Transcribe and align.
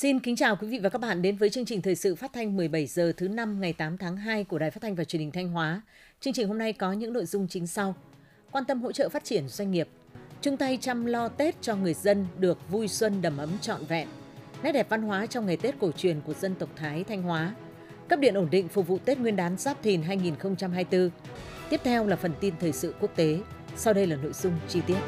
Xin 0.00 0.20
kính 0.20 0.36
chào 0.36 0.56
quý 0.56 0.68
vị 0.68 0.78
và 0.78 0.88
các 0.88 1.00
bạn 1.00 1.22
đến 1.22 1.36
với 1.36 1.50
chương 1.50 1.64
trình 1.64 1.82
thời 1.82 1.94
sự 1.94 2.14
phát 2.14 2.32
thanh 2.32 2.56
17 2.56 2.86
giờ 2.86 3.12
thứ 3.16 3.28
năm 3.28 3.60
ngày 3.60 3.72
8 3.72 3.98
tháng 3.98 4.16
2 4.16 4.44
của 4.44 4.58
Đài 4.58 4.70
Phát 4.70 4.82
thanh 4.82 4.94
và 4.94 5.04
Truyền 5.04 5.20
hình 5.20 5.30
Thanh 5.30 5.48
Hóa. 5.48 5.82
Chương 6.20 6.32
trình 6.32 6.48
hôm 6.48 6.58
nay 6.58 6.72
có 6.72 6.92
những 6.92 7.12
nội 7.12 7.24
dung 7.24 7.48
chính 7.48 7.66
sau: 7.66 7.94
Quan 8.50 8.64
tâm 8.64 8.82
hỗ 8.82 8.92
trợ 8.92 9.08
phát 9.08 9.24
triển 9.24 9.48
doanh 9.48 9.70
nghiệp, 9.70 9.88
chung 10.42 10.56
tay 10.56 10.78
chăm 10.80 11.06
lo 11.06 11.28
Tết 11.28 11.62
cho 11.62 11.76
người 11.76 11.94
dân 11.94 12.26
được 12.38 12.70
vui 12.70 12.88
xuân 12.88 13.22
đầm 13.22 13.36
ấm 13.36 13.50
trọn 13.60 13.84
vẹn. 13.84 14.08
Nét 14.62 14.72
đẹp 14.72 14.86
văn 14.88 15.02
hóa 15.02 15.26
trong 15.26 15.46
ngày 15.46 15.56
Tết 15.56 15.74
cổ 15.78 15.92
truyền 15.92 16.20
của 16.20 16.34
dân 16.34 16.54
tộc 16.54 16.68
Thái 16.76 17.04
Thanh 17.04 17.22
Hóa. 17.22 17.54
Cấp 18.08 18.20
điện 18.20 18.34
ổn 18.34 18.48
định 18.50 18.68
phục 18.68 18.86
vụ 18.86 18.98
Tết 19.04 19.18
Nguyên 19.18 19.36
đán 19.36 19.56
Giáp 19.58 19.82
Thìn 19.82 20.02
2024. 20.02 21.10
Tiếp 21.70 21.80
theo 21.84 22.06
là 22.06 22.16
phần 22.16 22.32
tin 22.40 22.54
thời 22.60 22.72
sự 22.72 22.94
quốc 23.00 23.10
tế. 23.16 23.40
Sau 23.76 23.94
đây 23.94 24.06
là 24.06 24.16
nội 24.16 24.32
dung 24.32 24.52
chi 24.68 24.80
tiết. 24.86 24.98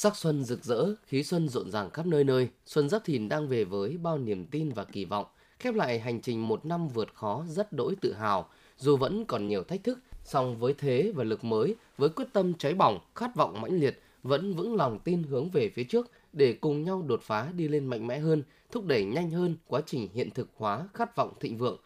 Sắc 0.00 0.16
xuân 0.16 0.44
rực 0.44 0.64
rỡ, 0.64 0.94
khí 1.06 1.22
xuân 1.22 1.48
rộn 1.48 1.70
ràng 1.70 1.90
khắp 1.90 2.06
nơi 2.06 2.24
nơi, 2.24 2.48
xuân 2.66 2.88
giáp 2.88 3.04
thìn 3.04 3.28
đang 3.28 3.48
về 3.48 3.64
với 3.64 3.98
bao 3.98 4.18
niềm 4.18 4.46
tin 4.46 4.72
và 4.72 4.84
kỳ 4.84 5.04
vọng, 5.04 5.26
khép 5.58 5.74
lại 5.74 5.98
hành 5.98 6.20
trình 6.20 6.48
một 6.48 6.66
năm 6.66 6.88
vượt 6.88 7.14
khó 7.14 7.44
rất 7.48 7.72
đỗi 7.72 7.96
tự 8.00 8.12
hào, 8.12 8.48
dù 8.76 8.96
vẫn 8.96 9.24
còn 9.24 9.48
nhiều 9.48 9.64
thách 9.64 9.84
thức, 9.84 9.98
song 10.24 10.56
với 10.58 10.74
thế 10.78 11.12
và 11.14 11.24
lực 11.24 11.44
mới, 11.44 11.74
với 11.96 12.08
quyết 12.08 12.24
tâm 12.32 12.54
cháy 12.54 12.74
bỏng, 12.74 12.98
khát 13.14 13.36
vọng 13.36 13.60
mãnh 13.60 13.80
liệt, 13.80 14.02
vẫn 14.22 14.54
vững 14.54 14.76
lòng 14.76 14.98
tin 15.04 15.22
hướng 15.22 15.50
về 15.50 15.70
phía 15.74 15.84
trước 15.84 16.10
để 16.32 16.52
cùng 16.52 16.84
nhau 16.84 17.02
đột 17.06 17.22
phá 17.22 17.48
đi 17.56 17.68
lên 17.68 17.86
mạnh 17.86 18.06
mẽ 18.06 18.18
hơn, 18.18 18.42
thúc 18.70 18.84
đẩy 18.84 19.04
nhanh 19.04 19.30
hơn 19.30 19.56
quá 19.66 19.80
trình 19.86 20.08
hiện 20.14 20.30
thực 20.30 20.48
hóa 20.56 20.88
khát 20.94 21.16
vọng 21.16 21.32
thịnh 21.40 21.58
vượng, 21.58 21.78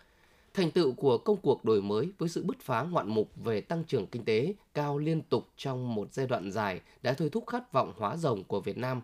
Thành 0.55 0.71
tựu 0.71 0.93
của 0.93 1.19
công 1.19 1.37
cuộc 1.37 1.65
đổi 1.65 1.83
mới 1.83 2.13
với 2.19 2.29
sự 2.29 2.43
bứt 2.43 2.61
phá 2.61 2.83
ngoạn 2.83 3.09
mục 3.09 3.31
về 3.37 3.61
tăng 3.61 3.85
trưởng 3.85 4.07
kinh 4.07 4.25
tế 4.25 4.55
cao 4.75 4.99
liên 4.99 5.23
tục 5.23 5.49
trong 5.57 5.95
một 5.95 6.13
giai 6.13 6.27
đoạn 6.27 6.51
dài 6.51 6.81
đã 7.03 7.13
thôi 7.13 7.29
thúc 7.33 7.45
khát 7.47 7.73
vọng 7.73 7.93
hóa 7.97 8.17
rồng 8.17 8.45
của 8.45 8.61
Việt 8.61 8.79
Nam. 8.79 9.01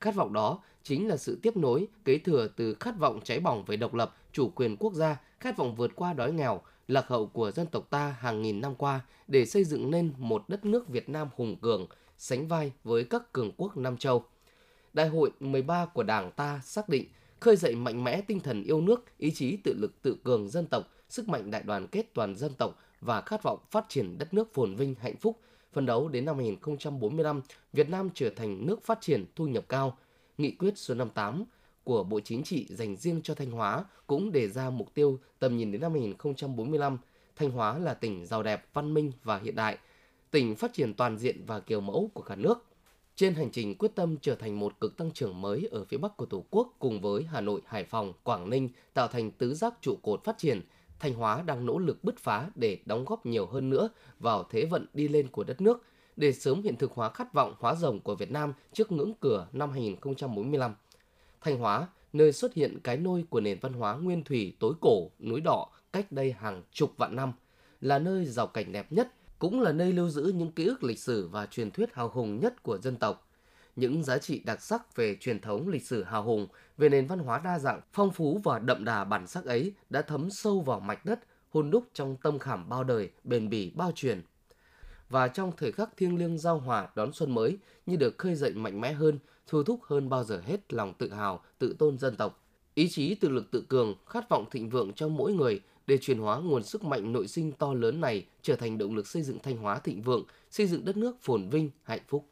Khát 0.00 0.14
vọng 0.14 0.32
đó 0.32 0.62
chính 0.82 1.08
là 1.08 1.16
sự 1.16 1.38
tiếp 1.42 1.56
nối, 1.56 1.86
kế 2.04 2.18
thừa 2.18 2.48
từ 2.56 2.74
khát 2.74 2.98
vọng 2.98 3.20
cháy 3.24 3.40
bỏng 3.40 3.64
về 3.64 3.76
độc 3.76 3.94
lập, 3.94 4.16
chủ 4.32 4.48
quyền 4.54 4.76
quốc 4.76 4.94
gia, 4.94 5.20
khát 5.40 5.56
vọng 5.56 5.74
vượt 5.74 5.90
qua 5.94 6.12
đói 6.12 6.32
nghèo, 6.32 6.60
lạc 6.88 7.06
hậu 7.06 7.26
của 7.26 7.50
dân 7.50 7.66
tộc 7.66 7.90
ta 7.90 8.16
hàng 8.18 8.42
nghìn 8.42 8.60
năm 8.60 8.74
qua 8.74 9.00
để 9.28 9.46
xây 9.46 9.64
dựng 9.64 9.90
nên 9.90 10.12
một 10.18 10.48
đất 10.48 10.64
nước 10.64 10.88
Việt 10.88 11.08
Nam 11.08 11.28
hùng 11.36 11.56
cường, 11.56 11.86
sánh 12.18 12.48
vai 12.48 12.72
với 12.84 13.04
các 13.04 13.32
cường 13.32 13.52
quốc 13.56 13.76
Nam 13.76 13.96
Châu. 13.96 14.24
Đại 14.92 15.08
hội 15.08 15.30
13 15.40 15.86
của 15.86 16.02
Đảng 16.02 16.32
ta 16.32 16.60
xác 16.64 16.88
định 16.88 17.06
khơi 17.44 17.56
dậy 17.56 17.74
mạnh 17.74 18.04
mẽ 18.04 18.20
tinh 18.20 18.40
thần 18.40 18.62
yêu 18.62 18.80
nước, 18.80 19.04
ý 19.18 19.30
chí 19.30 19.56
tự 19.56 19.74
lực 19.78 20.02
tự 20.02 20.16
cường 20.24 20.48
dân 20.48 20.66
tộc, 20.66 20.88
sức 21.08 21.28
mạnh 21.28 21.50
đại 21.50 21.62
đoàn 21.62 21.86
kết 21.86 22.14
toàn 22.14 22.36
dân 22.36 22.52
tộc 22.54 22.78
và 23.00 23.20
khát 23.20 23.42
vọng 23.42 23.58
phát 23.70 23.84
triển 23.88 24.18
đất 24.18 24.34
nước 24.34 24.54
phồn 24.54 24.74
vinh 24.74 24.94
hạnh 25.00 25.16
phúc. 25.16 25.40
Phân 25.72 25.86
đấu 25.86 26.08
đến 26.08 26.24
năm 26.24 26.36
2045, 26.36 27.42
Việt 27.72 27.88
Nam 27.88 28.08
trở 28.14 28.30
thành 28.30 28.66
nước 28.66 28.82
phát 28.82 29.00
triển 29.00 29.24
thu 29.36 29.46
nhập 29.46 29.64
cao. 29.68 29.98
Nghị 30.38 30.50
quyết 30.50 30.78
số 30.78 30.94
58 30.94 31.44
của 31.84 32.04
Bộ 32.04 32.20
Chính 32.20 32.42
trị 32.42 32.66
dành 32.68 32.96
riêng 32.96 33.20
cho 33.22 33.34
Thanh 33.34 33.50
Hóa 33.50 33.84
cũng 34.06 34.32
đề 34.32 34.48
ra 34.48 34.70
mục 34.70 34.94
tiêu 34.94 35.18
tầm 35.38 35.56
nhìn 35.56 35.72
đến 35.72 35.80
năm 35.80 35.92
2045. 35.92 36.98
Thanh 37.36 37.50
Hóa 37.50 37.78
là 37.78 37.94
tỉnh 37.94 38.26
giàu 38.26 38.42
đẹp, 38.42 38.66
văn 38.72 38.94
minh 38.94 39.12
và 39.24 39.38
hiện 39.38 39.54
đại, 39.54 39.78
tỉnh 40.30 40.56
phát 40.56 40.72
triển 40.72 40.94
toàn 40.94 41.18
diện 41.18 41.44
và 41.46 41.60
kiểu 41.60 41.80
mẫu 41.80 42.10
của 42.14 42.22
cả 42.22 42.36
nước– 42.36 42.64
trên 43.16 43.34
hành 43.34 43.50
trình 43.50 43.74
quyết 43.74 43.94
tâm 43.94 44.16
trở 44.16 44.34
thành 44.34 44.60
một 44.60 44.80
cực 44.80 44.96
tăng 44.96 45.10
trưởng 45.10 45.40
mới 45.40 45.68
ở 45.70 45.84
phía 45.84 45.96
Bắc 45.96 46.16
của 46.16 46.26
Tổ 46.26 46.44
quốc 46.50 46.74
cùng 46.78 47.00
với 47.00 47.22
Hà 47.22 47.40
Nội, 47.40 47.60
Hải 47.66 47.84
Phòng, 47.84 48.12
Quảng 48.22 48.50
Ninh 48.50 48.68
tạo 48.94 49.08
thành 49.08 49.30
tứ 49.30 49.54
giác 49.54 49.74
trụ 49.80 49.96
cột 50.02 50.24
phát 50.24 50.38
triển, 50.38 50.60
Thanh 50.98 51.14
Hóa 51.14 51.42
đang 51.42 51.66
nỗ 51.66 51.78
lực 51.78 52.04
bứt 52.04 52.18
phá 52.18 52.50
để 52.54 52.78
đóng 52.86 53.04
góp 53.04 53.26
nhiều 53.26 53.46
hơn 53.46 53.70
nữa 53.70 53.88
vào 54.18 54.44
thế 54.50 54.64
vận 54.64 54.86
đi 54.94 55.08
lên 55.08 55.28
của 55.28 55.44
đất 55.44 55.60
nước, 55.60 55.82
để 56.16 56.32
sớm 56.32 56.62
hiện 56.62 56.76
thực 56.76 56.92
hóa 56.92 57.08
khát 57.08 57.32
vọng 57.32 57.54
hóa 57.58 57.74
rồng 57.74 58.00
của 58.00 58.14
Việt 58.14 58.30
Nam 58.30 58.52
trước 58.72 58.92
ngưỡng 58.92 59.12
cửa 59.20 59.46
năm 59.52 59.70
2045. 59.70 60.74
Thanh 61.40 61.58
Hóa, 61.58 61.88
nơi 62.12 62.32
xuất 62.32 62.54
hiện 62.54 62.78
cái 62.84 62.96
nôi 62.96 63.24
của 63.30 63.40
nền 63.40 63.58
văn 63.60 63.72
hóa 63.72 63.96
nguyên 63.96 64.24
thủy 64.24 64.56
tối 64.60 64.74
cổ, 64.80 65.10
núi 65.20 65.40
đỏ 65.40 65.66
cách 65.92 66.12
đây 66.12 66.32
hàng 66.32 66.62
chục 66.72 66.92
vạn 66.96 67.16
năm, 67.16 67.32
là 67.80 67.98
nơi 67.98 68.24
giàu 68.24 68.46
cảnh 68.46 68.72
đẹp 68.72 68.92
nhất– 68.92 69.12
cũng 69.38 69.60
là 69.60 69.72
nơi 69.72 69.92
lưu 69.92 70.08
giữ 70.08 70.32
những 70.34 70.52
ký 70.52 70.66
ức 70.66 70.84
lịch 70.84 70.98
sử 70.98 71.28
và 71.28 71.46
truyền 71.46 71.70
thuyết 71.70 71.94
hào 71.94 72.08
hùng 72.08 72.40
nhất 72.40 72.62
của 72.62 72.78
dân 72.78 72.96
tộc. 72.96 73.28
Những 73.76 74.02
giá 74.02 74.18
trị 74.18 74.42
đặc 74.44 74.62
sắc 74.62 74.96
về 74.96 75.16
truyền 75.20 75.40
thống 75.40 75.68
lịch 75.68 75.86
sử 75.86 76.02
hào 76.02 76.22
hùng, 76.22 76.46
về 76.76 76.88
nền 76.88 77.06
văn 77.06 77.18
hóa 77.18 77.40
đa 77.44 77.58
dạng, 77.58 77.80
phong 77.92 78.10
phú 78.10 78.40
và 78.44 78.58
đậm 78.58 78.84
đà 78.84 79.04
bản 79.04 79.26
sắc 79.26 79.44
ấy 79.44 79.72
đã 79.90 80.02
thấm 80.02 80.28
sâu 80.30 80.60
vào 80.60 80.80
mạch 80.80 81.04
đất, 81.04 81.20
hôn 81.50 81.70
đúc 81.70 81.84
trong 81.94 82.16
tâm 82.22 82.38
khảm 82.38 82.68
bao 82.68 82.84
đời, 82.84 83.10
bền 83.24 83.48
bỉ 83.48 83.72
bao 83.74 83.92
truyền. 83.92 84.22
Và 85.08 85.28
trong 85.28 85.52
thời 85.56 85.72
khắc 85.72 85.96
thiêng 85.96 86.18
liêng 86.18 86.38
giao 86.38 86.58
hòa 86.58 86.88
đón 86.94 87.12
xuân 87.12 87.34
mới, 87.34 87.58
như 87.86 87.96
được 87.96 88.18
khơi 88.18 88.34
dậy 88.34 88.52
mạnh 88.52 88.80
mẽ 88.80 88.92
hơn, 88.92 89.18
thu 89.46 89.62
thúc 89.62 89.80
hơn 89.82 90.08
bao 90.08 90.24
giờ 90.24 90.42
hết 90.46 90.72
lòng 90.72 90.94
tự 90.98 91.12
hào, 91.12 91.44
tự 91.58 91.76
tôn 91.78 91.98
dân 91.98 92.16
tộc. 92.16 92.44
Ý 92.74 92.88
chí 92.90 93.14
tự 93.14 93.28
lực 93.28 93.50
tự 93.50 93.64
cường, 93.68 93.94
khát 94.06 94.28
vọng 94.28 94.44
thịnh 94.50 94.70
vượng 94.70 94.92
trong 94.92 95.16
mỗi 95.16 95.32
người 95.32 95.60
để 95.86 95.98
chuyển 95.98 96.18
hóa 96.18 96.38
nguồn 96.38 96.62
sức 96.62 96.84
mạnh 96.84 97.12
nội 97.12 97.28
sinh 97.28 97.52
to 97.52 97.74
lớn 97.74 98.00
này 98.00 98.26
trở 98.42 98.56
thành 98.56 98.78
động 98.78 98.94
lực 98.94 99.06
xây 99.06 99.22
dựng 99.22 99.38
Thanh 99.42 99.56
Hóa 99.56 99.78
thịnh 99.78 100.02
vượng, 100.02 100.24
xây 100.50 100.66
dựng 100.66 100.84
đất 100.84 100.96
nước 100.96 101.16
phồn 101.22 101.48
vinh, 101.48 101.70
hạnh 101.82 102.02
phúc. 102.08 102.28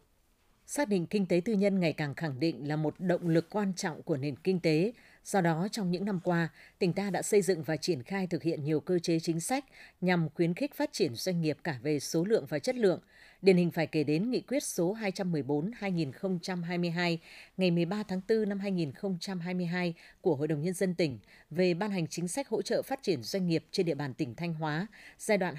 Xác 0.67 0.89
định 0.89 1.07
kinh 1.07 1.27
tế 1.27 1.41
tư 1.45 1.53
nhân 1.53 1.81
ngày 1.81 1.93
càng 1.93 2.15
khẳng 2.15 2.41
định 2.41 2.69
là 2.69 2.77
một 2.77 2.95
động 2.99 3.29
lực 3.29 3.51
quan 3.51 3.73
trọng 3.75 4.03
của 4.03 4.17
nền 4.17 4.37
kinh 4.37 4.61
tế, 4.61 4.93
Do 5.25 5.41
đó, 5.41 5.69
trong 5.72 5.91
những 5.91 6.05
năm 6.05 6.21
qua, 6.25 6.49
tỉnh 6.78 6.93
ta 6.93 7.10
đã 7.10 7.22
xây 7.22 7.43
dựng 7.43 7.62
và 7.62 7.77
triển 7.77 8.03
khai 8.03 8.27
thực 8.27 8.43
hiện 8.43 8.65
nhiều 8.65 8.81
cơ 8.81 8.99
chế 8.99 9.21
chính 9.21 9.41
sách 9.41 9.65
nhằm 10.00 10.28
khuyến 10.34 10.55
khích 10.55 10.75
phát 10.75 10.93
triển 10.93 11.15
doanh 11.15 11.41
nghiệp 11.41 11.59
cả 11.65 11.78
về 11.83 12.00
số 12.00 12.25
lượng 12.25 12.47
và 12.49 12.59
chất 12.59 12.77
lượng. 12.77 13.00
Điển 13.43 13.56
hình 13.56 13.71
phải 13.71 13.87
kể 13.87 14.05
đến 14.05 14.31
nghị 14.31 14.41
quyết 14.41 14.62
số 14.62 14.97
214-2022 15.00 17.16
ngày 17.56 17.71
13 17.71 18.03
tháng 18.09 18.21
4 18.28 18.49
năm 18.49 18.61
2022 18.61 19.94
của 20.21 20.37
Hội 20.37 20.49
đồng 20.49 20.62
Nhân 20.62 20.75
dân 20.75 20.94
tỉnh 20.94 21.19
về 21.50 21.75
ban 21.75 21.91
hành 21.91 22.06
chính 22.06 22.28
sách 22.28 22.49
hỗ 22.49 22.62
trợ 22.62 22.82
phát 22.82 23.03
triển 23.03 23.22
doanh 23.22 23.47
nghiệp 23.47 23.65
trên 23.71 23.87
địa 23.87 23.94
bàn 23.94 24.15
tỉnh 24.15 24.34
Thanh 24.34 24.55
Hóa 24.55 24.87
giai 25.19 25.38
đoạn 25.38 25.55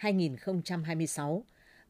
2022-2026 0.00 1.42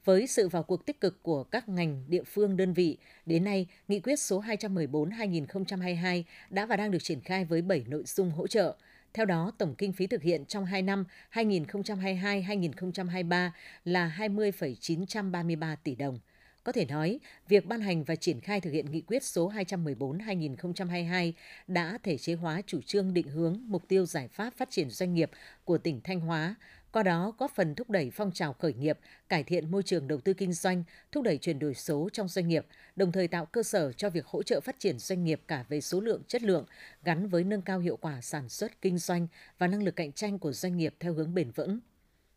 với 0.04 0.26
sự 0.26 0.48
vào 0.48 0.62
cuộc 0.62 0.86
tích 0.86 1.00
cực 1.00 1.22
của 1.22 1.44
các 1.44 1.68
ngành, 1.68 2.04
địa 2.08 2.22
phương, 2.22 2.56
đơn 2.56 2.72
vị, 2.72 2.96
đến 3.26 3.44
nay, 3.44 3.66
nghị 3.88 4.00
quyết 4.00 4.16
số 4.16 4.42
214-2022 4.42 6.22
đã 6.50 6.66
và 6.66 6.76
đang 6.76 6.90
được 6.90 7.02
triển 7.02 7.20
khai 7.20 7.44
với 7.44 7.62
7 7.62 7.84
nội 7.88 8.02
dung 8.06 8.30
hỗ 8.30 8.46
trợ. 8.46 8.76
Theo 9.14 9.26
đó, 9.26 9.52
tổng 9.58 9.74
kinh 9.78 9.92
phí 9.92 10.06
thực 10.06 10.22
hiện 10.22 10.44
trong 10.44 10.66
2 10.66 10.82
năm 10.82 11.04
2022-2023 11.32 13.50
là 13.84 14.06
20,933 14.06 15.76
tỷ 15.76 15.94
đồng. 15.94 16.18
Có 16.64 16.72
thể 16.72 16.84
nói, 16.84 17.20
việc 17.48 17.66
ban 17.66 17.80
hành 17.80 18.04
và 18.04 18.16
triển 18.16 18.40
khai 18.40 18.60
thực 18.60 18.70
hiện 18.70 18.90
nghị 18.90 19.00
quyết 19.00 19.22
số 19.22 19.52
214-2022 19.52 21.32
đã 21.66 21.98
thể 22.02 22.18
chế 22.18 22.34
hóa 22.34 22.62
chủ 22.66 22.80
trương 22.86 23.14
định 23.14 23.28
hướng, 23.28 23.60
mục 23.66 23.88
tiêu 23.88 24.06
giải 24.06 24.28
pháp 24.28 24.54
phát 24.56 24.70
triển 24.70 24.90
doanh 24.90 25.14
nghiệp 25.14 25.30
của 25.64 25.78
tỉnh 25.78 26.00
Thanh 26.04 26.20
Hóa, 26.20 26.54
qua 26.92 27.02
đó 27.02 27.34
góp 27.38 27.50
phần 27.54 27.74
thúc 27.74 27.90
đẩy 27.90 28.10
phong 28.10 28.32
trào 28.32 28.52
khởi 28.52 28.74
nghiệp, 28.74 28.98
cải 29.28 29.44
thiện 29.44 29.70
môi 29.70 29.82
trường 29.82 30.08
đầu 30.08 30.20
tư 30.20 30.34
kinh 30.34 30.52
doanh, 30.52 30.84
thúc 31.12 31.24
đẩy 31.24 31.38
chuyển 31.38 31.58
đổi 31.58 31.74
số 31.74 32.08
trong 32.12 32.28
doanh 32.28 32.48
nghiệp, 32.48 32.66
đồng 32.96 33.12
thời 33.12 33.28
tạo 33.28 33.46
cơ 33.46 33.62
sở 33.62 33.92
cho 33.92 34.10
việc 34.10 34.26
hỗ 34.26 34.42
trợ 34.42 34.60
phát 34.60 34.78
triển 34.78 34.98
doanh 34.98 35.24
nghiệp 35.24 35.40
cả 35.48 35.64
về 35.68 35.80
số 35.80 36.00
lượng, 36.00 36.22
chất 36.28 36.42
lượng, 36.42 36.64
gắn 37.04 37.28
với 37.28 37.44
nâng 37.44 37.62
cao 37.62 37.78
hiệu 37.78 37.96
quả 37.96 38.20
sản 38.20 38.48
xuất, 38.48 38.80
kinh 38.80 38.98
doanh 38.98 39.26
và 39.58 39.66
năng 39.66 39.82
lực 39.82 39.96
cạnh 39.96 40.12
tranh 40.12 40.38
của 40.38 40.52
doanh 40.52 40.76
nghiệp 40.76 40.94
theo 41.00 41.14
hướng 41.14 41.34
bền 41.34 41.50
vững. 41.50 41.80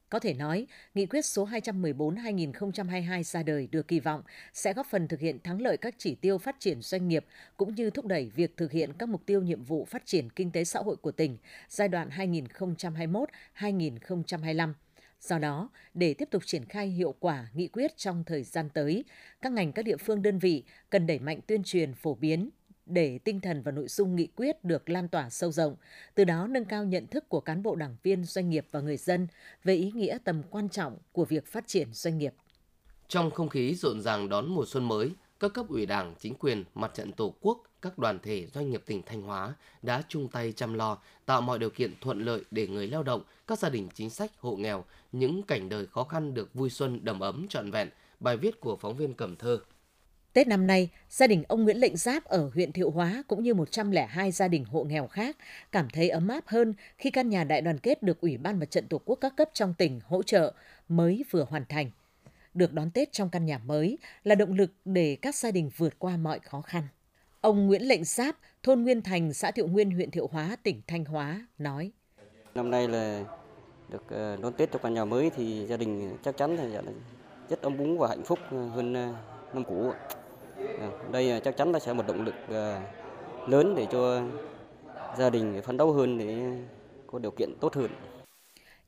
Có 0.09 0.19
thể 0.19 0.33
nói, 0.33 0.67
nghị 0.93 1.05
quyết 1.05 1.25
số 1.25 1.47
214-2022 1.47 3.23
ra 3.23 3.43
đời 3.43 3.67
được 3.71 3.87
kỳ 3.87 3.99
vọng 3.99 4.21
sẽ 4.53 4.73
góp 4.73 4.87
phần 4.89 5.07
thực 5.07 5.19
hiện 5.19 5.39
thắng 5.43 5.61
lợi 5.61 5.77
các 5.77 5.95
chỉ 5.97 6.15
tiêu 6.15 6.37
phát 6.37 6.55
triển 6.59 6.81
doanh 6.81 7.07
nghiệp 7.07 7.25
cũng 7.57 7.75
như 7.75 7.89
thúc 7.89 8.05
đẩy 8.05 8.31
việc 8.35 8.57
thực 8.57 8.71
hiện 8.71 8.93
các 8.93 9.09
mục 9.09 9.25
tiêu 9.25 9.41
nhiệm 9.41 9.63
vụ 9.63 9.85
phát 9.85 10.05
triển 10.05 10.29
kinh 10.29 10.51
tế 10.51 10.63
xã 10.63 10.79
hội 10.79 10.95
của 10.95 11.11
tỉnh 11.11 11.37
giai 11.69 11.87
đoạn 11.87 12.09
2021-2025. 13.57 14.73
Do 15.21 15.39
đó, 15.39 15.69
để 15.93 16.13
tiếp 16.13 16.27
tục 16.31 16.43
triển 16.45 16.65
khai 16.65 16.87
hiệu 16.87 17.15
quả 17.19 17.47
nghị 17.53 17.67
quyết 17.67 17.97
trong 17.97 18.23
thời 18.23 18.43
gian 18.43 18.69
tới, 18.69 19.03
các 19.41 19.51
ngành 19.51 19.71
các 19.71 19.85
địa 19.85 19.97
phương 19.97 20.21
đơn 20.21 20.39
vị 20.39 20.63
cần 20.89 21.07
đẩy 21.07 21.19
mạnh 21.19 21.39
tuyên 21.47 21.63
truyền 21.63 21.93
phổ 21.93 22.15
biến, 22.15 22.49
để 22.85 23.17
tinh 23.17 23.39
thần 23.39 23.61
và 23.61 23.71
nội 23.71 23.87
dung 23.87 24.15
nghị 24.15 24.27
quyết 24.27 24.63
được 24.63 24.89
lan 24.89 25.07
tỏa 25.07 25.29
sâu 25.29 25.51
rộng, 25.51 25.75
từ 26.15 26.23
đó 26.23 26.47
nâng 26.47 26.65
cao 26.65 26.83
nhận 26.85 27.07
thức 27.07 27.29
của 27.29 27.39
cán 27.39 27.63
bộ 27.63 27.75
đảng 27.75 27.95
viên, 28.03 28.23
doanh 28.23 28.49
nghiệp 28.49 28.65
và 28.71 28.81
người 28.81 28.97
dân 28.97 29.27
về 29.63 29.73
ý 29.75 29.91
nghĩa 29.91 30.17
tầm 30.23 30.41
quan 30.49 30.69
trọng 30.69 30.97
của 31.11 31.25
việc 31.25 31.45
phát 31.45 31.67
triển 31.67 31.93
doanh 31.93 32.17
nghiệp. 32.17 32.33
Trong 33.07 33.31
không 33.31 33.49
khí 33.49 33.75
rộn 33.75 34.01
ràng 34.01 34.29
đón 34.29 34.55
mùa 34.55 34.65
xuân 34.67 34.87
mới, 34.87 35.11
các 35.39 35.53
cấp 35.53 35.65
ủy 35.69 35.85
đảng, 35.85 36.15
chính 36.19 36.35
quyền, 36.35 36.63
mặt 36.75 36.91
trận 36.93 37.11
tổ 37.11 37.33
quốc, 37.41 37.63
các 37.81 37.97
đoàn 37.97 38.19
thể 38.19 38.47
doanh 38.53 38.69
nghiệp 38.69 38.83
tỉnh 38.85 39.01
Thanh 39.05 39.21
Hóa 39.21 39.53
đã 39.81 40.03
chung 40.07 40.27
tay 40.27 40.51
chăm 40.51 40.73
lo, 40.73 40.97
tạo 41.25 41.41
mọi 41.41 41.59
điều 41.59 41.69
kiện 41.69 41.93
thuận 42.01 42.19
lợi 42.25 42.41
để 42.51 42.67
người 42.67 42.87
lao 42.87 43.03
động, 43.03 43.23
các 43.47 43.59
gia 43.59 43.69
đình 43.69 43.89
chính 43.93 44.09
sách, 44.09 44.31
hộ 44.39 44.55
nghèo, 44.55 44.85
những 45.11 45.43
cảnh 45.43 45.69
đời 45.69 45.85
khó 45.85 46.03
khăn 46.03 46.33
được 46.33 46.53
vui 46.53 46.69
xuân 46.69 46.99
đầm 47.03 47.19
ấm 47.19 47.45
trọn 47.49 47.71
vẹn. 47.71 47.89
Bài 48.19 48.37
viết 48.37 48.59
của 48.59 48.75
phóng 48.75 48.95
viên 48.95 49.13
Cẩm 49.13 49.35
Thơ 49.35 49.59
Tết 50.35 50.47
năm 50.47 50.67
nay, 50.67 50.89
gia 51.09 51.27
đình 51.27 51.43
ông 51.47 51.63
Nguyễn 51.63 51.77
Lệnh 51.77 51.97
Giáp 51.97 52.25
ở 52.25 52.49
huyện 52.53 52.71
Thiệu 52.71 52.91
Hóa 52.91 53.23
cũng 53.27 53.43
như 53.43 53.53
102 53.53 54.31
gia 54.31 54.47
đình 54.47 54.65
hộ 54.65 54.83
nghèo 54.83 55.07
khác 55.07 55.37
cảm 55.71 55.87
thấy 55.93 56.09
ấm 56.09 56.27
áp 56.27 56.43
hơn 56.47 56.73
khi 56.97 57.11
căn 57.11 57.29
nhà 57.29 57.43
đại 57.43 57.61
đoàn 57.61 57.77
kết 57.77 58.03
được 58.03 58.21
Ủy 58.21 58.37
ban 58.37 58.59
Mặt 58.59 58.71
trận 58.71 58.87
Tổ 58.87 59.01
quốc 59.05 59.15
các 59.21 59.33
cấp 59.37 59.49
trong 59.53 59.73
tỉnh 59.73 59.99
hỗ 60.05 60.23
trợ 60.23 60.53
mới 60.89 61.23
vừa 61.31 61.45
hoàn 61.49 61.65
thành. 61.69 61.91
được 62.53 62.73
đón 62.73 62.91
Tết 62.91 63.11
trong 63.11 63.29
căn 63.29 63.45
nhà 63.45 63.57
mới 63.57 63.97
là 64.23 64.35
động 64.35 64.53
lực 64.53 64.71
để 64.85 65.17
các 65.21 65.35
gia 65.35 65.51
đình 65.51 65.69
vượt 65.77 65.99
qua 65.99 66.17
mọi 66.17 66.39
khó 66.39 66.61
khăn. 66.61 66.83
Ông 67.41 67.67
Nguyễn 67.67 67.81
Lệnh 67.81 68.03
Giáp, 68.03 68.35
thôn 68.63 68.81
Nguyên 68.81 69.01
Thành, 69.01 69.33
xã 69.33 69.51
Thiệu 69.51 69.67
Nguyên, 69.67 69.91
huyện 69.91 70.11
Thiệu 70.11 70.29
Hóa, 70.31 70.57
tỉnh 70.63 70.81
Thanh 70.87 71.05
Hóa 71.05 71.47
nói. 71.57 71.91
Năm 72.55 72.71
nay 72.71 72.87
là 72.87 73.23
được 73.89 74.03
ờ, 74.09 74.37
đón 74.41 74.53
Tết 74.53 74.71
trong 74.71 74.81
căn 74.81 74.93
nhà 74.93 75.05
mới 75.05 75.29
thì 75.35 75.65
gia 75.65 75.77
đình 75.77 76.17
chắc 76.23 76.37
chắn 76.37 76.55
là 76.55 76.81
rất 77.49 77.61
ấm 77.61 77.77
cúng 77.77 77.97
và 77.97 78.07
hạnh 78.07 78.23
phúc 78.23 78.39
hơn 78.51 78.93
ờ, 78.93 79.13
năm 79.53 79.63
cũ. 79.63 79.91
Ờ, 80.79 80.91
đây 81.11 81.31
ờ, 81.31 81.39
chắc 81.39 81.57
chắn 81.57 81.71
là 81.71 81.79
sẽ 81.79 81.93
một 81.93 82.07
động 82.07 82.21
lực 82.21 82.35
ờ, 82.49 82.81
lớn 83.47 83.75
để 83.75 83.87
cho 83.91 84.21
gia 85.17 85.29
đình 85.29 85.61
phấn 85.65 85.77
đấu 85.77 85.91
hơn 85.91 86.17
để 86.17 86.37
có 87.07 87.19
điều 87.19 87.31
kiện 87.31 87.49
tốt 87.61 87.75
hơn. 87.75 87.91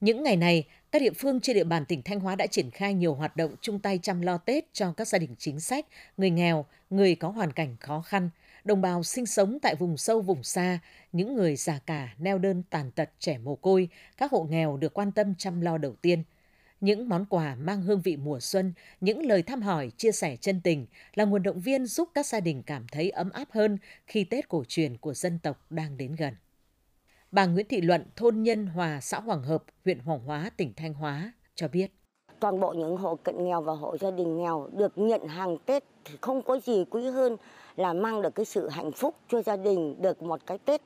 Những 0.01 0.23
ngày 0.23 0.35
này, 0.35 0.63
các 0.91 1.01
địa 1.01 1.11
phương 1.11 1.39
trên 1.39 1.55
địa 1.55 1.63
bàn 1.63 1.85
tỉnh 1.85 2.01
Thanh 2.01 2.19
Hóa 2.19 2.35
đã 2.35 2.47
triển 2.47 2.71
khai 2.71 2.93
nhiều 2.93 3.13
hoạt 3.13 3.35
động 3.35 3.55
chung 3.61 3.79
tay 3.79 3.99
chăm 4.03 4.21
lo 4.21 4.37
Tết 4.37 4.73
cho 4.73 4.93
các 4.97 5.07
gia 5.07 5.19
đình 5.19 5.35
chính 5.37 5.59
sách, 5.59 5.85
người 6.17 6.29
nghèo, 6.29 6.65
người 6.89 7.15
có 7.15 7.29
hoàn 7.29 7.51
cảnh 7.51 7.75
khó 7.79 8.01
khăn, 8.01 8.29
đồng 8.63 8.81
bào 8.81 9.03
sinh 9.03 9.25
sống 9.25 9.59
tại 9.61 9.75
vùng 9.75 9.97
sâu 9.97 10.21
vùng 10.21 10.43
xa, 10.43 10.79
những 11.11 11.35
người 11.35 11.55
già 11.55 11.79
cả, 11.85 12.09
neo 12.17 12.37
đơn 12.37 12.63
tàn 12.69 12.91
tật, 12.91 13.09
trẻ 13.19 13.37
mồ 13.37 13.55
côi, 13.55 13.89
các 14.17 14.31
hộ 14.31 14.43
nghèo 14.49 14.77
được 14.77 14.93
quan 14.93 15.11
tâm 15.11 15.35
chăm 15.37 15.61
lo 15.61 15.77
đầu 15.77 15.95
tiên. 16.01 16.23
Những 16.81 17.09
món 17.09 17.25
quà 17.25 17.55
mang 17.55 17.81
hương 17.81 18.01
vị 18.01 18.17
mùa 18.17 18.39
xuân, 18.39 18.73
những 19.01 19.25
lời 19.25 19.43
thăm 19.43 19.61
hỏi, 19.61 19.91
chia 19.97 20.11
sẻ 20.11 20.35
chân 20.35 20.61
tình 20.63 20.85
là 21.15 21.25
nguồn 21.25 21.43
động 21.43 21.59
viên 21.59 21.85
giúp 21.85 22.09
các 22.13 22.25
gia 22.25 22.39
đình 22.39 22.63
cảm 22.63 22.85
thấy 22.91 23.09
ấm 23.09 23.29
áp 23.29 23.47
hơn 23.51 23.77
khi 24.07 24.23
Tết 24.23 24.49
cổ 24.49 24.63
truyền 24.67 24.97
của 24.97 25.13
dân 25.13 25.39
tộc 25.43 25.65
đang 25.69 25.97
đến 25.97 26.15
gần. 26.15 26.33
Bà 27.31 27.45
Nguyễn 27.45 27.65
Thị 27.69 27.81
Luận, 27.81 28.05
thôn 28.15 28.43
Nhân 28.43 28.67
Hòa, 28.67 28.99
xã 29.01 29.19
Hoàng 29.19 29.43
Hợp, 29.43 29.63
huyện 29.85 29.99
Hoàng 29.99 30.19
Hóa, 30.19 30.51
tỉnh 30.57 30.73
Thanh 30.75 30.93
Hóa 30.93 31.31
cho 31.55 31.67
biết. 31.67 31.91
Toàn 32.39 32.59
bộ 32.59 32.73
những 32.73 32.97
hộ 32.97 33.15
cận 33.15 33.43
nghèo 33.43 33.61
và 33.61 33.73
hộ 33.73 33.97
gia 33.97 34.11
đình 34.11 34.37
nghèo 34.37 34.69
được 34.73 34.97
nhận 34.97 35.27
hàng 35.27 35.57
Tết 35.65 35.83
thì 36.05 36.15
không 36.21 36.41
có 36.41 36.59
gì 36.59 36.85
quý 36.89 37.05
hơn 37.05 37.37
là 37.75 37.93
mang 37.93 38.21
được 38.21 38.35
cái 38.35 38.45
sự 38.45 38.69
hạnh 38.69 38.91
phúc 38.91 39.15
cho 39.29 39.41
gia 39.41 39.57
đình 39.57 40.01
được 40.01 40.23
một 40.23 40.39
cái 40.45 40.57
Tết. 40.57 40.81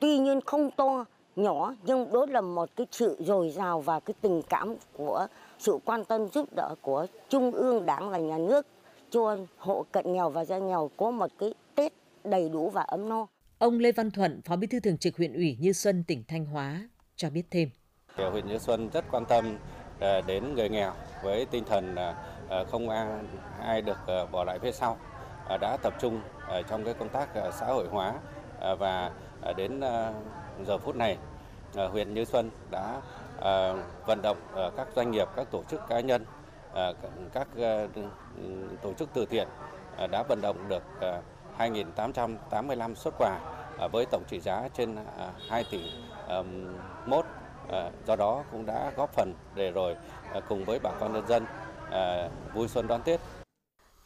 Tuy 0.00 0.18
nhiên 0.18 0.40
không 0.46 0.70
to, 0.70 1.04
nhỏ 1.42 1.74
nhưng 1.82 2.12
đó 2.12 2.26
là 2.28 2.40
một 2.40 2.68
cái 2.76 2.86
sự 2.90 3.16
dồi 3.20 3.50
dào 3.50 3.80
và 3.80 4.00
cái 4.00 4.14
tình 4.20 4.42
cảm 4.48 4.74
của 4.92 5.26
sự 5.58 5.78
quan 5.84 6.04
tâm 6.04 6.28
giúp 6.28 6.48
đỡ 6.56 6.74
của 6.82 7.06
Trung 7.28 7.52
ương 7.52 7.86
Đảng 7.86 8.10
và 8.10 8.18
Nhà 8.18 8.38
nước 8.38 8.66
cho 9.10 9.36
hộ 9.58 9.84
cận 9.92 10.12
nghèo 10.12 10.30
và 10.30 10.44
gia 10.44 10.58
nghèo 10.58 10.90
có 10.96 11.10
một 11.10 11.30
cái 11.38 11.54
Tết 11.74 11.92
đầy 12.24 12.48
đủ 12.48 12.70
và 12.70 12.82
ấm 12.82 13.08
no. 13.08 13.26
Ông 13.58 13.78
Lê 13.78 13.92
Văn 13.92 14.10
Thuận, 14.10 14.40
Phó 14.44 14.56
Bí 14.56 14.66
thư 14.66 14.80
Thường 14.80 14.98
trực 14.98 15.16
huyện 15.16 15.32
ủy 15.32 15.56
Như 15.60 15.72
Xuân, 15.72 16.04
tỉnh 16.06 16.24
Thanh 16.28 16.46
Hóa 16.46 16.88
cho 17.16 17.30
biết 17.30 17.42
thêm. 17.50 17.70
Huyện 18.16 18.46
Như 18.46 18.58
Xuân 18.58 18.88
rất 18.92 19.04
quan 19.10 19.24
tâm 19.24 19.58
à, 20.00 20.20
đến 20.20 20.54
người 20.54 20.68
nghèo 20.68 20.92
với 21.22 21.46
tinh 21.46 21.64
thần 21.64 21.96
à, 21.96 22.64
không 22.70 22.88
ai 23.60 23.82
được 23.82 23.98
à, 24.06 24.24
bỏ 24.32 24.44
lại 24.44 24.58
phía 24.58 24.72
sau 24.72 24.96
đã 25.60 25.76
tập 25.82 25.94
trung 26.00 26.20
trong 26.68 26.84
cái 26.84 26.94
công 26.94 27.08
tác 27.08 27.28
xã 27.34 27.66
hội 27.66 27.86
hóa 27.90 28.14
và 28.78 29.10
đến 29.56 29.80
giờ 30.66 30.78
phút 30.78 30.96
này 30.96 31.18
à, 31.76 31.84
huyện 31.84 32.14
Như 32.14 32.24
Xuân 32.24 32.50
đã 32.70 33.00
à, 33.40 33.72
vận 34.06 34.22
động 34.22 34.36
à, 34.56 34.70
các 34.76 34.88
doanh 34.96 35.10
nghiệp, 35.10 35.28
các 35.36 35.50
tổ 35.50 35.62
chức 35.70 35.80
cá 35.88 36.00
nhân, 36.00 36.24
các 37.32 37.48
tổ 38.82 38.92
chức 38.98 39.08
từ 39.14 39.26
thiện 39.26 39.48
đã 40.10 40.22
vận 40.28 40.40
động 40.40 40.68
được 40.68 40.82
2.885 41.58 42.94
xuất 42.94 43.14
quà 43.18 43.40
với 43.92 44.06
tổng 44.10 44.22
trị 44.28 44.40
giá 44.40 44.68
trên 44.76 44.96
2 45.48 45.64
tỷ 45.70 45.92
mốt. 47.06 47.24
Do 48.06 48.16
đó 48.16 48.44
cũng 48.52 48.66
đã 48.66 48.92
góp 48.96 49.10
phần 49.12 49.34
để 49.54 49.70
rồi 49.70 49.96
cùng 50.48 50.64
với 50.64 50.78
bà 50.82 50.90
con 51.00 51.12
nhân 51.12 51.26
dân 51.28 51.46
vui 52.54 52.68
xuân 52.68 52.86
đón 52.86 53.02
Tết. 53.02 53.20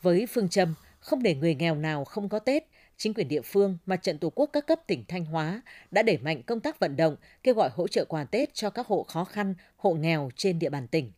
Với 0.02 0.26
phương 0.34 0.48
châm 0.48 0.74
không 1.00 1.22
để 1.22 1.34
người 1.34 1.54
nghèo 1.54 1.74
nào 1.74 2.04
không 2.04 2.28
có 2.28 2.38
Tết, 2.38 2.62
chính 3.02 3.14
quyền 3.14 3.28
địa 3.28 3.40
phương, 3.40 3.78
mặt 3.86 3.96
trận 3.96 4.18
Tổ 4.18 4.30
quốc 4.30 4.50
các 4.52 4.66
cấp 4.66 4.80
tỉnh 4.86 5.04
Thanh 5.08 5.24
Hóa 5.24 5.62
đã 5.90 6.02
đẩy 6.02 6.18
mạnh 6.18 6.42
công 6.42 6.60
tác 6.60 6.80
vận 6.80 6.96
động, 6.96 7.16
kêu 7.42 7.54
gọi 7.54 7.70
hỗ 7.72 7.88
trợ 7.88 8.04
quà 8.04 8.24
Tết 8.24 8.54
cho 8.54 8.70
các 8.70 8.86
hộ 8.86 9.02
khó 9.02 9.24
khăn, 9.24 9.54
hộ 9.76 9.94
nghèo 9.94 10.30
trên 10.36 10.58
địa 10.58 10.70
bàn 10.70 10.88
tỉnh. 10.88 11.12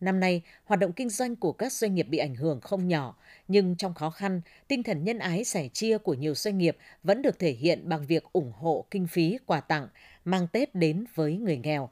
Năm 0.00 0.20
nay, 0.20 0.42
hoạt 0.64 0.80
động 0.80 0.92
kinh 0.92 1.10
doanh 1.10 1.36
của 1.36 1.52
các 1.52 1.72
doanh 1.72 1.94
nghiệp 1.94 2.02
bị 2.02 2.18
ảnh 2.18 2.34
hưởng 2.34 2.60
không 2.60 2.88
nhỏ, 2.88 3.16
nhưng 3.48 3.76
trong 3.76 3.94
khó 3.94 4.10
khăn, 4.10 4.40
tinh 4.68 4.82
thần 4.82 5.04
nhân 5.04 5.18
ái 5.18 5.44
sẻ 5.44 5.68
chia 5.68 5.98
của 5.98 6.14
nhiều 6.14 6.34
doanh 6.34 6.58
nghiệp 6.58 6.76
vẫn 7.02 7.22
được 7.22 7.38
thể 7.38 7.52
hiện 7.52 7.88
bằng 7.88 8.06
việc 8.06 8.24
ủng 8.32 8.52
hộ 8.52 8.84
kinh 8.90 9.06
phí 9.06 9.38
quà 9.46 9.60
tặng, 9.60 9.88
mang 10.24 10.46
Tết 10.52 10.74
đến 10.74 11.04
với 11.14 11.36
người 11.36 11.56
nghèo. 11.56 11.90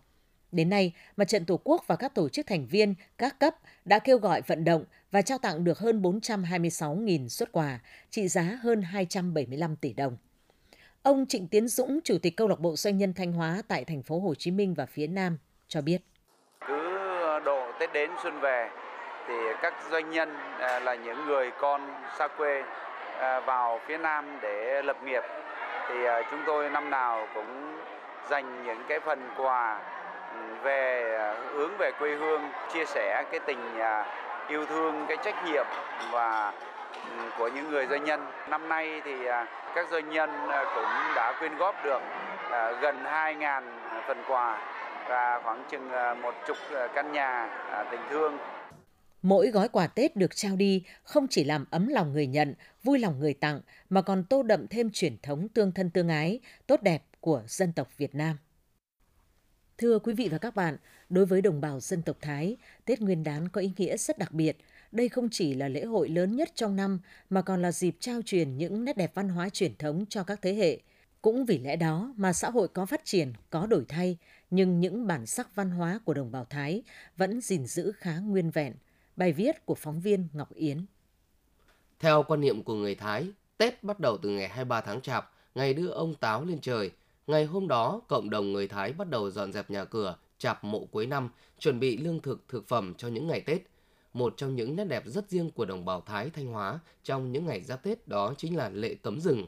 Đến 0.53 0.71
nay, 0.71 0.93
Mặt 1.17 1.29
trận 1.29 1.45
Tổ 1.45 1.61
quốc 1.65 1.85
và 1.87 1.97
các 1.97 2.15
tổ 2.15 2.29
chức 2.29 2.47
thành 2.47 2.67
viên, 2.67 2.95
các 3.19 3.39
cấp 3.39 3.55
đã 3.85 3.99
kêu 3.99 4.19
gọi 4.19 4.43
vận 4.47 4.65
động 4.65 4.85
và 5.13 5.23
trao 5.23 5.39
tặng 5.39 5.65
được 5.65 5.79
hơn 5.79 6.03
426.000 6.03 7.29
xuất 7.29 7.53
quà, 7.53 7.79
trị 8.11 8.29
giá 8.29 8.43
hơn 8.63 8.83
275 8.83 9.77
tỷ 9.77 9.93
đồng. 9.93 10.17
Ông 11.03 11.27
Trịnh 11.29 11.49
Tiến 11.49 11.69
Dũng, 11.69 12.01
Chủ 12.05 12.15
tịch 12.23 12.37
Câu 12.37 12.49
lạc 12.49 12.61
bộ 12.61 12.77
Doanh 12.77 12.99
nhân 12.99 13.15
Thanh 13.15 13.33
Hóa 13.33 13.63
tại 13.69 13.85
thành 13.85 14.03
phố 14.03 14.21
Hồ 14.21 14.35
Chí 14.35 14.51
Minh 14.51 14.75
và 14.75 14.87
phía 14.87 15.07
Nam 15.07 15.39
cho 15.69 15.81
biết. 15.81 15.99
cứ 16.69 17.41
độ 17.45 17.73
Tết 17.81 17.93
đến 17.93 18.11
xuân 18.23 18.41
về 18.41 18.69
thì 19.29 19.35
các 19.63 19.75
doanh 19.91 20.11
nhân 20.11 20.29
à, 20.61 20.81
là 20.81 20.95
những 20.95 21.27
người 21.27 21.51
con 21.61 21.95
xa 22.19 22.29
quê 22.29 22.63
à, 23.19 23.41
vào 23.41 23.81
phía 23.87 23.99
Nam 23.99 24.39
để 24.43 24.83
lập 24.83 24.97
nghiệp 25.05 25.23
thì 25.89 26.05
à, 26.05 26.23
chúng 26.31 26.41
tôi 26.47 26.71
năm 26.71 26.91
nào 26.91 27.27
cũng 27.35 27.79
dành 28.31 28.65
những 28.67 28.83
cái 28.89 29.01
phần 29.01 29.29
quà 29.37 29.81
ừ, 30.35 30.55
về 30.63 31.17
hướng 31.53 31.77
về 31.79 31.91
quê 31.99 32.17
hương 32.17 32.43
chia 32.73 32.85
sẻ 32.85 33.25
cái 33.31 33.41
tình 33.47 33.79
yêu 34.49 34.67
thương 34.67 35.05
cái 35.09 35.17
trách 35.25 35.45
nhiệm 35.47 35.67
và 36.13 36.53
ừ, 37.17 37.31
của 37.39 37.49
những 37.49 37.71
người 37.71 37.87
doanh 37.91 38.05
nhân 38.05 38.21
năm 38.51 38.69
nay 38.69 39.01
thì 39.05 39.27
à, 39.27 39.47
các 39.75 39.87
doanh 39.91 40.11
nhân 40.11 40.31
à, 40.31 40.65
cũng 40.75 41.15
đã 41.17 41.37
quyên 41.39 41.57
góp 41.57 41.85
được 41.85 42.01
à, 42.51 42.73
gần 42.83 42.97
2.000 43.05 43.63
phần 44.09 44.19
quà 44.29 44.59
và 45.09 45.41
khoảng 45.45 45.65
chừng 45.71 45.91
một 46.23 46.35
chục 46.47 46.57
căn 46.95 47.13
nhà 47.13 47.49
tình 47.91 48.01
thương. 48.11 48.39
Mỗi 49.23 49.51
gói 49.51 49.69
quà 49.69 49.87
Tết 49.87 50.17
được 50.17 50.37
trao 50.37 50.57
đi 50.57 50.85
không 51.03 51.27
chỉ 51.31 51.45
làm 51.45 51.65
ấm 51.71 51.89
lòng 51.89 52.13
người 52.13 52.27
nhận, 52.27 52.55
vui 52.83 52.99
lòng 52.99 53.21
người 53.21 53.35
tặng, 53.35 53.61
mà 53.91 54.03
còn 54.03 54.25
tô 54.25 54.43
đậm 54.43 54.69
thêm 54.69 54.91
truyền 54.93 55.17
thống 55.23 55.49
tương 55.49 55.73
thân 55.73 55.91
tương 55.91 56.09
ái, 56.09 56.41
tốt 56.67 56.83
đẹp 56.83 57.03
của 57.21 57.43
dân 57.47 57.73
tộc 57.73 57.89
Việt 57.99 58.15
Nam. 58.15 58.37
Thưa 59.83 59.99
quý 59.99 60.15
vị 60.15 60.29
và 60.29 60.39
các 60.39 60.55
bạn, 60.55 60.77
đối 61.09 61.27
với 61.27 61.43
đồng 61.43 61.61
bào 61.61 61.81
dân 61.81 62.03
tộc 62.03 62.17
Thái, 62.21 62.57
Tết 62.85 63.01
Nguyên 63.01 63.25
đán 63.25 63.49
có 63.49 63.61
ý 63.61 63.73
nghĩa 63.77 63.97
rất 63.97 64.19
đặc 64.19 64.33
biệt. 64.33 64.57
Đây 64.93 65.09
không 65.09 65.29
chỉ 65.31 65.55
là 65.55 65.69
lễ 65.69 65.85
hội 65.85 66.09
lớn 66.09 66.37
nhất 66.37 66.51
trong 66.55 66.77
năm, 66.77 67.01
mà 67.31 67.43
còn 67.43 67.63
là 67.63 67.73
dịp 67.73 67.97
trao 68.01 68.21
truyền 68.27 68.57
những 68.57 68.85
nét 68.85 68.97
đẹp 68.97 69.15
văn 69.15 69.29
hóa 69.29 69.49
truyền 69.49 69.77
thống 69.77 70.05
cho 70.09 70.25
các 70.25 70.43
thế 70.43 70.55
hệ. 70.55 70.81
Cũng 71.23 71.45
vì 71.45 71.59
lẽ 71.59 71.77
đó 71.77 72.15
mà 72.17 72.33
xã 72.33 72.51
hội 72.51 72.69
có 72.69 72.87
phát 72.87 73.05
triển, 73.05 73.33
có 73.51 73.67
đổi 73.67 73.85
thay, 73.89 74.19
nhưng 74.51 74.81
những 74.81 75.07
bản 75.07 75.27
sắc 75.27 75.55
văn 75.55 75.71
hóa 75.71 76.01
của 76.05 76.15
đồng 76.15 76.33
bào 76.33 76.45
Thái 76.45 76.83
vẫn 77.17 77.41
gìn 77.41 77.67
giữ 77.67 77.93
khá 77.93 78.19
nguyên 78.19 78.51
vẹn. 78.51 78.75
Bài 79.17 79.33
viết 79.33 79.67
của 79.67 79.75
phóng 79.75 80.01
viên 80.01 80.29
Ngọc 80.33 80.55
Yến. 80.55 80.87
Theo 82.01 82.23
quan 82.23 82.41
niệm 82.41 82.63
của 82.63 82.75
người 82.75 82.95
Thái, 82.95 83.27
Tết 83.59 83.85
bắt 83.85 84.01
đầu 84.01 84.19
từ 84.23 84.29
ngày 84.29 84.49
23 84.49 84.81
tháng 84.81 85.01
Chạp, 85.01 85.31
ngày 85.55 85.75
đưa 85.75 85.89
ông 85.89 86.15
Táo 86.15 86.45
lên 86.45 86.61
trời. 86.61 86.91
Ngày 87.27 87.45
hôm 87.45 87.69
đó, 87.69 88.01
cộng 88.09 88.31
đồng 88.31 88.53
người 88.53 88.69
Thái 88.69 88.93
bắt 88.93 89.11
đầu 89.11 89.31
dọn 89.31 89.53
dẹp 89.53 89.71
nhà 89.71 89.85
cửa, 89.85 90.17
chạp 90.39 90.65
mộ 90.65 90.85
cuối 90.85 91.07
năm, 91.07 91.31
chuẩn 91.59 91.81
bị 91.81 91.97
lương 91.97 92.21
thực, 92.21 92.45
thực 92.49 92.69
phẩm 92.69 92.95
cho 92.99 93.09
những 93.09 93.27
ngày 93.27 93.41
Tết. 93.41 93.63
Một 94.13 94.35
trong 94.37 94.57
những 94.57 94.77
nét 94.77 94.85
đẹp 94.85 95.03
rất 95.07 95.31
riêng 95.31 95.51
của 95.51 95.65
đồng 95.65 95.85
bào 95.85 96.01
Thái 96.01 96.31
Thanh 96.31 96.47
Hóa 96.47 96.79
trong 97.03 97.33
những 97.33 97.47
ngày 97.47 97.61
giáp 97.61 97.83
Tết 97.83 98.09
đó 98.09 98.35
chính 98.37 98.57
là 98.57 98.69
lễ 98.69 98.95
cấm 98.95 99.21
rừng. 99.21 99.47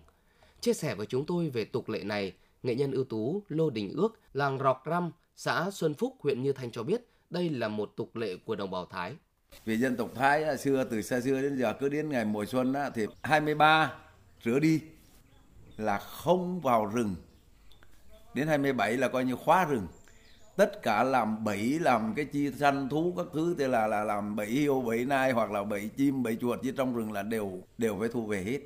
Chia 0.61 0.73
sẻ 0.73 0.95
với 0.95 1.07
chúng 1.07 1.27
tôi 1.27 1.51
về 1.51 1.65
tục 1.65 1.89
lệ 1.89 2.05
này, 2.05 2.33
nghệ 2.63 2.75
nhân 2.75 2.93
ưu 2.93 3.05
tú 3.05 3.43
Lô 3.49 3.71
Đình 3.71 3.93
Ước, 3.97 4.19
làng 4.33 4.59
Rọc 4.59 4.83
Răm, 4.87 5.11
xã 5.37 5.71
Xuân 5.71 5.95
Phúc, 5.95 6.17
huyện 6.21 6.43
Như 6.43 6.53
Thanh 6.53 6.71
cho 6.71 6.83
biết 6.83 7.07
đây 7.31 7.51
là 7.51 7.69
một 7.69 7.93
tục 7.97 8.17
lệ 8.17 8.37
của 8.45 8.57
đồng 8.57 8.71
bào 8.71 8.87
Thái. 8.87 9.15
Vì 9.65 9.77
dân 9.77 9.97
tộc 9.97 10.11
Thái 10.15 10.59
xưa 10.59 10.85
từ 10.85 11.03
xa 11.03 11.21
xưa 11.21 11.43
đến 11.43 11.59
giờ 11.59 11.73
cứ 11.81 11.89
đến 11.89 12.09
ngày 12.09 12.25
mùa 12.25 12.45
xuân 12.45 12.73
á, 12.73 12.91
thì 12.95 13.07
23 13.23 13.93
rửa 14.45 14.59
đi 14.59 14.81
là 15.77 15.99
không 15.99 16.61
vào 16.61 16.87
rừng. 16.87 17.15
Đến 18.35 18.49
27 18.49 18.97
là 18.97 19.09
coi 19.09 19.25
như 19.25 19.37
khóa 19.37 19.65
rừng. 19.65 19.87
Tất 20.57 20.83
cả 20.83 21.05
làm 21.05 21.45
bẫy, 21.45 21.79
làm 21.81 22.15
cái 22.17 22.25
chi 22.25 22.51
săn 22.59 22.89
thú 22.89 23.15
các 23.17 23.27
thứ 23.33 23.55
thì 23.59 23.67
là 23.67 23.87
là 23.87 24.05
làm 24.05 24.37
bẫy 24.37 24.47
yêu 24.47 24.81
bẫy 24.87 25.05
nai 25.05 25.33
hoặc 25.33 25.51
là 25.51 25.65
bẫy 25.65 25.91
chim, 25.97 26.23
bẫy 26.23 26.37
chuột 26.41 26.59
chứ 26.63 26.73
trong 26.77 26.97
rừng 26.97 27.13
là 27.13 27.23
đều 27.23 27.63
đều 27.79 27.97
phải 28.01 28.09
thu 28.09 28.27
về 28.27 28.43
hết. 28.43 28.59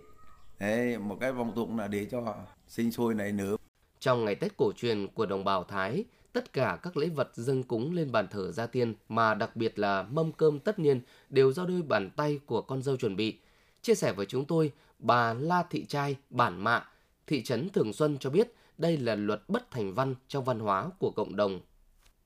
Đấy, 0.59 0.99
một 0.99 1.17
cái 1.21 1.33
phong 1.37 1.53
tục 1.55 1.69
là 1.79 1.89
để 1.89 2.07
cho 2.11 2.35
sinh 2.69 2.93
sôi 2.93 3.15
này 3.15 3.33
nữa. 3.33 3.57
Trong 4.01 4.25
ngày 4.25 4.35
Tết 4.35 4.57
cổ 4.57 4.73
truyền 4.73 5.07
của 5.15 5.27
đồng 5.27 5.45
bào 5.45 5.65
Thái, 5.65 6.05
tất 6.33 6.53
cả 6.53 6.79
các 6.83 6.97
lễ 6.97 7.09
vật 7.09 7.31
dâng 7.35 7.63
cúng 7.63 7.95
lên 7.95 8.13
bàn 8.13 8.29
thờ 8.29 8.53
gia 8.53 8.67
tiên 8.67 8.95
mà 9.09 9.35
đặc 9.35 9.57
biệt 9.57 9.79
là 9.79 10.03
mâm 10.03 10.33
cơm 10.33 10.59
tất 10.59 10.79
niên 10.79 11.01
đều 11.31 11.53
do 11.53 11.65
đôi 11.65 11.83
bàn 11.83 12.11
tay 12.17 12.41
của 12.47 12.63
con 12.63 12.83
dâu 12.83 12.97
chuẩn 12.97 13.17
bị. 13.17 13.39
Chia 13.83 13.95
sẻ 13.95 14.13
với 14.13 14.27
chúng 14.27 14.45
tôi, 14.45 14.73
bà 14.99 15.35
La 15.35 15.63
Thị 15.71 15.85
Trai, 15.85 16.17
bản 16.31 16.65
mạ, 16.65 16.85
thị 17.27 17.43
trấn 17.43 17.69
Thường 17.69 17.93
Xuân 17.93 18.19
cho 18.19 18.31
biết 18.31 18.53
đây 18.79 18.97
là 18.97 19.15
luật 19.15 19.43
bất 19.49 19.71
thành 19.71 19.95
văn 19.95 20.15
trong 20.29 20.45
văn 20.45 20.59
hóa 20.59 20.91
của 20.99 21.11
cộng 21.11 21.37
đồng. 21.37 21.61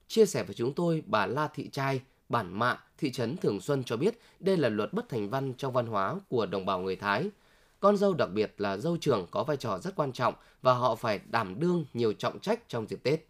Chia 0.08 0.26
sẻ 0.26 0.42
với 0.42 0.54
chúng 0.54 0.72
tôi, 0.74 1.02
bà 1.06 1.26
La 1.26 1.48
Thị 1.48 1.68
Trai, 1.72 2.00
bản 2.28 2.58
Mạ, 2.58 2.78
thị 2.98 3.12
trấn 3.12 3.36
Thường 3.36 3.60
Xuân 3.60 3.84
cho 3.84 3.96
biết 3.96 4.18
đây 4.40 4.56
là 4.56 4.68
luật 4.68 4.92
bất 4.92 5.08
thành 5.08 5.30
văn 5.30 5.52
trong 5.54 5.72
văn 5.72 5.86
hóa 5.86 6.14
của 6.28 6.46
đồng 6.46 6.66
bào 6.66 6.80
người 6.80 6.96
Thái. 6.96 7.30
Con 7.80 7.96
dâu 7.96 8.14
đặc 8.14 8.28
biệt 8.34 8.54
là 8.58 8.76
dâu 8.76 8.96
trưởng 8.96 9.26
có 9.30 9.44
vai 9.44 9.56
trò 9.56 9.78
rất 9.78 9.96
quan 9.96 10.12
trọng 10.12 10.34
và 10.62 10.72
họ 10.72 10.94
phải 10.94 11.20
đảm 11.30 11.60
đương 11.60 11.84
nhiều 11.94 12.12
trọng 12.12 12.38
trách 12.38 12.68
trong 12.68 12.86
dịp 12.88 13.00
Tết. 13.02 13.26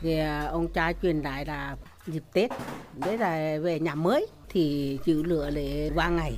Thì 0.00 0.18
à, 0.18 0.46
ông 0.46 0.72
cha 0.72 0.92
truyền 1.02 1.20
lại 1.20 1.44
là 1.44 1.76
dịp 2.06 2.22
Tết, 2.32 2.50
đấy 2.94 3.18
là 3.18 3.58
về 3.62 3.80
nhà 3.80 3.94
mới 3.94 4.26
thì 4.48 4.98
chịu 5.04 5.22
lửa 5.22 5.50
để 5.54 5.90
qua 5.94 6.08
ngày 6.08 6.32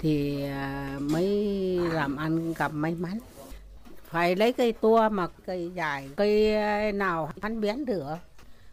thì 0.00 0.42
à, 0.42 0.98
mới 1.00 1.36
làm 1.92 2.16
ăn 2.16 2.52
gặp 2.52 2.72
may 2.74 2.94
mắn 2.94 3.18
phải 4.16 4.36
lấy 4.36 4.52
cây 4.52 4.72
tua 4.72 5.08
mà 5.08 5.26
cây 5.46 5.70
dài 5.74 6.08
cây 6.16 6.54
ờ, 6.54 6.92
nào 6.92 7.30
hắn 7.42 7.60
biến 7.60 7.84
được. 7.84 8.14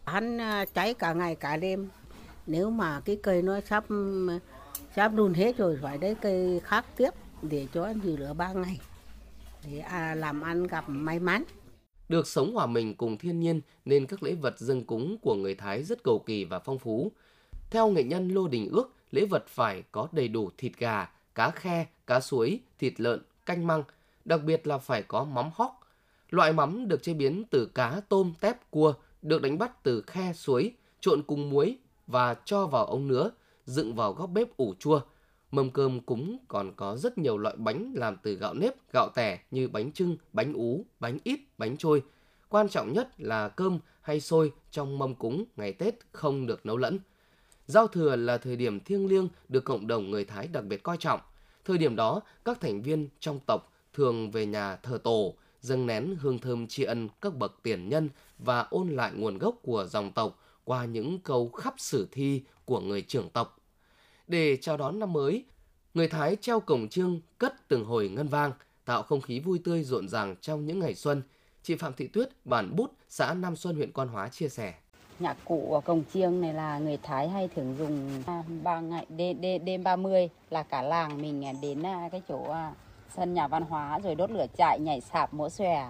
Hắn 0.04 0.38
ờ, 0.38 0.64
cháy 0.74 0.94
cả 0.94 1.12
ngày 1.12 1.34
cả 1.34 1.56
đêm. 1.56 1.88
Nếu 2.46 2.70
mà 2.70 3.00
cái 3.04 3.18
cây 3.22 3.42
nó 3.42 3.60
sắp 3.60 3.84
sắp 4.96 5.12
đun 5.14 5.34
hết 5.34 5.56
rồi 5.56 5.78
phải 5.82 5.98
lấy 5.98 6.14
cây 6.14 6.60
khác 6.64 6.86
tiếp 6.96 7.10
để 7.42 7.66
cho 7.74 7.84
anh 7.84 8.00
dư 8.04 8.16
lửa 8.16 8.34
ba 8.34 8.52
ngày. 8.52 8.80
Để 9.66 9.78
à, 9.78 10.14
làm 10.14 10.40
ăn 10.40 10.66
gặp 10.66 10.84
may 10.86 11.18
mắn. 11.18 11.44
Được 12.08 12.26
sống 12.26 12.54
hòa 12.54 12.66
mình 12.66 12.94
cùng 12.94 13.18
thiên 13.18 13.40
nhiên 13.40 13.60
nên 13.84 14.06
các 14.06 14.22
lễ 14.22 14.34
vật 14.34 14.58
dân 14.58 14.84
cúng 14.84 15.16
của 15.22 15.34
người 15.34 15.54
Thái 15.54 15.82
rất 15.82 16.02
cầu 16.04 16.22
kỳ 16.26 16.44
và 16.44 16.58
phong 16.58 16.78
phú. 16.78 17.12
Theo 17.70 17.90
nghệ 17.90 18.02
nhân 18.02 18.28
Lô 18.28 18.48
Đình 18.48 18.68
Ước, 18.72 18.94
lễ 19.10 19.26
vật 19.30 19.44
phải 19.48 19.82
có 19.92 20.08
đầy 20.12 20.28
đủ 20.28 20.50
thịt 20.58 20.72
gà, 20.78 21.10
cá 21.34 21.50
khe, 21.50 21.86
cá 22.06 22.20
suối, 22.20 22.60
thịt 22.78 23.00
lợn, 23.00 23.22
canh 23.46 23.66
măng, 23.66 23.82
đặc 24.24 24.40
biệt 24.44 24.66
là 24.66 24.78
phải 24.78 25.02
có 25.02 25.24
mắm 25.24 25.50
hóc. 25.54 25.80
Loại 26.30 26.52
mắm 26.52 26.88
được 26.88 27.02
chế 27.02 27.14
biến 27.14 27.44
từ 27.50 27.66
cá, 27.66 28.00
tôm, 28.08 28.32
tép, 28.40 28.70
cua, 28.70 28.94
được 29.22 29.42
đánh 29.42 29.58
bắt 29.58 29.82
từ 29.82 30.02
khe 30.06 30.32
suối, 30.32 30.72
trộn 31.00 31.22
cùng 31.22 31.50
muối 31.50 31.78
và 32.06 32.34
cho 32.44 32.66
vào 32.66 32.86
ống 32.86 33.08
nứa, 33.08 33.30
dựng 33.66 33.94
vào 33.94 34.12
góc 34.12 34.30
bếp 34.30 34.56
ủ 34.56 34.74
chua. 34.78 35.00
Mâm 35.50 35.70
cơm 35.70 36.00
cúng 36.00 36.38
còn 36.48 36.72
có 36.76 36.96
rất 36.96 37.18
nhiều 37.18 37.38
loại 37.38 37.56
bánh 37.58 37.92
làm 37.96 38.16
từ 38.22 38.34
gạo 38.34 38.54
nếp, 38.54 38.92
gạo 38.92 39.08
tẻ 39.14 39.40
như 39.50 39.68
bánh 39.68 39.92
trưng, 39.92 40.16
bánh 40.32 40.52
ú, 40.52 40.84
bánh 41.00 41.18
ít, 41.24 41.40
bánh 41.58 41.76
trôi. 41.76 42.02
Quan 42.48 42.68
trọng 42.68 42.92
nhất 42.92 43.08
là 43.18 43.48
cơm 43.48 43.78
hay 44.00 44.20
xôi 44.20 44.52
trong 44.70 44.98
mâm 44.98 45.14
cúng 45.14 45.44
ngày 45.56 45.72
Tết 45.72 45.94
không 46.12 46.46
được 46.46 46.66
nấu 46.66 46.76
lẫn. 46.76 46.98
Giao 47.66 47.86
thừa 47.86 48.16
là 48.16 48.38
thời 48.38 48.56
điểm 48.56 48.80
thiêng 48.80 49.06
liêng 49.06 49.28
được 49.48 49.64
cộng 49.64 49.86
đồng 49.86 50.10
người 50.10 50.24
Thái 50.24 50.46
đặc 50.46 50.64
biệt 50.64 50.82
coi 50.82 50.96
trọng. 50.96 51.20
Thời 51.64 51.78
điểm 51.78 51.96
đó, 51.96 52.20
các 52.44 52.60
thành 52.60 52.82
viên 52.82 53.08
trong 53.20 53.40
tộc 53.46 53.72
thường 53.94 54.30
về 54.30 54.46
nhà 54.46 54.76
thờ 54.76 54.98
tổ, 55.04 55.34
dâng 55.60 55.86
nén 55.86 56.16
hương 56.20 56.38
thơm 56.38 56.66
tri 56.66 56.84
ân 56.84 57.08
các 57.20 57.36
bậc 57.36 57.54
tiền 57.62 57.88
nhân 57.88 58.08
và 58.38 58.66
ôn 58.70 58.88
lại 58.88 59.12
nguồn 59.14 59.38
gốc 59.38 59.54
của 59.62 59.86
dòng 59.90 60.12
tộc 60.12 60.38
qua 60.64 60.84
những 60.84 61.18
câu 61.20 61.48
khắp 61.48 61.74
sử 61.78 62.08
thi 62.12 62.42
của 62.64 62.80
người 62.80 63.02
trưởng 63.02 63.30
tộc. 63.30 63.58
Để 64.26 64.56
chào 64.56 64.76
đón 64.76 64.98
năm 64.98 65.12
mới, 65.12 65.44
người 65.94 66.08
Thái 66.08 66.36
treo 66.40 66.60
cổng 66.60 66.88
trương 66.88 67.20
cất 67.38 67.68
từng 67.68 67.84
hồi 67.84 68.08
ngân 68.08 68.28
vang, 68.28 68.52
tạo 68.84 69.02
không 69.02 69.20
khí 69.20 69.40
vui 69.40 69.58
tươi 69.64 69.82
rộn 69.82 70.08
ràng 70.08 70.36
trong 70.40 70.66
những 70.66 70.78
ngày 70.78 70.94
xuân. 70.94 71.22
Chị 71.62 71.74
Phạm 71.74 71.92
Thị 71.92 72.06
Tuyết, 72.06 72.28
bản 72.44 72.76
Bút, 72.76 72.92
xã 73.08 73.34
Nam 73.34 73.56
Xuân, 73.56 73.76
huyện 73.76 73.92
Quan 73.92 74.08
Hóa 74.08 74.28
chia 74.28 74.48
sẻ. 74.48 74.74
Nhạc 75.18 75.36
cụ 75.44 75.74
ở 75.74 75.80
cổng 75.80 76.02
chiêng 76.12 76.40
này 76.40 76.54
là 76.54 76.78
người 76.78 76.98
Thái 77.02 77.28
hay 77.28 77.48
thường 77.48 77.74
dùng 77.78 78.22
à, 78.26 78.42
ba 78.62 78.80
ngày 78.80 79.06
đêm, 79.08 79.64
đêm, 79.64 79.82
30 79.84 80.28
là 80.50 80.62
cả 80.62 80.82
làng 80.82 81.22
mình 81.22 81.44
à, 81.44 81.52
đến 81.62 81.82
à, 81.82 82.08
cái 82.12 82.22
chỗ 82.28 82.54
sân 83.16 83.34
nhà 83.34 83.48
văn 83.48 83.62
hóa 83.62 83.98
rồi 83.98 84.14
đốt 84.14 84.30
lửa 84.30 84.46
chạy 84.56 84.80
nhảy 84.80 85.00
sạp 85.00 85.34
múa 85.34 85.48
xòe. 85.48 85.86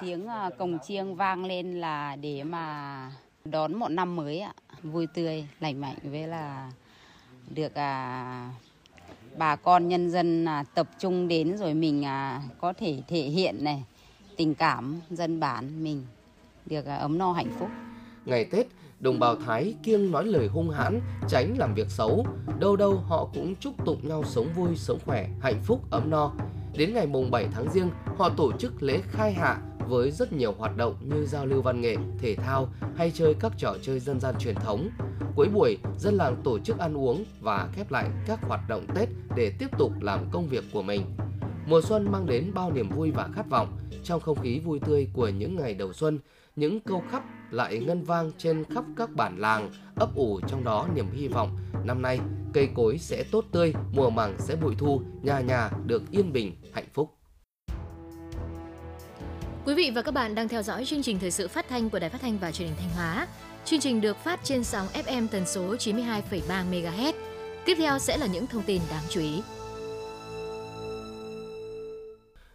Tiếng 0.00 0.26
à, 0.26 0.50
cồng 0.58 0.78
chiêng 0.78 1.14
vang 1.14 1.44
lên 1.44 1.80
là 1.80 2.16
để 2.16 2.44
mà 2.44 3.12
đón 3.44 3.74
một 3.74 3.88
năm 3.88 4.16
mới 4.16 4.40
ạ, 4.40 4.52
vui 4.82 5.06
tươi, 5.06 5.46
lành 5.60 5.80
mạnh 5.80 5.96
với 6.02 6.26
là 6.26 6.72
được 7.50 7.74
à, 7.74 8.50
bà 9.36 9.56
con 9.56 9.88
nhân 9.88 10.10
dân 10.10 10.44
à, 10.44 10.64
tập 10.74 10.88
trung 10.98 11.28
đến 11.28 11.56
rồi 11.56 11.74
mình 11.74 12.04
à, 12.04 12.42
có 12.60 12.72
thể 12.72 13.02
thể 13.08 13.22
hiện 13.22 13.64
này 13.64 13.84
tình 14.36 14.54
cảm 14.54 15.00
dân 15.10 15.40
bản 15.40 15.84
mình 15.84 16.06
được 16.66 16.86
à, 16.86 16.96
ấm 16.96 17.18
no 17.18 17.32
hạnh 17.32 17.50
phúc. 17.58 17.68
Ngày 18.24 18.44
Tết, 18.44 18.66
đồng 19.00 19.18
bào 19.18 19.36
Thái 19.36 19.74
kiêng 19.82 20.10
nói 20.10 20.24
lời 20.24 20.48
hung 20.48 20.70
hãn, 20.70 21.00
tránh 21.28 21.58
làm 21.58 21.74
việc 21.74 21.90
xấu. 21.90 22.26
Đâu 22.58 22.76
đâu 22.76 22.94
họ 22.94 23.28
cũng 23.34 23.54
chúc 23.60 23.84
tụng 23.84 24.08
nhau 24.08 24.24
sống 24.24 24.46
vui, 24.56 24.76
sống 24.76 24.98
khỏe, 25.04 25.28
hạnh 25.40 25.60
phúc, 25.64 25.80
ấm 25.90 26.10
no. 26.10 26.32
Đến 26.78 26.94
ngày 26.94 27.06
mùng 27.06 27.30
7 27.30 27.48
tháng 27.52 27.72
riêng, 27.72 27.90
họ 28.16 28.30
tổ 28.36 28.52
chức 28.52 28.82
lễ 28.82 29.00
khai 29.10 29.32
hạ 29.32 29.58
với 29.88 30.10
rất 30.10 30.32
nhiều 30.32 30.52
hoạt 30.58 30.76
động 30.76 30.94
như 31.00 31.26
giao 31.26 31.46
lưu 31.46 31.62
văn 31.62 31.80
nghệ, 31.80 31.96
thể 32.18 32.34
thao 32.34 32.68
hay 32.96 33.12
chơi 33.14 33.34
các 33.40 33.52
trò 33.58 33.76
chơi 33.82 34.00
dân 34.00 34.20
gian 34.20 34.34
truyền 34.38 34.54
thống. 34.54 34.90
Cuối 35.36 35.48
buổi, 35.48 35.78
dân 35.98 36.14
làng 36.14 36.36
tổ 36.44 36.58
chức 36.58 36.78
ăn 36.78 36.96
uống 36.96 37.24
và 37.40 37.68
khép 37.72 37.90
lại 37.90 38.10
các 38.26 38.38
hoạt 38.42 38.60
động 38.68 38.86
Tết 38.94 39.08
để 39.36 39.52
tiếp 39.58 39.66
tục 39.78 39.92
làm 40.00 40.30
công 40.30 40.48
việc 40.48 40.64
của 40.72 40.82
mình. 40.82 41.02
Mùa 41.66 41.80
xuân 41.80 42.12
mang 42.12 42.26
đến 42.26 42.50
bao 42.54 42.72
niềm 42.72 42.88
vui 42.88 43.10
và 43.10 43.28
khát 43.34 43.50
vọng. 43.50 43.78
Trong 44.04 44.20
không 44.20 44.38
khí 44.38 44.58
vui 44.58 44.78
tươi 44.86 45.08
của 45.12 45.28
những 45.28 45.56
ngày 45.56 45.74
đầu 45.74 45.92
xuân, 45.92 46.18
những 46.56 46.80
câu 46.80 47.02
khắp 47.10 47.22
lại 47.50 47.78
ngân 47.78 48.04
vang 48.04 48.30
trên 48.38 48.64
khắp 48.74 48.84
các 48.96 49.10
bản 49.14 49.38
làng, 49.38 49.70
ấp 49.96 50.14
ủ 50.14 50.40
trong 50.48 50.64
đó 50.64 50.88
niềm 50.94 51.06
hy 51.12 51.28
vọng 51.28 51.58
năm 51.84 52.02
nay 52.02 52.20
cây 52.52 52.68
cối 52.74 52.98
sẽ 52.98 53.24
tốt 53.30 53.44
tươi, 53.52 53.74
mùa 53.92 54.10
màng 54.10 54.34
sẽ 54.38 54.56
bội 54.56 54.74
thu, 54.78 55.02
nhà 55.22 55.40
nhà 55.40 55.70
được 55.86 56.02
yên 56.10 56.32
bình, 56.32 56.56
hạnh 56.72 56.88
phúc. 56.94 57.14
Quý 59.66 59.74
vị 59.74 59.92
và 59.94 60.02
các 60.02 60.14
bạn 60.14 60.34
đang 60.34 60.48
theo 60.48 60.62
dõi 60.62 60.84
chương 60.84 61.02
trình 61.02 61.18
thời 61.18 61.30
sự 61.30 61.48
phát 61.48 61.68
thanh 61.68 61.90
của 61.90 61.98
Đài 61.98 62.10
Phát 62.10 62.20
thanh 62.20 62.38
và 62.38 62.52
Truyền 62.52 62.68
hình 62.68 62.76
Thanh 62.80 62.90
Hóa. 62.96 63.26
Chương 63.64 63.80
trình 63.80 64.00
được 64.00 64.16
phát 64.16 64.40
trên 64.44 64.64
sóng 64.64 64.86
FM 64.86 65.28
tần 65.28 65.46
số 65.46 65.74
92,3 65.74 66.70
MHz. 66.70 67.12
Tiếp 67.64 67.74
theo 67.78 67.98
sẽ 67.98 68.16
là 68.16 68.26
những 68.26 68.46
thông 68.46 68.62
tin 68.62 68.82
đáng 68.90 69.02
chú 69.08 69.20
ý. 69.20 69.42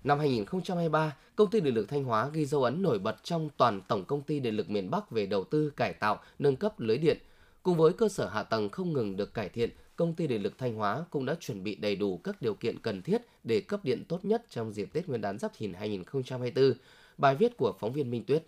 Năm 0.03 0.19
2023, 0.19 1.15
Công 1.35 1.49
ty 1.49 1.59
Điện 1.59 1.73
lực 1.73 1.89
Thanh 1.89 2.03
Hóa 2.03 2.29
ghi 2.33 2.45
dấu 2.45 2.63
ấn 2.63 2.81
nổi 2.81 2.99
bật 2.99 3.15
trong 3.23 3.49
toàn 3.57 3.81
Tổng 3.87 4.05
Công 4.05 4.21
ty 4.21 4.39
Điện 4.39 4.55
lực 4.55 4.69
miền 4.69 4.89
Bắc 4.89 5.11
về 5.11 5.25
đầu 5.25 5.43
tư 5.43 5.69
cải 5.69 5.93
tạo, 5.93 6.19
nâng 6.39 6.55
cấp 6.55 6.79
lưới 6.79 6.97
điện. 6.97 7.17
Cùng 7.63 7.77
với 7.77 7.93
cơ 7.93 8.09
sở 8.09 8.27
hạ 8.27 8.43
tầng 8.43 8.69
không 8.69 8.93
ngừng 8.93 9.15
được 9.15 9.33
cải 9.33 9.49
thiện, 9.49 9.69
Công 9.95 10.13
ty 10.13 10.27
Điện 10.27 10.43
lực 10.43 10.57
Thanh 10.57 10.75
Hóa 10.75 11.05
cũng 11.09 11.25
đã 11.25 11.35
chuẩn 11.39 11.63
bị 11.63 11.75
đầy 11.75 11.95
đủ 11.95 12.17
các 12.17 12.41
điều 12.41 12.53
kiện 12.53 12.79
cần 12.79 13.01
thiết 13.01 13.21
để 13.43 13.61
cấp 13.61 13.79
điện 13.83 14.03
tốt 14.07 14.25
nhất 14.25 14.43
trong 14.49 14.73
dịp 14.73 14.89
Tết 14.93 15.07
Nguyên 15.07 15.21
đán 15.21 15.37
Giáp 15.39 15.51
Thìn 15.57 15.73
2024. 15.73 16.73
Bài 17.17 17.35
viết 17.35 17.57
của 17.57 17.73
phóng 17.79 17.93
viên 17.93 18.11
Minh 18.11 18.23
Tuyết. 18.23 18.43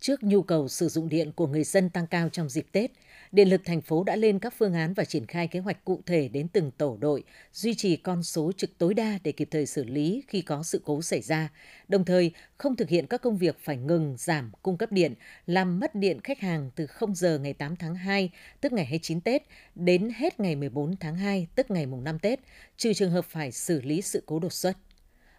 Trước 0.00 0.22
nhu 0.22 0.42
cầu 0.42 0.68
sử 0.68 0.88
dụng 0.88 1.08
điện 1.08 1.32
của 1.32 1.46
người 1.46 1.64
dân 1.64 1.90
tăng 1.90 2.06
cao 2.06 2.28
trong 2.28 2.48
dịp 2.48 2.66
Tết, 2.72 2.90
Điện 3.32 3.48
lực 3.48 3.60
thành 3.64 3.80
phố 3.80 4.04
đã 4.04 4.16
lên 4.16 4.38
các 4.38 4.54
phương 4.58 4.74
án 4.74 4.94
và 4.94 5.04
triển 5.04 5.26
khai 5.26 5.48
kế 5.48 5.58
hoạch 5.60 5.84
cụ 5.84 6.02
thể 6.06 6.28
đến 6.28 6.48
từng 6.48 6.70
tổ 6.70 6.96
đội, 7.00 7.24
duy 7.52 7.74
trì 7.74 7.96
con 7.96 8.22
số 8.22 8.52
trực 8.56 8.78
tối 8.78 8.94
đa 8.94 9.18
để 9.24 9.32
kịp 9.32 9.48
thời 9.50 9.66
xử 9.66 9.84
lý 9.84 10.22
khi 10.28 10.42
có 10.42 10.62
sự 10.62 10.82
cố 10.84 11.02
xảy 11.02 11.20
ra, 11.20 11.48
đồng 11.88 12.04
thời 12.04 12.32
không 12.58 12.76
thực 12.76 12.88
hiện 12.88 13.06
các 13.06 13.22
công 13.22 13.36
việc 13.36 13.58
phải 13.60 13.76
ngừng, 13.76 14.14
giảm 14.18 14.50
cung 14.62 14.76
cấp 14.76 14.92
điện, 14.92 15.14
làm 15.46 15.80
mất 15.80 15.94
điện 15.94 16.20
khách 16.24 16.40
hàng 16.40 16.70
từ 16.76 16.86
0 16.86 17.14
giờ 17.14 17.38
ngày 17.38 17.52
8 17.52 17.76
tháng 17.76 17.94
2, 17.94 18.30
tức 18.60 18.72
ngày 18.72 18.84
29 18.84 19.20
Tết, 19.20 19.42
đến 19.74 20.10
hết 20.16 20.40
ngày 20.40 20.56
14 20.56 20.96
tháng 20.96 21.16
2, 21.16 21.46
tức 21.54 21.70
ngày 21.70 21.86
mùng 21.86 22.04
5 22.04 22.18
Tết, 22.18 22.40
trừ 22.76 22.92
trường 22.92 23.10
hợp 23.10 23.24
phải 23.24 23.52
xử 23.52 23.80
lý 23.80 24.02
sự 24.02 24.22
cố 24.26 24.38
đột 24.38 24.52
xuất. 24.52 24.76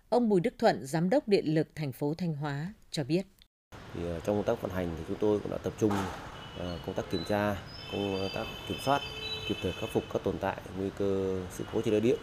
Ông 0.09 0.29
Bùi 0.29 0.41
Đức 0.41 0.53
Thuận, 0.57 0.85
Giám 0.85 1.09
đốc 1.09 1.27
Điện 1.27 1.45
lực 1.45 1.67
thành 1.75 1.91
phố 1.91 2.13
Thanh 2.13 2.35
Hóa 2.35 2.73
cho 2.91 3.03
biết. 3.03 3.25
Thì 3.93 4.01
ờ, 4.03 4.19
trong 4.19 4.35
công 4.35 4.45
tác 4.45 4.61
vận 4.61 4.71
hành 4.71 4.95
thì 4.97 5.03
chúng 5.07 5.17
tôi 5.19 5.39
cũng 5.39 5.51
đã 5.51 5.57
tập 5.57 5.73
trung 5.79 5.91
Ờ, 6.59 6.77
công 6.85 6.95
tác 6.95 7.09
kiểm 7.11 7.23
tra, 7.29 7.55
công 7.91 8.29
tác 8.33 8.45
kiểm 8.67 8.77
soát, 8.85 9.01
kịp 9.47 9.55
thời 9.61 9.71
khắc 9.71 9.89
phục 9.89 10.03
các 10.13 10.23
tồn 10.23 10.37
tại 10.37 10.57
nguy 10.77 10.89
cơ 10.97 11.39
sự 11.51 11.63
cố 11.73 11.81
trên 11.81 11.91
lưới 11.91 12.01
điện. 12.01 12.17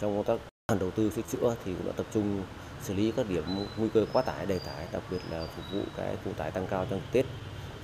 Trong 0.00 0.16
công 0.24 0.38
tác 0.38 0.78
đầu 0.80 0.90
tư 0.90 1.10
sửa 1.10 1.22
chữa 1.22 1.54
thì 1.64 1.74
cũng 1.74 1.86
đã 1.86 1.92
tập 1.96 2.06
trung 2.14 2.42
xử 2.82 2.94
lý 2.94 3.12
các 3.16 3.28
điểm 3.28 3.44
nguy 3.76 3.88
cơ 3.94 4.06
quá 4.12 4.22
tải, 4.22 4.46
đầy 4.46 4.58
tải, 4.58 4.86
đặc 4.92 5.02
biệt 5.10 5.20
là 5.30 5.46
phục 5.56 5.64
vụ 5.72 5.82
cái 5.96 6.16
phụ 6.24 6.32
tải 6.36 6.50
tăng 6.50 6.66
cao 6.66 6.86
trong 6.90 7.00
Tết. 7.12 7.26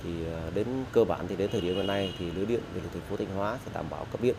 Thì 0.03 0.25
ờ, 0.25 0.51
đến 0.55 0.67
cơ 0.91 1.03
bản 1.03 1.27
thì 1.27 1.35
đến 1.35 1.49
thời 1.51 1.61
điểm 1.61 1.75
hiện 1.75 1.87
nay 1.87 2.13
thì 2.19 2.31
lưới 2.31 2.45
điện 2.45 2.61
điện 2.73 2.83
lực 2.83 2.89
thành 2.93 3.01
phố 3.09 3.15
Thanh 3.15 3.35
Hóa 3.35 3.57
sẽ 3.65 3.71
đảm 3.73 3.85
bảo 3.89 4.05
cấp 4.11 4.21
điện 4.21 4.35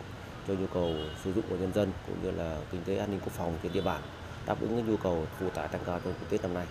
cho 0.48 0.54
nhu 0.54 0.66
cầu 0.66 0.94
sử 1.24 1.32
dụng 1.32 1.44
của 1.50 1.56
nhân 1.56 1.72
dân 1.72 1.92
cũng 2.06 2.16
như 2.22 2.30
là 2.30 2.58
kinh 2.72 2.82
tế 2.84 2.96
an 2.96 3.10
ninh 3.10 3.20
quốc 3.20 3.32
phòng 3.32 3.58
trên 3.62 3.72
địa 3.72 3.80
bàn 3.80 4.00
đáp 4.46 4.60
ứng 4.60 4.90
nhu 4.90 4.96
cầu 4.96 5.26
phụ 5.38 5.50
tải 5.54 5.68
tăng 5.68 5.82
cao 5.86 6.00
trong 6.04 6.14
Tết 6.30 6.42
năm 6.42 6.54
nay. 6.54 6.66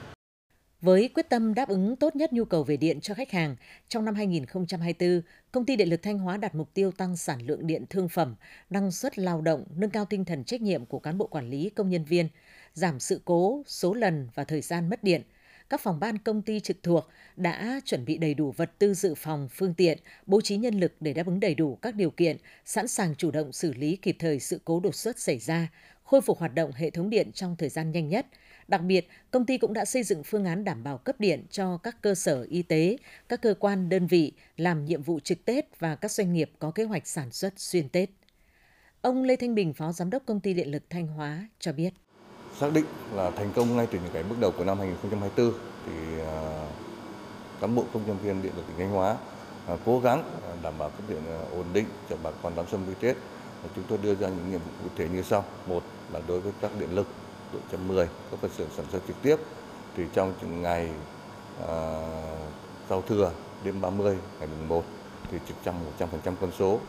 Với 0.81 1.09
quyết 1.13 1.29
tâm 1.29 1.53
đáp 1.53 1.69
ứng 1.69 1.95
tốt 1.95 2.15
nhất 2.15 2.33
nhu 2.33 2.45
cầu 2.45 2.63
về 2.63 2.77
điện 2.77 3.01
cho 3.01 3.13
khách 3.13 3.31
hàng, 3.31 3.55
trong 3.87 4.05
năm 4.05 4.15
2024, 4.15 5.21
Công 5.51 5.65
ty 5.65 5.75
Điện 5.75 5.89
lực 5.89 6.01
Thanh 6.03 6.19
Hóa 6.19 6.37
đặt 6.37 6.55
mục 6.55 6.73
tiêu 6.73 6.91
tăng 6.91 7.17
sản 7.17 7.41
lượng 7.41 7.67
điện 7.67 7.85
thương 7.89 8.09
phẩm, 8.09 8.35
năng 8.69 8.91
suất 8.91 9.19
lao 9.19 9.41
động, 9.41 9.65
nâng 9.75 9.89
cao 9.89 10.05
tinh 10.05 10.25
thần 10.25 10.43
trách 10.43 10.61
nhiệm 10.61 10.85
của 10.85 10.99
cán 10.99 11.17
bộ 11.17 11.27
quản 11.27 11.49
lý, 11.49 11.69
công 11.69 11.89
nhân 11.89 12.03
viên, 12.03 12.27
giảm 12.73 12.99
sự 12.99 13.21
cố, 13.25 13.63
số 13.67 13.93
lần 13.93 14.29
và 14.35 14.43
thời 14.43 14.61
gian 14.61 14.89
mất 14.89 15.03
điện. 15.03 15.21
Các 15.69 15.81
phòng 15.81 15.99
ban 15.99 16.17
công 16.17 16.41
ty 16.41 16.59
trực 16.59 16.83
thuộc 16.83 17.09
đã 17.35 17.81
chuẩn 17.85 18.05
bị 18.05 18.17
đầy 18.17 18.33
đủ 18.33 18.51
vật 18.51 18.71
tư 18.79 18.93
dự 18.93 19.15
phòng, 19.15 19.49
phương 19.51 19.73
tiện, 19.73 19.97
bố 20.25 20.41
trí 20.41 20.57
nhân 20.57 20.79
lực 20.79 20.93
để 20.99 21.13
đáp 21.13 21.25
ứng 21.25 21.39
đầy 21.39 21.55
đủ 21.55 21.75
các 21.75 21.95
điều 21.95 22.11
kiện, 22.11 22.37
sẵn 22.65 22.87
sàng 22.87 23.15
chủ 23.15 23.31
động 23.31 23.51
xử 23.51 23.73
lý 23.73 23.95
kịp 23.95 24.15
thời 24.19 24.39
sự 24.39 24.61
cố 24.65 24.79
đột 24.79 24.95
xuất 24.95 25.19
xảy 25.19 25.39
ra, 25.39 25.69
khôi 26.03 26.21
phục 26.21 26.39
hoạt 26.39 26.55
động 26.55 26.71
hệ 26.71 26.89
thống 26.89 27.09
điện 27.09 27.31
trong 27.31 27.55
thời 27.55 27.69
gian 27.69 27.91
nhanh 27.91 28.09
nhất. 28.09 28.25
Đặc 28.69 28.81
biệt, 28.81 29.07
công 29.31 29.45
ty 29.45 29.57
cũng 29.57 29.73
đã 29.73 29.85
xây 29.85 30.03
dựng 30.03 30.23
phương 30.23 30.45
án 30.45 30.63
đảm 30.63 30.83
bảo 30.83 30.97
cấp 30.97 31.15
điện 31.19 31.45
cho 31.51 31.77
các 31.77 32.01
cơ 32.01 32.15
sở 32.15 32.45
y 32.49 32.61
tế, 32.61 32.97
các 33.29 33.41
cơ 33.41 33.53
quan 33.59 33.89
đơn 33.89 34.07
vị 34.07 34.31
làm 34.57 34.85
nhiệm 34.85 35.01
vụ 35.01 35.19
trực 35.19 35.45
Tết 35.45 35.79
và 35.79 35.95
các 35.95 36.11
doanh 36.11 36.33
nghiệp 36.33 36.51
có 36.59 36.71
kế 36.71 36.83
hoạch 36.83 37.07
sản 37.07 37.31
xuất 37.31 37.53
xuyên 37.57 37.89
Tết. 37.89 38.09
Ông 39.01 39.23
Lê 39.23 39.35
Thanh 39.35 39.55
Bình, 39.55 39.73
Phó 39.73 39.91
Giám 39.91 40.09
đốc 40.09 40.25
Công 40.25 40.39
ty 40.39 40.53
Điện 40.53 40.71
lực 40.71 40.83
Thanh 40.89 41.07
Hóa 41.07 41.47
cho 41.59 41.73
biết. 41.73 41.93
Xác 42.59 42.73
định 42.73 42.85
là 43.13 43.31
thành 43.31 43.51
công 43.55 43.77
ngay 43.77 43.87
từ 43.91 43.99
những 44.03 44.13
cái 44.13 44.23
bước 44.23 44.35
đầu 44.39 44.51
của 44.57 44.63
năm 44.63 44.79
2024 44.79 45.53
thì 45.85 46.19
à, 46.19 46.67
cán 47.61 47.75
bộ 47.75 47.85
công 47.93 48.07
nhân 48.07 48.17
viên 48.23 48.41
điện 48.41 48.51
lực 48.55 48.63
tỉnh 48.67 48.77
Thanh 48.77 48.89
Hóa 48.89 49.17
à, 49.67 49.77
cố 49.85 49.99
gắng 49.99 50.23
à, 50.43 50.51
đảm 50.63 50.73
bảo 50.77 50.89
cấp 50.89 51.09
điện 51.09 51.21
ổn 51.51 51.65
định 51.73 51.85
cho 52.09 52.17
bà 52.23 52.31
con 52.43 52.55
đón 52.55 52.65
xuân 52.71 52.85
vui 52.85 52.95
Tết. 52.95 53.15
Chúng 53.75 53.85
tôi 53.87 53.97
đưa 54.03 54.15
ra 54.15 54.27
những 54.27 54.51
nhiệm 54.51 54.59
vụ 54.59 54.71
cụ 54.83 54.89
thể 54.95 55.09
như 55.09 55.21
sau. 55.21 55.45
Một 55.67 55.83
là 56.13 56.21
đối 56.27 56.39
với 56.39 56.53
các 56.61 56.71
điện 56.79 56.95
lực 56.95 57.07
độ 57.53 57.59
110 57.71 58.09
các 58.31 58.39
cơ 58.41 58.47
sở 58.57 58.65
sản 58.77 58.85
xuất 58.91 58.99
trực 59.07 59.15
tiếp. 59.21 59.35
Thì 59.95 60.03
trong 60.13 60.61
ngày 60.61 60.89
à, 61.67 62.01
giao 62.89 63.01
thừa 63.01 63.31
đêm 63.63 63.81
30 63.81 64.17
ngày 64.39 64.47
mùng 64.47 64.67
1 64.67 64.83
thì 65.31 65.37
trực 65.47 65.57
trăm 65.63 65.75
100% 65.99 66.07
quân 66.41 66.51
số. 66.59 66.79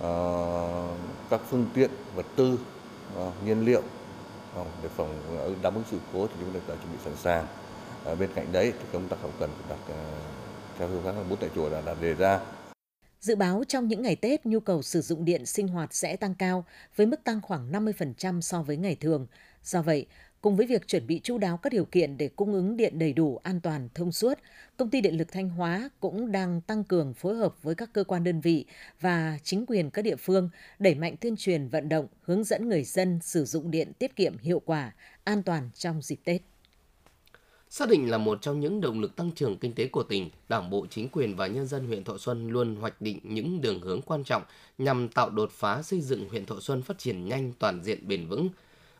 À, 0.00 0.12
các 1.30 1.40
phương 1.50 1.66
tiện 1.74 1.90
vật 2.14 2.26
tư 2.36 2.58
à, 3.16 3.30
nhiên 3.44 3.64
liệu 3.64 3.82
à, 4.56 4.62
để 4.82 4.88
phòng 4.96 5.08
đáp 5.62 5.74
ứng 5.74 5.84
sự 5.90 5.96
cố 6.12 6.26
thì 6.26 6.34
chúng 6.40 6.50
tôi 6.52 6.62
đã 6.68 6.74
chuẩn 6.82 6.92
bị 6.92 6.98
sẵn 7.04 7.16
sàng. 7.16 7.46
À, 8.04 8.14
bên 8.14 8.30
cạnh 8.34 8.52
đấy 8.52 8.72
thì 8.78 8.84
công 8.92 9.08
tác 9.08 9.16
hậu 9.22 9.30
cần 9.38 9.50
cũng 9.58 9.68
đặt 9.68 9.94
à, 9.94 10.02
theo 10.78 10.88
phương 10.88 11.02
pháp 11.04 11.22
bốn 11.30 11.38
tại 11.38 11.50
chùa 11.54 11.70
đã 11.70 11.80
đặt 11.86 11.96
đề 12.00 12.14
ra. 12.14 12.40
Dự 13.20 13.36
báo 13.36 13.64
trong 13.68 13.88
những 13.88 14.02
ngày 14.02 14.16
Tết, 14.16 14.46
nhu 14.46 14.60
cầu 14.60 14.82
sử 14.82 15.00
dụng 15.00 15.24
điện 15.24 15.46
sinh 15.46 15.68
hoạt 15.68 15.94
sẽ 15.94 16.16
tăng 16.16 16.34
cao 16.34 16.64
với 16.96 17.06
mức 17.06 17.24
tăng 17.24 17.40
khoảng 17.40 17.72
50% 17.72 18.40
so 18.40 18.62
với 18.62 18.76
ngày 18.76 18.96
thường. 19.00 19.26
Do 19.62 19.82
vậy, 19.82 20.06
cùng 20.40 20.56
với 20.56 20.66
việc 20.66 20.86
chuẩn 20.86 21.06
bị 21.06 21.20
chu 21.22 21.38
đáo 21.38 21.56
các 21.56 21.72
điều 21.72 21.84
kiện 21.84 22.16
để 22.16 22.28
cung 22.28 22.52
ứng 22.52 22.76
điện 22.76 22.98
đầy 22.98 23.12
đủ, 23.12 23.36
an 23.42 23.60
toàn, 23.60 23.88
thông 23.94 24.12
suốt, 24.12 24.38
công 24.76 24.90
ty 24.90 25.00
điện 25.00 25.16
lực 25.16 25.32
Thanh 25.32 25.48
Hóa 25.48 25.90
cũng 26.00 26.32
đang 26.32 26.60
tăng 26.60 26.84
cường 26.84 27.14
phối 27.14 27.36
hợp 27.36 27.62
với 27.62 27.74
các 27.74 27.90
cơ 27.92 28.04
quan 28.04 28.24
đơn 28.24 28.40
vị 28.40 28.64
và 29.00 29.38
chính 29.42 29.66
quyền 29.66 29.90
các 29.90 30.02
địa 30.02 30.16
phương 30.16 30.50
đẩy 30.78 30.94
mạnh 30.94 31.16
tuyên 31.20 31.36
truyền 31.36 31.68
vận 31.68 31.88
động, 31.88 32.06
hướng 32.22 32.44
dẫn 32.44 32.68
người 32.68 32.84
dân 32.84 33.18
sử 33.22 33.44
dụng 33.44 33.70
điện 33.70 33.92
tiết 33.98 34.16
kiệm 34.16 34.38
hiệu 34.38 34.60
quả, 34.60 34.94
an 35.24 35.42
toàn 35.42 35.70
trong 35.74 36.02
dịp 36.02 36.20
Tết. 36.24 36.49
Xác 37.72 37.88
định 37.88 38.10
là 38.10 38.18
một 38.18 38.42
trong 38.42 38.60
những 38.60 38.80
động 38.80 39.00
lực 39.00 39.16
tăng 39.16 39.30
trưởng 39.32 39.56
kinh 39.56 39.72
tế 39.72 39.86
của 39.86 40.02
tỉnh, 40.02 40.30
Đảng 40.48 40.70
bộ, 40.70 40.86
chính 40.90 41.08
quyền 41.08 41.36
và 41.36 41.46
nhân 41.46 41.66
dân 41.66 41.86
huyện 41.86 42.04
Thọ 42.04 42.18
Xuân 42.18 42.48
luôn 42.48 42.76
hoạch 42.76 43.00
định 43.00 43.20
những 43.22 43.60
đường 43.60 43.80
hướng 43.80 44.02
quan 44.02 44.24
trọng 44.24 44.42
nhằm 44.78 45.08
tạo 45.08 45.30
đột 45.30 45.50
phá 45.52 45.82
xây 45.82 46.00
dựng 46.00 46.28
huyện 46.28 46.46
Thọ 46.46 46.60
Xuân 46.60 46.82
phát 46.82 46.98
triển 46.98 47.28
nhanh, 47.28 47.52
toàn 47.58 47.82
diện, 47.82 48.08
bền 48.08 48.26
vững, 48.26 48.48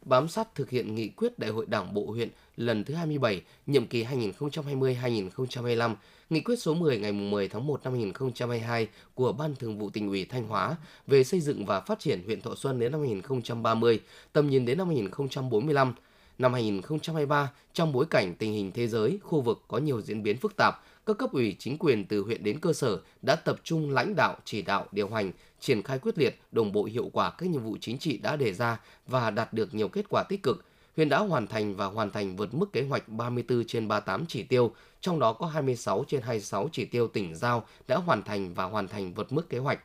bám 0.02 0.28
sát 0.28 0.54
thực 0.54 0.70
hiện 0.70 0.94
nghị 0.94 1.08
quyết 1.08 1.38
Đại 1.38 1.50
hội 1.50 1.66
Đảng 1.66 1.94
bộ 1.94 2.06
huyện 2.06 2.28
lần 2.56 2.84
thứ 2.84 2.94
27, 2.94 3.42
nhiệm 3.66 3.86
kỳ 3.86 4.04
2020-2025, 4.04 5.94
nghị 6.30 6.40
quyết 6.40 6.56
số 6.56 6.74
10 6.74 6.98
ngày 6.98 7.12
10 7.12 7.48
tháng 7.48 7.66
1 7.66 7.80
năm 7.84 7.92
2022 7.92 8.88
của 9.14 9.32
Ban 9.32 9.54
Thường 9.54 9.78
vụ 9.78 9.90
tỉnh 9.90 10.08
ủy 10.08 10.24
Thanh 10.24 10.48
Hóa 10.48 10.76
về 11.06 11.24
xây 11.24 11.40
dựng 11.40 11.66
và 11.66 11.80
phát 11.80 12.00
triển 12.00 12.22
huyện 12.24 12.40
Thọ 12.40 12.54
Xuân 12.54 12.80
đến 12.80 12.92
năm 12.92 13.00
2030, 13.00 14.00
tầm 14.32 14.50
nhìn 14.50 14.64
đến 14.64 14.78
năm 14.78 14.86
2045. 14.86 15.94
Năm 16.40 16.52
2023, 16.52 17.52
trong 17.72 17.92
bối 17.92 18.06
cảnh 18.10 18.34
tình 18.34 18.52
hình 18.52 18.72
thế 18.72 18.88
giới, 18.88 19.18
khu 19.22 19.40
vực 19.40 19.62
có 19.68 19.78
nhiều 19.78 20.00
diễn 20.00 20.22
biến 20.22 20.36
phức 20.36 20.56
tạp, 20.56 20.82
các 21.06 21.18
cấp 21.18 21.32
ủy 21.32 21.56
chính 21.58 21.78
quyền 21.78 22.04
từ 22.04 22.22
huyện 22.22 22.44
đến 22.44 22.60
cơ 22.60 22.72
sở 22.72 23.00
đã 23.22 23.36
tập 23.36 23.56
trung 23.64 23.90
lãnh 23.90 24.16
đạo, 24.16 24.36
chỉ 24.44 24.62
đạo, 24.62 24.86
điều 24.92 25.08
hành, 25.08 25.32
triển 25.60 25.82
khai 25.82 25.98
quyết 25.98 26.18
liệt, 26.18 26.40
đồng 26.52 26.72
bộ 26.72 26.84
hiệu 26.84 27.10
quả 27.12 27.30
các 27.30 27.48
nhiệm 27.50 27.62
vụ 27.62 27.76
chính 27.80 27.98
trị 27.98 28.18
đã 28.18 28.36
đề 28.36 28.52
ra 28.52 28.80
và 29.06 29.30
đạt 29.30 29.52
được 29.52 29.74
nhiều 29.74 29.88
kết 29.88 30.06
quả 30.08 30.22
tích 30.28 30.42
cực. 30.42 30.64
Huyện 30.96 31.08
đã 31.08 31.18
hoàn 31.18 31.46
thành 31.46 31.76
và 31.76 31.86
hoàn 31.86 32.10
thành 32.10 32.36
vượt 32.36 32.54
mức 32.54 32.72
kế 32.72 32.82
hoạch 32.82 33.08
34 33.08 33.64
trên 33.66 33.88
38 33.88 34.26
chỉ 34.28 34.42
tiêu, 34.42 34.74
trong 35.00 35.18
đó 35.18 35.32
có 35.32 35.46
26 35.46 36.04
trên 36.08 36.22
26 36.22 36.68
chỉ 36.72 36.84
tiêu 36.84 37.08
tỉnh 37.08 37.34
giao 37.34 37.66
đã 37.88 37.96
hoàn 37.96 38.22
thành 38.22 38.54
và 38.54 38.64
hoàn 38.64 38.88
thành 38.88 39.14
vượt 39.14 39.32
mức 39.32 39.48
kế 39.48 39.58
hoạch 39.58 39.80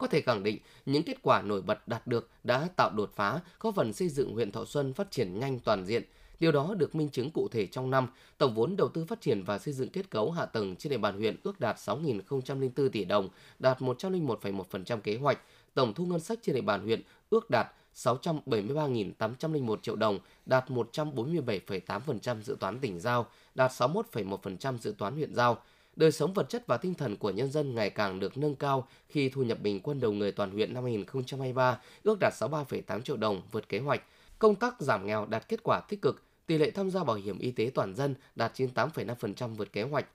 có 0.00 0.06
thể 0.06 0.20
khẳng 0.20 0.42
định 0.42 0.58
những 0.86 1.02
kết 1.02 1.16
quả 1.22 1.42
nổi 1.42 1.62
bật 1.62 1.88
đạt 1.88 2.06
được 2.06 2.28
đã 2.44 2.68
tạo 2.76 2.90
đột 2.96 3.10
phá, 3.14 3.40
có 3.58 3.72
phần 3.72 3.92
xây 3.92 4.08
dựng 4.08 4.32
huyện 4.32 4.52
Thọ 4.52 4.64
Xuân 4.64 4.92
phát 4.92 5.10
triển 5.10 5.38
nhanh 5.38 5.60
toàn 5.60 5.84
diện, 5.86 6.02
Điều 6.40 6.52
đó 6.52 6.74
được 6.78 6.94
minh 6.94 7.08
chứng 7.08 7.30
cụ 7.30 7.48
thể 7.48 7.66
trong 7.66 7.90
năm, 7.90 8.08
tổng 8.38 8.54
vốn 8.54 8.76
đầu 8.76 8.88
tư 8.88 9.04
phát 9.04 9.20
triển 9.20 9.42
và 9.42 9.58
xây 9.58 9.74
dựng 9.74 9.88
kết 9.88 10.10
cấu 10.10 10.30
hạ 10.30 10.46
tầng 10.46 10.76
trên 10.76 10.90
địa 10.90 10.98
bàn 10.98 11.18
huyện 11.18 11.36
ước 11.42 11.60
đạt 11.60 11.76
6.004 11.76 12.88
tỷ 12.88 13.04
đồng, 13.04 13.28
đạt 13.58 13.78
101,1% 13.78 15.00
kế 15.00 15.16
hoạch. 15.16 15.38
Tổng 15.74 15.94
thu 15.94 16.06
ngân 16.06 16.20
sách 16.20 16.38
trên 16.42 16.54
địa 16.54 16.60
bàn 16.60 16.82
huyện 16.82 17.02
ước 17.30 17.50
đạt 17.50 17.66
673.801 17.94 19.76
triệu 19.76 19.96
đồng, 19.96 20.18
đạt 20.46 20.70
147,8% 20.70 22.42
dự 22.42 22.56
toán 22.60 22.78
tỉnh 22.80 23.00
giao, 23.00 23.26
đạt 23.54 23.70
61,1% 23.70 24.78
dự 24.78 24.94
toán 24.98 25.14
huyện 25.14 25.34
giao. 25.34 25.58
Đời 26.00 26.12
sống 26.12 26.32
vật 26.32 26.48
chất 26.48 26.66
và 26.66 26.76
tinh 26.76 26.94
thần 26.94 27.16
của 27.16 27.30
nhân 27.30 27.50
dân 27.50 27.74
ngày 27.74 27.90
càng 27.90 28.20
được 28.20 28.38
nâng 28.38 28.54
cao 28.54 28.88
khi 29.08 29.28
thu 29.28 29.42
nhập 29.42 29.58
bình 29.62 29.80
quân 29.80 30.00
đầu 30.00 30.12
người 30.12 30.32
toàn 30.32 30.50
huyện 30.50 30.74
năm 30.74 30.84
2023 30.84 31.80
ước 32.02 32.18
đạt 32.20 32.32
63,8 32.32 33.00
triệu 33.00 33.16
đồng, 33.16 33.42
vượt 33.52 33.68
kế 33.68 33.78
hoạch. 33.78 34.02
Công 34.38 34.54
tác 34.54 34.80
giảm 34.80 35.06
nghèo 35.06 35.26
đạt 35.26 35.48
kết 35.48 35.60
quả 35.62 35.80
tích 35.88 36.02
cực, 36.02 36.22
tỷ 36.46 36.58
lệ 36.58 36.70
tham 36.70 36.90
gia 36.90 37.04
bảo 37.04 37.16
hiểm 37.16 37.38
y 37.38 37.50
tế 37.50 37.70
toàn 37.74 37.94
dân 37.94 38.14
đạt 38.34 38.60
98,5% 38.60 39.54
vượt 39.54 39.72
kế 39.72 39.82
hoạch. 39.82 40.06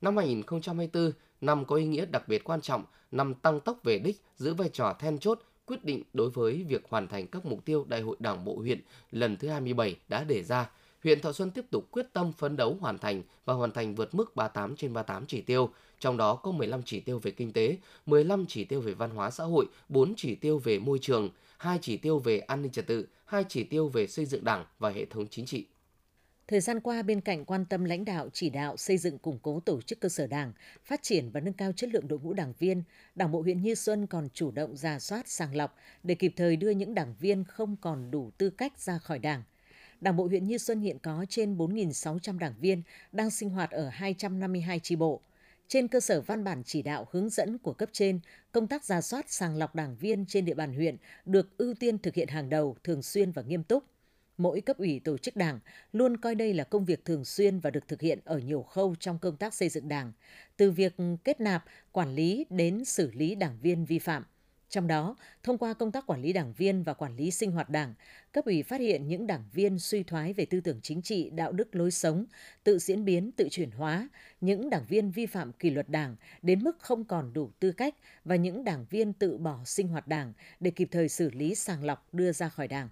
Năm 0.00 0.16
2024, 0.16 1.12
năm 1.40 1.64
có 1.64 1.76
ý 1.76 1.84
nghĩa 1.84 2.06
đặc 2.06 2.28
biệt 2.28 2.44
quan 2.44 2.60
trọng, 2.60 2.84
năm 3.10 3.34
tăng 3.34 3.60
tốc 3.60 3.78
về 3.84 3.98
đích 3.98 4.20
giữ 4.36 4.54
vai 4.54 4.68
trò 4.68 4.96
then 4.98 5.18
chốt 5.18 5.40
quyết 5.66 5.84
định 5.84 6.02
đối 6.12 6.30
với 6.30 6.64
việc 6.68 6.82
hoàn 6.88 7.08
thành 7.08 7.26
các 7.26 7.46
mục 7.46 7.64
tiêu 7.64 7.84
Đại 7.88 8.00
hội 8.00 8.16
Đảng 8.18 8.44
bộ 8.44 8.56
huyện 8.56 8.80
lần 9.10 9.36
thứ 9.36 9.48
27 9.48 9.96
đã 10.08 10.24
đề 10.24 10.42
ra. 10.42 10.70
Huyện 11.04 11.20
Thọ 11.20 11.32
Xuân 11.32 11.50
tiếp 11.50 11.64
tục 11.70 11.88
quyết 11.90 12.06
tâm 12.12 12.32
phấn 12.32 12.56
đấu 12.56 12.76
hoàn 12.80 12.98
thành 12.98 13.22
và 13.44 13.54
hoàn 13.54 13.72
thành 13.72 13.94
vượt 13.94 14.14
mức 14.14 14.36
38 14.36 14.76
trên 14.76 14.92
38 14.92 15.26
chỉ 15.26 15.40
tiêu, 15.40 15.70
trong 15.98 16.16
đó 16.16 16.34
có 16.34 16.50
15 16.50 16.82
chỉ 16.82 17.00
tiêu 17.00 17.18
về 17.18 17.30
kinh 17.30 17.52
tế, 17.52 17.76
15 18.06 18.44
chỉ 18.48 18.64
tiêu 18.64 18.80
về 18.80 18.94
văn 18.94 19.10
hóa 19.10 19.30
xã 19.30 19.44
hội, 19.44 19.66
4 19.88 20.14
chỉ 20.16 20.34
tiêu 20.34 20.58
về 20.58 20.78
môi 20.78 20.98
trường, 20.98 21.30
2 21.58 21.78
chỉ 21.82 21.96
tiêu 21.96 22.18
về 22.18 22.38
an 22.38 22.62
ninh 22.62 22.72
trật 22.72 22.86
tự, 22.86 23.06
2 23.24 23.44
chỉ 23.48 23.64
tiêu 23.64 23.88
về 23.88 24.06
xây 24.06 24.26
dựng 24.26 24.44
Đảng 24.44 24.64
và 24.78 24.90
hệ 24.90 25.04
thống 25.04 25.26
chính 25.30 25.46
trị. 25.46 25.66
Thời 26.48 26.60
gian 26.60 26.80
qua, 26.80 27.02
bên 27.02 27.20
cạnh 27.20 27.44
quan 27.44 27.64
tâm 27.64 27.84
lãnh 27.84 28.04
đạo 28.04 28.28
chỉ 28.32 28.50
đạo 28.50 28.76
xây 28.76 28.98
dựng 28.98 29.18
củng 29.18 29.38
cố 29.42 29.60
tổ 29.60 29.80
chức 29.80 30.00
cơ 30.00 30.08
sở 30.08 30.26
đảng, 30.26 30.52
phát 30.84 31.02
triển 31.02 31.30
và 31.30 31.40
nâng 31.40 31.54
cao 31.54 31.72
chất 31.72 31.90
lượng 31.90 32.08
đội 32.08 32.18
ngũ 32.18 32.32
đảng 32.32 32.52
viên, 32.58 32.82
Đảng 33.14 33.32
bộ 33.32 33.42
huyện 33.42 33.62
Như 33.62 33.74
Xuân 33.74 34.06
còn 34.06 34.28
chủ 34.34 34.50
động 34.50 34.76
ra 34.76 34.98
soát 34.98 35.28
sàng 35.28 35.56
lọc 35.56 35.76
để 36.02 36.14
kịp 36.14 36.32
thời 36.36 36.56
đưa 36.56 36.70
những 36.70 36.94
đảng 36.94 37.14
viên 37.20 37.44
không 37.44 37.76
còn 37.80 38.10
đủ 38.10 38.30
tư 38.38 38.50
cách 38.50 38.78
ra 38.78 38.98
khỏi 38.98 39.18
đảng. 39.18 39.42
Đảng 40.02 40.16
bộ 40.16 40.26
huyện 40.26 40.46
Như 40.46 40.58
Xuân 40.58 40.80
hiện 40.80 40.98
có 40.98 41.26
trên 41.28 41.56
4.600 41.56 42.38
đảng 42.38 42.54
viên 42.60 42.82
đang 43.12 43.30
sinh 43.30 43.50
hoạt 43.50 43.70
ở 43.70 43.88
252 43.88 44.80
tri 44.80 44.96
bộ. 44.96 45.20
Trên 45.68 45.88
cơ 45.88 46.00
sở 46.00 46.20
văn 46.20 46.44
bản 46.44 46.62
chỉ 46.64 46.82
đạo 46.82 47.06
hướng 47.10 47.28
dẫn 47.28 47.58
của 47.58 47.72
cấp 47.72 47.88
trên, 47.92 48.20
công 48.52 48.66
tác 48.66 48.84
ra 48.84 49.00
soát 49.00 49.30
sàng 49.30 49.56
lọc 49.56 49.74
đảng 49.74 49.96
viên 49.96 50.26
trên 50.26 50.44
địa 50.44 50.54
bàn 50.54 50.74
huyện 50.74 50.96
được 51.24 51.58
ưu 51.58 51.74
tiên 51.74 51.98
thực 51.98 52.14
hiện 52.14 52.28
hàng 52.28 52.50
đầu, 52.50 52.76
thường 52.84 53.02
xuyên 53.02 53.32
và 53.32 53.42
nghiêm 53.42 53.64
túc 53.64 53.84
mỗi 54.38 54.60
cấp 54.60 54.78
ủy 54.78 55.00
tổ 55.04 55.18
chức 55.18 55.36
đảng 55.36 55.58
luôn 55.92 56.16
coi 56.16 56.34
đây 56.34 56.54
là 56.54 56.64
công 56.64 56.84
việc 56.84 57.04
thường 57.04 57.24
xuyên 57.24 57.58
và 57.58 57.70
được 57.70 57.88
thực 57.88 58.00
hiện 58.00 58.18
ở 58.24 58.38
nhiều 58.38 58.62
khâu 58.62 58.94
trong 59.00 59.18
công 59.18 59.36
tác 59.36 59.54
xây 59.54 59.68
dựng 59.68 59.88
đảng, 59.88 60.12
từ 60.56 60.70
việc 60.70 60.94
kết 61.24 61.40
nạp, 61.40 61.64
quản 61.92 62.14
lý 62.14 62.46
đến 62.50 62.84
xử 62.84 63.10
lý 63.12 63.34
đảng 63.34 63.58
viên 63.62 63.84
vi 63.84 63.98
phạm. 63.98 64.24
Trong 64.72 64.86
đó, 64.86 65.16
thông 65.42 65.58
qua 65.58 65.74
công 65.74 65.92
tác 65.92 66.06
quản 66.06 66.22
lý 66.22 66.32
đảng 66.32 66.52
viên 66.52 66.82
và 66.82 66.94
quản 66.94 67.16
lý 67.16 67.30
sinh 67.30 67.50
hoạt 67.50 67.70
đảng, 67.70 67.94
cấp 68.32 68.44
ủy 68.44 68.62
phát 68.62 68.80
hiện 68.80 69.08
những 69.08 69.26
đảng 69.26 69.44
viên 69.52 69.78
suy 69.78 70.02
thoái 70.02 70.32
về 70.32 70.44
tư 70.44 70.60
tưởng 70.60 70.80
chính 70.82 71.02
trị, 71.02 71.30
đạo 71.30 71.52
đức 71.52 71.74
lối 71.74 71.90
sống, 71.90 72.24
tự 72.64 72.78
diễn 72.78 73.04
biến, 73.04 73.32
tự 73.32 73.48
chuyển 73.50 73.70
hóa, 73.70 74.08
những 74.40 74.70
đảng 74.70 74.84
viên 74.88 75.10
vi 75.10 75.26
phạm 75.26 75.52
kỷ 75.52 75.70
luật 75.70 75.88
đảng 75.88 76.16
đến 76.42 76.64
mức 76.64 76.76
không 76.80 77.04
còn 77.04 77.32
đủ 77.32 77.50
tư 77.60 77.72
cách 77.72 77.94
và 78.24 78.36
những 78.36 78.64
đảng 78.64 78.86
viên 78.90 79.12
tự 79.12 79.38
bỏ 79.38 79.64
sinh 79.64 79.88
hoạt 79.88 80.08
đảng 80.08 80.32
để 80.60 80.70
kịp 80.70 80.88
thời 80.90 81.08
xử 81.08 81.30
lý 81.30 81.54
sàng 81.54 81.84
lọc 81.84 82.14
đưa 82.14 82.32
ra 82.32 82.48
khỏi 82.48 82.68
đảng. 82.68 82.88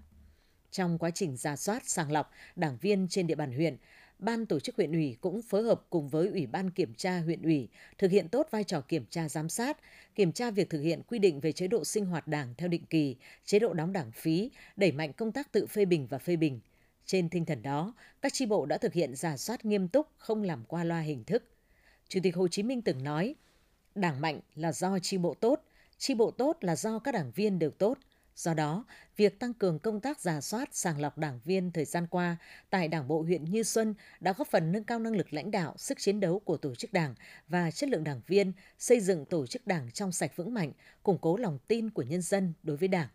Trong 0.71 0.99
quá 0.99 1.11
trình 1.11 1.37
ra 1.37 1.57
soát, 1.57 1.89
sàng 1.89 2.13
lọc 2.13 2.31
đảng 2.57 2.79
viên 2.81 3.09
trên 3.09 3.27
địa 3.27 3.35
bàn 3.35 3.53
huyện, 3.53 3.77
Ban 4.21 4.47
tổ 4.47 4.61
chức 4.61 4.77
huyện 4.77 4.93
ủy 4.93 5.17
cũng 5.21 5.43
phối 5.43 5.63
hợp 5.63 5.83
cùng 5.91 6.09
với 6.09 6.29
Ủy 6.29 6.47
ban 6.47 6.71
kiểm 6.71 6.95
tra 6.95 7.21
huyện 7.21 7.43
ủy 7.43 7.69
thực 7.99 8.11
hiện 8.11 8.29
tốt 8.29 8.49
vai 8.51 8.65
trò 8.65 8.81
kiểm 8.81 9.05
tra 9.11 9.29
giám 9.29 9.49
sát, 9.49 9.79
kiểm 10.15 10.33
tra 10.33 10.51
việc 10.51 10.71
thực 10.71 10.81
hiện 10.81 11.03
quy 11.09 11.19
định 11.19 11.41
về 11.41 11.53
chế 11.53 11.69
độ 11.69 11.85
sinh 11.85 12.07
hoạt 12.07 12.29
đảng 12.29 12.55
theo 12.55 12.69
định 12.69 12.85
kỳ, 12.91 13.17
chế 13.45 13.59
độ 13.59 13.73
đóng 13.73 13.93
đảng 13.93 14.13
phí, 14.13 14.51
đẩy 14.77 14.93
mạnh 14.93 15.13
công 15.13 15.33
tác 15.33 15.53
tự 15.53 15.67
phê 15.67 15.85
bình 15.85 16.07
và 16.07 16.19
phê 16.19 16.37
bình. 16.37 16.61
Trên 17.07 17.29
tinh 17.29 17.45
thần 17.45 17.63
đó, 17.63 17.95
các 18.23 18.33
tri 18.33 18.47
bộ 18.47 18.67
đã 18.67 18.79
thực 18.79 18.93
hiện 18.93 19.15
giả 19.15 19.37
soát 19.37 19.65
nghiêm 19.65 19.89
túc, 19.89 20.07
không 20.17 20.43
làm 20.43 20.65
qua 20.65 20.85
loa 20.85 21.01
hình 21.01 21.25
thức. 21.25 21.45
Chủ 22.09 22.21
tịch 22.23 22.37
Hồ 22.37 22.49
Chí 22.49 22.63
Minh 22.63 22.83
từng 22.83 23.05
nói, 23.05 23.35
đảng 23.95 24.21
mạnh 24.21 24.41
là 24.55 24.73
do 24.73 24.99
tri 24.99 25.19
bộ 25.19 25.35
tốt, 25.35 25.65
tri 25.99 26.15
bộ 26.15 26.31
tốt 26.31 26.57
là 26.61 26.77
do 26.77 26.99
các 26.99 27.13
đảng 27.13 27.31
viên 27.35 27.59
đều 27.59 27.71
tốt. 27.71 27.99
Do 28.37 28.55
đó, 28.55 28.85
việc 29.17 29.39
tăng 29.39 29.55
cường 29.55 29.79
công 29.79 30.01
tác 30.01 30.21
giả 30.21 30.41
soát 30.41 30.69
sàng 30.73 31.01
lọc 31.01 31.19
đảng 31.19 31.41
viên 31.45 31.73
thời 31.73 31.85
gian 31.85 32.07
qua 32.07 32.37
tại 32.71 32.89
Đảng 32.89 33.09
bộ 33.09 33.23
huyện 33.23 33.45
Như 33.45 33.63
Xuân 33.63 33.95
đã 34.21 34.33
góp 34.33 34.49
phần 34.49 34.73
nâng 34.73 34.85
cao 34.85 34.99
năng 34.99 35.17
lực 35.17 35.33
lãnh 35.33 35.51
đạo, 35.51 35.75
sức 35.77 35.99
chiến 35.99 36.21
đấu 36.21 36.39
của 36.39 36.57
tổ 36.57 36.75
chức 36.75 36.93
đảng 36.93 37.15
và 37.49 37.71
chất 37.71 37.91
lượng 37.91 38.05
đảng 38.05 38.21
viên, 38.27 38.53
xây 38.79 39.01
dựng 39.01 39.25
tổ 39.25 39.47
chức 39.47 39.67
đảng 39.67 39.91
trong 39.91 40.13
sạch 40.13 40.37
vững 40.37 40.55
mạnh, 40.55 40.73
củng 41.03 41.19
cố 41.19 41.37
lòng 41.37 41.59
tin 41.69 41.91
của 41.91 42.03
nhân 42.03 42.23
dân 42.23 42.53
đối 42.63 42.77
với 42.77 42.89
đảng. 42.89 43.09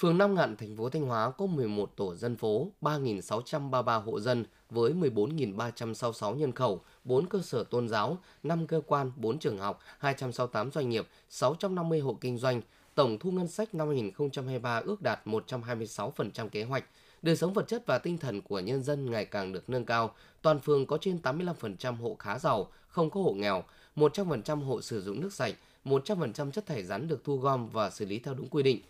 Phường 0.00 0.18
Nam 0.18 0.34
Ngạn, 0.34 0.56
thành 0.56 0.76
phố 0.76 0.88
Thanh 0.88 1.06
Hóa 1.06 1.30
có 1.30 1.46
11 1.46 1.92
tổ 1.96 2.14
dân 2.14 2.36
phố, 2.36 2.68
3.633 2.80 4.02
hộ 4.02 4.20
dân 4.20 4.44
với 4.70 4.92
14.366 4.92 6.34
nhân 6.34 6.52
khẩu, 6.52 6.80
4 7.04 7.26
cơ 7.26 7.42
sở 7.42 7.64
tôn 7.64 7.88
giáo, 7.88 8.18
5 8.42 8.66
cơ 8.66 8.80
quan, 8.86 9.12
4 9.16 9.38
trường 9.38 9.58
học, 9.58 9.80
268 9.98 10.70
doanh 10.70 10.88
nghiệp, 10.88 11.08
650 11.28 12.00
hộ 12.00 12.18
kinh 12.20 12.38
doanh. 12.38 12.60
Tổng 12.94 13.18
thu 13.18 13.30
ngân 13.30 13.48
sách 13.48 13.74
năm 13.74 13.88
2023 13.88 14.82
ước 14.84 15.02
đạt 15.02 15.26
126% 15.26 16.48
kế 16.48 16.64
hoạch. 16.64 16.84
Đời 17.22 17.36
sống 17.36 17.52
vật 17.52 17.68
chất 17.68 17.86
và 17.86 17.98
tinh 17.98 18.18
thần 18.18 18.42
của 18.42 18.60
nhân 18.60 18.82
dân 18.82 19.10
ngày 19.10 19.24
càng 19.24 19.52
được 19.52 19.70
nâng 19.70 19.84
cao. 19.84 20.14
Toàn 20.42 20.60
phường 20.60 20.86
có 20.86 20.98
trên 21.00 21.18
85% 21.22 21.94
hộ 21.94 22.16
khá 22.18 22.38
giàu, 22.38 22.68
không 22.88 23.10
có 23.10 23.20
hộ 23.20 23.32
nghèo, 23.32 23.64
100% 23.96 24.64
hộ 24.64 24.82
sử 24.82 25.02
dụng 25.02 25.20
nước 25.20 25.32
sạch, 25.32 25.54
100% 25.84 26.50
chất 26.50 26.66
thải 26.66 26.82
rắn 26.82 27.08
được 27.08 27.24
thu 27.24 27.36
gom 27.36 27.68
và 27.68 27.90
xử 27.90 28.04
lý 28.04 28.18
theo 28.18 28.34
đúng 28.34 28.48
quy 28.48 28.62
định. 28.62 28.80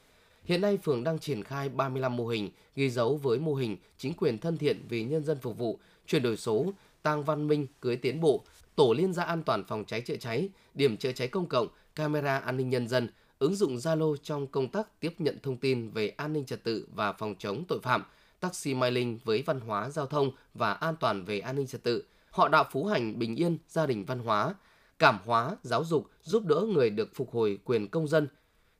Hiện 0.44 0.60
nay, 0.60 0.76
phường 0.76 1.04
đang 1.04 1.18
triển 1.18 1.44
khai 1.44 1.68
35 1.68 2.16
mô 2.16 2.26
hình, 2.26 2.50
ghi 2.76 2.90
dấu 2.90 3.16
với 3.16 3.38
mô 3.38 3.54
hình 3.54 3.76
chính 3.98 4.14
quyền 4.14 4.38
thân 4.38 4.58
thiện 4.58 4.82
vì 4.88 5.04
nhân 5.04 5.24
dân 5.24 5.38
phục 5.42 5.58
vụ, 5.58 5.78
chuyển 6.06 6.22
đổi 6.22 6.36
số, 6.36 6.72
tăng 7.02 7.24
văn 7.24 7.48
minh, 7.48 7.66
cưới 7.80 7.96
tiến 7.96 8.20
bộ, 8.20 8.44
tổ 8.76 8.92
liên 8.92 9.12
gia 9.12 9.24
an 9.24 9.42
toàn 9.42 9.64
phòng 9.64 9.84
cháy 9.84 10.00
chữa 10.00 10.16
cháy, 10.16 10.48
điểm 10.74 10.96
chữa 10.96 11.12
cháy 11.12 11.28
công 11.28 11.46
cộng, 11.46 11.68
camera 11.94 12.38
an 12.38 12.56
ninh 12.56 12.70
nhân 12.70 12.88
dân, 12.88 13.08
ứng 13.40 13.54
dụng 13.54 13.76
Zalo 13.76 14.16
trong 14.16 14.46
công 14.46 14.68
tác 14.68 15.00
tiếp 15.00 15.14
nhận 15.18 15.38
thông 15.42 15.56
tin 15.56 15.90
về 15.90 16.08
an 16.08 16.32
ninh 16.32 16.44
trật 16.44 16.64
tự 16.64 16.86
và 16.94 17.12
phòng 17.12 17.34
chống 17.38 17.64
tội 17.68 17.78
phạm, 17.82 18.04
taxi 18.40 18.74
mailing 18.74 19.18
với 19.24 19.42
văn 19.46 19.60
hóa 19.60 19.90
giao 19.90 20.06
thông 20.06 20.30
và 20.54 20.72
an 20.72 20.94
toàn 21.00 21.24
về 21.24 21.40
an 21.40 21.56
ninh 21.56 21.66
trật 21.66 21.82
tự, 21.82 22.04
họ 22.30 22.48
đạo 22.48 22.64
phú 22.70 22.84
hành 22.84 23.18
bình 23.18 23.36
yên, 23.36 23.58
gia 23.68 23.86
đình 23.86 24.04
văn 24.04 24.18
hóa, 24.18 24.54
cảm 24.98 25.18
hóa, 25.24 25.56
giáo 25.62 25.84
dục, 25.84 26.10
giúp 26.22 26.44
đỡ 26.46 26.66
người 26.74 26.90
được 26.90 27.14
phục 27.14 27.30
hồi 27.32 27.58
quyền 27.64 27.88
công 27.88 28.08
dân. 28.08 28.28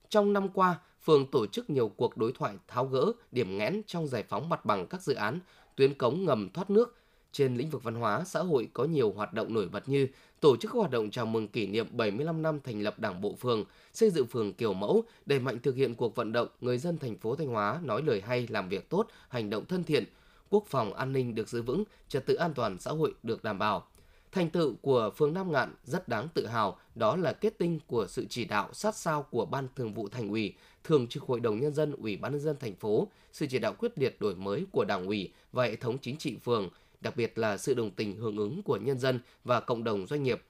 Trong 0.09 0.33
năm 0.33 0.49
qua, 0.49 0.79
phường 1.03 1.31
tổ 1.31 1.47
chức 1.47 1.71
nhiều 1.71 1.89
cuộc 1.89 2.17
đối 2.17 2.33
thoại 2.33 2.55
tháo 2.69 2.87
gỡ 2.87 3.13
điểm 3.33 3.59
nghẽn 3.59 3.83
trong 3.87 4.07
giải 4.07 4.25
phóng 4.29 4.49
mặt 4.49 4.65
bằng 4.65 4.87
các 4.87 5.03
dự 5.03 5.15
án, 5.15 5.41
tuyến 5.77 5.95
cống 5.95 6.25
ngầm 6.25 6.49
thoát 6.55 6.71
nước. 6.71 6.97
Trên 7.33 7.57
lĩnh 7.57 7.71
vực 7.71 7.83
văn 7.83 7.95
hóa, 7.95 8.25
xã 8.25 8.41
hội 8.41 8.69
có 8.73 8.85
nhiều 8.85 9.13
hoạt 9.13 9.33
động 9.33 9.55
nổi 9.55 9.69
bật 9.69 9.89
như 9.89 10.09
tổ 10.41 10.57
chức 10.57 10.71
các 10.73 10.79
hoạt 10.79 10.91
động 10.91 11.11
chào 11.11 11.27
mừng 11.27 11.49
kỷ 11.49 11.67
niệm 11.67 11.87
75 11.91 12.43
năm 12.43 12.61
thành 12.65 12.83
lập 12.83 12.99
Đảng 12.99 13.21
bộ 13.21 13.35
phường, 13.35 13.65
xây 13.93 14.11
dựng 14.11 14.27
phường 14.27 14.53
kiểu 14.53 14.73
mẫu, 14.73 15.05
đẩy 15.27 15.39
mạnh 15.39 15.59
thực 15.63 15.77
hiện 15.77 15.95
cuộc 15.95 16.15
vận 16.15 16.33
động 16.33 16.49
người 16.61 16.79
dân 16.79 16.99
thành 16.99 17.17
phố 17.17 17.37
Thanh 17.37 17.49
Hóa 17.49 17.81
nói 17.85 18.03
lời 18.03 18.23
hay, 18.27 18.47
làm 18.51 18.69
việc 18.69 18.89
tốt, 18.89 19.07
hành 19.29 19.51
động 19.51 19.65
thân 19.65 19.85
thiện, 19.85 20.05
quốc 20.51 20.65
phòng 20.67 20.95
an 20.95 21.13
ninh 21.13 21.35
được 21.35 21.49
giữ 21.49 21.63
vững, 21.63 21.85
trật 22.09 22.27
tự 22.27 22.35
an 22.35 22.55
toàn 22.55 22.79
xã 22.79 22.91
hội 22.91 23.15
được 23.23 23.45
đảm 23.45 23.59
bảo. 23.59 23.87
Thành 24.33 24.51
tựu 24.51 24.75
của 24.83 25.11
phường 25.17 25.35
Nam 25.35 25.53
Ngạn 25.53 25.75
rất 25.85 26.09
đáng 26.09 26.29
tự 26.35 26.47
hào, 26.47 26.79
đó 26.95 27.17
là 27.17 27.33
kết 27.33 27.59
tinh 27.59 27.81
của 27.87 28.07
sự 28.07 28.27
chỉ 28.29 28.45
đạo 28.45 28.69
sát 28.73 28.97
sao 28.97 29.23
của 29.23 29.47
Ban 29.47 29.69
Thường 29.77 29.95
vụ 29.95 30.09
Thành 30.09 30.29
ủy, 30.29 30.55
Thường 30.85 31.07
trực 31.07 31.23
Hội 31.23 31.41
đồng 31.41 31.61
nhân 31.61 31.75
dân 31.75 31.93
Ủy 31.93 32.17
ban 32.17 32.33
nhân 32.33 32.41
dân 32.41 32.57
thành 32.61 32.75
phố, 32.75 33.09
sự 33.33 33.47
chỉ 33.51 33.59
đạo 33.59 33.75
quyết 33.79 33.99
liệt 33.99 34.21
đổi 34.21 34.35
mới 34.35 34.67
của 34.73 34.85
Đảng 34.85 35.07
ủy 35.07 35.33
và 35.53 35.65
hệ 35.65 35.77
thống 35.77 35.99
chính 35.99 36.17
trị 36.17 36.37
phường, 36.45 36.69
đặc 37.01 37.17
biệt 37.17 37.39
là 37.39 37.57
sự 37.57 37.75
đồng 37.75 37.91
tình 37.91 38.17
hưởng 38.17 38.37
ứng 38.37 38.63
của 38.63 38.77
nhân 38.77 38.99
dân 38.99 39.21
và 39.45 39.61
cộng 39.61 39.85
đồng 39.85 40.07
doanh 40.07 40.23
nghiệp. 40.23 40.43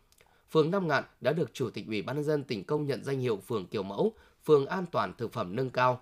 Phường 0.51 0.71
Nam 0.71 0.89
Ngạn 0.89 1.05
đã 1.21 1.33
được 1.33 1.55
Chủ 1.55 1.71
tịch 1.71 1.87
Ủy 1.87 2.03
ban 2.03 2.17
nhân 2.17 2.25
dân 2.25 2.45
tỉnh 2.45 2.65
công 2.65 2.87
nhận 2.87 3.05
danh 3.05 3.21
hiệu 3.21 3.37
phường 3.37 3.67
kiểu 3.67 3.83
mẫu, 3.83 4.13
phường 4.45 4.67
an 4.67 4.85
toàn 4.93 5.13
thực 5.19 5.33
phẩm 5.33 5.57
nâng 5.57 5.71
cao. 5.71 6.01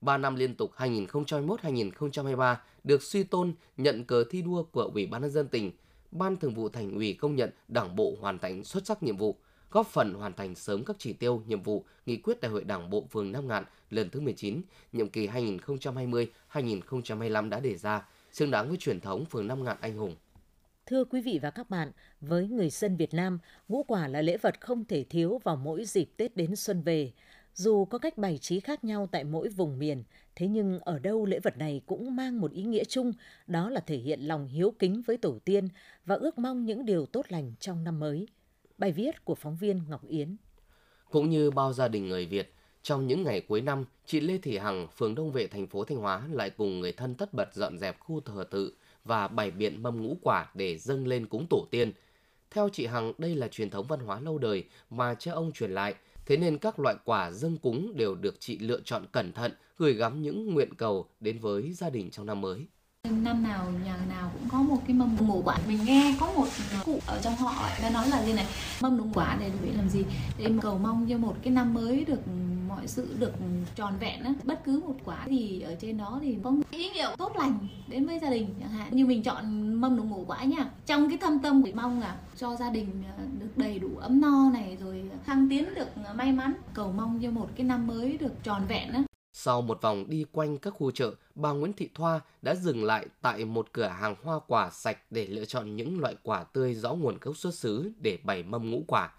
3 0.00 0.18
năm 0.18 0.34
liên 0.34 0.54
tục 0.54 0.72
2021-2023 0.76 2.56
được 2.84 3.02
suy 3.02 3.22
tôn 3.22 3.52
nhận 3.76 4.04
cờ 4.04 4.24
thi 4.30 4.42
đua 4.42 4.62
của 4.62 4.90
Ủy 4.94 5.06
ban 5.06 5.22
nhân 5.22 5.30
dân 5.30 5.48
tỉnh, 5.48 5.70
Ban 6.10 6.36
Thường 6.36 6.54
vụ 6.54 6.68
Thành 6.68 6.94
ủy 6.94 7.12
công 7.12 7.36
nhận 7.36 7.50
Đảng 7.68 7.96
bộ 7.96 8.14
hoàn 8.20 8.38
thành 8.38 8.64
xuất 8.64 8.86
sắc 8.86 9.02
nhiệm 9.02 9.16
vụ, 9.16 9.36
góp 9.70 9.86
phần 9.86 10.14
hoàn 10.14 10.32
thành 10.32 10.54
sớm 10.54 10.84
các 10.84 10.96
chỉ 10.98 11.12
tiêu, 11.12 11.42
nhiệm 11.46 11.62
vụ, 11.62 11.84
nghị 12.06 12.16
quyết 12.16 12.40
Đại 12.40 12.52
hội 12.52 12.64
Đảng 12.64 12.90
bộ 12.90 13.06
phường 13.10 13.32
Nam 13.32 13.48
Ngạn 13.48 13.64
lần 13.90 14.10
thứ 14.10 14.20
19, 14.20 14.62
nhiệm 14.92 15.08
kỳ 15.08 15.28
2020-2025 15.28 17.48
đã 17.48 17.60
đề 17.60 17.76
ra, 17.76 18.06
xứng 18.38 18.50
đáng 18.50 18.68
với 18.68 18.76
truyền 18.76 19.00
thống 19.00 19.24
phường 19.24 19.46
Nam 19.46 19.64
Ngạn 19.64 19.76
anh 19.80 19.96
hùng. 19.96 20.16
Thưa 20.86 21.04
quý 21.04 21.20
vị 21.20 21.38
và 21.42 21.50
các 21.50 21.70
bạn, 21.70 21.92
với 22.20 22.48
người 22.48 22.70
dân 22.70 22.96
Việt 22.96 23.14
Nam, 23.14 23.38
ngũ 23.68 23.82
quả 23.82 24.08
là 24.08 24.22
lễ 24.22 24.36
vật 24.36 24.60
không 24.60 24.84
thể 24.84 25.04
thiếu 25.04 25.40
vào 25.44 25.56
mỗi 25.56 25.84
dịp 25.84 26.10
Tết 26.16 26.36
đến 26.36 26.56
xuân 26.56 26.82
về. 26.82 27.12
Dù 27.54 27.84
có 27.84 27.98
cách 27.98 28.18
bày 28.18 28.38
trí 28.38 28.60
khác 28.60 28.84
nhau 28.84 29.08
tại 29.12 29.24
mỗi 29.24 29.48
vùng 29.48 29.78
miền, 29.78 30.04
thế 30.36 30.48
nhưng 30.48 30.80
ở 30.80 30.98
đâu 30.98 31.26
lễ 31.26 31.38
vật 31.38 31.58
này 31.58 31.82
cũng 31.86 32.16
mang 32.16 32.40
một 32.40 32.52
ý 32.52 32.62
nghĩa 32.62 32.84
chung, 32.84 33.12
đó 33.46 33.70
là 33.70 33.80
thể 33.80 33.96
hiện 33.96 34.20
lòng 34.20 34.46
hiếu 34.46 34.74
kính 34.78 35.02
với 35.06 35.16
tổ 35.16 35.38
tiên 35.44 35.68
và 36.04 36.14
ước 36.14 36.38
mong 36.38 36.64
những 36.64 36.84
điều 36.84 37.06
tốt 37.06 37.26
lành 37.28 37.52
trong 37.60 37.84
năm 37.84 38.00
mới. 38.00 38.28
Bài 38.78 38.92
viết 38.92 39.24
của 39.24 39.34
phóng 39.34 39.56
viên 39.56 39.82
Ngọc 39.88 40.08
Yến. 40.08 40.36
Cũng 41.10 41.30
như 41.30 41.50
bao 41.50 41.72
gia 41.72 41.88
đình 41.88 42.08
người 42.08 42.26
Việt, 42.26 42.54
trong 42.88 43.06
những 43.06 43.22
ngày 43.22 43.40
cuối 43.40 43.60
năm, 43.60 43.84
chị 44.06 44.20
Lê 44.20 44.38
Thị 44.38 44.58
Hằng, 44.58 44.86
phường 44.96 45.14
Đông 45.14 45.32
Vệ, 45.32 45.46
thành 45.46 45.66
phố 45.66 45.84
Thanh 45.84 45.98
Hóa 45.98 46.22
lại 46.32 46.50
cùng 46.50 46.80
người 46.80 46.92
thân 46.92 47.14
tất 47.14 47.34
bật 47.34 47.54
dọn 47.54 47.78
dẹp 47.78 48.00
khu 48.00 48.20
thờ 48.20 48.44
tự 48.50 48.72
và 49.04 49.28
bày 49.28 49.50
biện 49.50 49.82
mâm 49.82 50.02
ngũ 50.02 50.16
quả 50.22 50.46
để 50.54 50.78
dâng 50.78 51.06
lên 51.06 51.26
cúng 51.26 51.46
tổ 51.50 51.66
tiên. 51.70 51.92
Theo 52.50 52.68
chị 52.72 52.86
Hằng, 52.86 53.12
đây 53.18 53.34
là 53.34 53.48
truyền 53.48 53.70
thống 53.70 53.86
văn 53.86 54.00
hóa 54.00 54.20
lâu 54.20 54.38
đời 54.38 54.64
mà 54.90 55.14
cha 55.14 55.32
ông 55.32 55.52
truyền 55.52 55.70
lại, 55.70 55.94
thế 56.26 56.36
nên 56.36 56.58
các 56.58 56.78
loại 56.78 56.96
quả 57.04 57.30
dâng 57.30 57.56
cúng 57.58 57.92
đều 57.96 58.14
được 58.14 58.40
chị 58.40 58.58
lựa 58.58 58.80
chọn 58.84 59.06
cẩn 59.12 59.32
thận, 59.32 59.52
gửi 59.78 59.94
gắm 59.94 60.22
những 60.22 60.54
nguyện 60.54 60.74
cầu 60.74 61.06
đến 61.20 61.38
với 61.38 61.72
gia 61.72 61.90
đình 61.90 62.10
trong 62.10 62.26
năm 62.26 62.40
mới. 62.40 62.66
Năm 63.10 63.42
nào 63.42 63.72
nhà 63.84 63.98
nào 64.08 64.30
cũng 64.34 64.48
có 64.48 64.58
một 64.58 64.78
cái 64.86 64.96
mâm 64.96 65.16
ngũ 65.20 65.42
quả. 65.42 65.58
Mình 65.68 65.78
nghe 65.84 66.16
có 66.20 66.32
một 66.32 66.46
cụ 66.84 67.00
ở 67.06 67.20
trong 67.22 67.36
họ 67.36 67.68
đã 67.82 67.90
nói 67.90 68.08
là 68.08 68.24
gì 68.24 68.32
này, 68.32 68.46
mâm 68.80 68.96
ngũ 68.96 69.06
quả 69.14 69.36
để 69.40 69.50
để 69.62 69.72
làm 69.76 69.88
gì? 69.88 70.04
Để 70.38 70.50
cầu 70.62 70.78
mong 70.78 71.06
cho 71.10 71.18
một 71.18 71.36
cái 71.42 71.52
năm 71.52 71.74
mới 71.74 72.04
được 72.04 72.20
mọi 72.78 72.88
sự 72.88 73.16
được 73.18 73.32
tròn 73.74 73.94
vẹn 74.00 74.22
á. 74.24 74.34
Bất 74.44 74.64
cứ 74.64 74.82
một 74.86 74.94
quả 75.04 75.24
thì 75.26 75.60
ở 75.60 75.74
trên 75.80 75.98
đó 75.98 76.18
thì 76.22 76.36
có 76.44 76.52
ý 76.70 76.90
nghĩa 76.90 77.14
tốt 77.18 77.36
lành 77.36 77.68
đến 77.88 78.06
với 78.06 78.18
gia 78.18 78.30
đình 78.30 78.54
chẳng 78.60 78.70
hạn. 78.70 78.88
Như 78.96 79.06
mình 79.06 79.22
chọn 79.22 79.74
mâm 79.74 79.96
đồng 79.96 80.08
ngũ 80.10 80.24
quả 80.26 80.44
nha. 80.44 80.70
Trong 80.86 81.08
cái 81.08 81.18
thâm 81.18 81.38
tâm 81.38 81.62
của 81.62 81.68
mong 81.74 82.00
là 82.00 82.16
cho 82.36 82.56
gia 82.56 82.70
đình 82.70 83.02
à, 83.18 83.24
được 83.40 83.56
đầy 83.56 83.78
đủ 83.78 83.88
ấm 84.00 84.20
no 84.20 84.50
này 84.52 84.76
rồi 84.80 85.04
thăng 85.26 85.48
tiến 85.48 85.74
được 85.74 85.88
may 86.14 86.32
mắn 86.32 86.52
cầu 86.74 86.92
mong 86.92 87.20
cho 87.22 87.30
một 87.30 87.48
cái 87.56 87.66
năm 87.66 87.86
mới 87.86 88.18
được 88.18 88.32
tròn 88.42 88.62
vẹn 88.68 88.92
á 88.92 89.02
sau 89.32 89.62
một 89.62 89.82
vòng 89.82 90.04
đi 90.08 90.24
quanh 90.32 90.58
các 90.58 90.70
khu 90.70 90.90
chợ, 90.90 91.14
bà 91.34 91.52
Nguyễn 91.52 91.72
Thị 91.72 91.88
Thoa 91.94 92.20
đã 92.42 92.54
dừng 92.54 92.84
lại 92.84 93.06
tại 93.22 93.44
một 93.44 93.68
cửa 93.72 93.86
hàng 93.86 94.14
hoa 94.22 94.38
quả 94.46 94.70
sạch 94.70 94.98
để 95.10 95.26
lựa 95.26 95.44
chọn 95.44 95.76
những 95.76 96.00
loại 96.00 96.16
quả 96.22 96.44
tươi 96.44 96.74
rõ 96.74 96.94
nguồn 96.94 97.18
gốc 97.20 97.36
xuất 97.36 97.54
xứ 97.54 97.92
để 97.98 98.18
bày 98.22 98.42
mâm 98.42 98.70
ngũ 98.70 98.84
quả. 98.88 99.10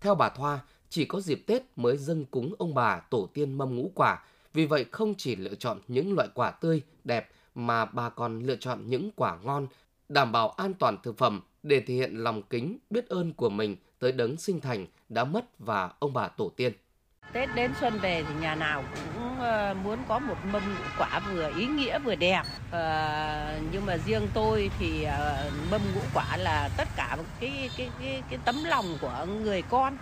Theo 0.00 0.14
bà 0.14 0.28
Thoa, 0.28 0.60
chỉ 0.92 1.04
có 1.04 1.20
dịp 1.20 1.42
Tết 1.46 1.62
mới 1.76 1.96
dâng 1.96 2.24
cúng 2.24 2.54
ông 2.58 2.74
bà 2.74 3.00
tổ 3.10 3.28
tiên 3.34 3.58
mâm 3.58 3.76
ngũ 3.76 3.90
quả, 3.94 4.18
vì 4.52 4.66
vậy 4.66 4.84
không 4.90 5.14
chỉ 5.18 5.36
lựa 5.36 5.54
chọn 5.54 5.78
những 5.88 6.14
loại 6.14 6.28
quả 6.34 6.50
tươi, 6.50 6.82
đẹp 7.04 7.28
mà 7.54 7.84
bà 7.84 8.08
còn 8.08 8.42
lựa 8.42 8.56
chọn 8.56 8.78
những 8.86 9.10
quả 9.16 9.36
ngon, 9.42 9.66
đảm 10.08 10.32
bảo 10.32 10.50
an 10.50 10.74
toàn 10.74 10.96
thực 11.02 11.18
phẩm 11.18 11.40
để 11.62 11.80
thể 11.80 11.94
hiện 11.94 12.16
lòng 12.16 12.42
kính, 12.42 12.78
biết 12.90 13.08
ơn 13.08 13.32
của 13.32 13.48
mình 13.48 13.76
tới 13.98 14.12
đấng 14.12 14.36
sinh 14.36 14.60
thành 14.60 14.86
đã 15.08 15.24
mất 15.24 15.44
và 15.58 15.90
ông 15.98 16.12
bà 16.12 16.28
tổ 16.28 16.52
tiên. 16.56 16.72
Tết 17.32 17.48
đến 17.54 17.72
xuân 17.80 17.98
về 17.98 18.24
thì 18.28 18.34
nhà 18.40 18.54
nào 18.54 18.84
cũng 18.94 19.40
ờ, 19.40 19.74
muốn 19.84 19.98
có 20.08 20.18
một 20.18 20.36
mâm 20.52 20.62
ngũ 20.74 20.84
quả 20.98 21.20
vừa 21.32 21.52
ý 21.56 21.66
nghĩa 21.66 21.98
vừa 21.98 22.14
đẹp. 22.14 22.42
À, 22.72 23.60
nhưng 23.72 23.86
mà 23.86 23.96
riêng 24.06 24.28
tôi 24.34 24.70
thì 24.78 25.02
ờ, 25.02 25.50
mâm 25.70 25.80
ngũ 25.94 26.00
quả 26.14 26.36
là 26.36 26.70
tất 26.76 26.88
cả 26.96 27.16
cái 27.40 27.70
cái 27.76 27.90
cái 28.00 28.22
cái 28.30 28.38
tấm 28.44 28.64
lòng 28.64 28.98
của 29.00 29.26
người 29.42 29.62
con 29.62 29.96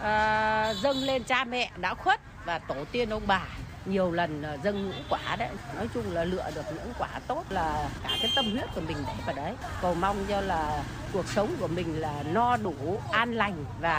à, 0.00 0.74
dâng 0.74 0.96
lên 0.96 1.24
cha 1.24 1.44
mẹ 1.44 1.70
đã 1.80 1.94
khuất 1.94 2.20
và 2.44 2.58
tổ 2.58 2.84
tiên 2.92 3.10
ông 3.10 3.22
bà. 3.26 3.46
Nhiều 3.86 4.10
lần 4.10 4.42
ờ, 4.42 4.58
dâng 4.64 4.86
ngũ 4.86 4.94
quả 5.08 5.36
đấy. 5.38 5.50
Nói 5.76 5.88
chung 5.94 6.04
là 6.12 6.24
lựa 6.24 6.50
được 6.54 6.62
những 6.74 6.92
quả 6.98 7.20
tốt 7.28 7.44
là 7.50 7.90
cả 8.02 8.10
cái 8.20 8.30
tâm 8.36 8.50
huyết 8.52 8.68
của 8.74 8.80
mình 8.80 8.96
để 9.06 9.12
vào 9.26 9.36
đấy. 9.36 9.54
Cầu 9.82 9.94
mong 9.94 10.16
cho 10.28 10.40
là 10.40 10.84
cuộc 11.12 11.28
sống 11.28 11.48
của 11.60 11.68
mình 11.68 12.00
là 12.00 12.22
no 12.32 12.56
đủ 12.56 12.98
an 13.12 13.34
lành 13.34 13.64
và 13.80 13.94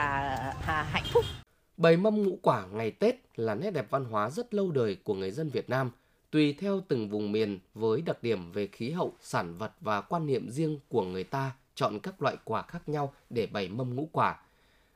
à, 0.65 0.87
hạnh 0.91 1.05
phúc. 1.13 1.25
Bày 1.77 1.97
mâm 1.97 2.23
ngũ 2.23 2.37
quả 2.41 2.65
ngày 2.71 2.91
Tết 2.91 3.15
là 3.35 3.55
nét 3.55 3.71
đẹp 3.71 3.87
văn 3.89 4.05
hóa 4.05 4.29
rất 4.29 4.53
lâu 4.53 4.71
đời 4.71 4.97
của 5.03 5.13
người 5.13 5.31
dân 5.31 5.49
Việt 5.49 5.69
Nam, 5.69 5.91
tùy 6.31 6.55
theo 6.59 6.81
từng 6.87 7.09
vùng 7.09 7.31
miền 7.31 7.59
với 7.73 8.01
đặc 8.01 8.23
điểm 8.23 8.51
về 8.51 8.67
khí 8.67 8.91
hậu, 8.91 9.13
sản 9.21 9.57
vật 9.57 9.71
và 9.81 10.01
quan 10.01 10.27
niệm 10.27 10.49
riêng 10.49 10.79
của 10.89 11.03
người 11.03 11.23
ta 11.23 11.51
chọn 11.75 11.99
các 11.99 12.21
loại 12.21 12.37
quả 12.43 12.61
khác 12.61 12.89
nhau 12.89 13.13
để 13.29 13.47
bày 13.47 13.67
mâm 13.67 13.95
ngũ 13.95 14.09
quả. 14.11 14.35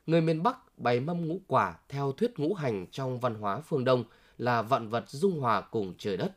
Người 0.06 0.20
miền 0.20 0.42
Bắc 0.42 0.71
bày 0.76 1.00
mâm 1.00 1.28
ngũ 1.28 1.40
quả 1.46 1.76
theo 1.88 2.12
thuyết 2.12 2.38
ngũ 2.38 2.54
hành 2.54 2.86
trong 2.90 3.20
văn 3.20 3.34
hóa 3.34 3.60
phương 3.60 3.84
Đông 3.84 4.04
là 4.38 4.62
vạn 4.62 4.88
vật 4.88 5.04
dung 5.08 5.40
hòa 5.40 5.60
cùng 5.60 5.94
trời 5.98 6.16
đất. 6.16 6.32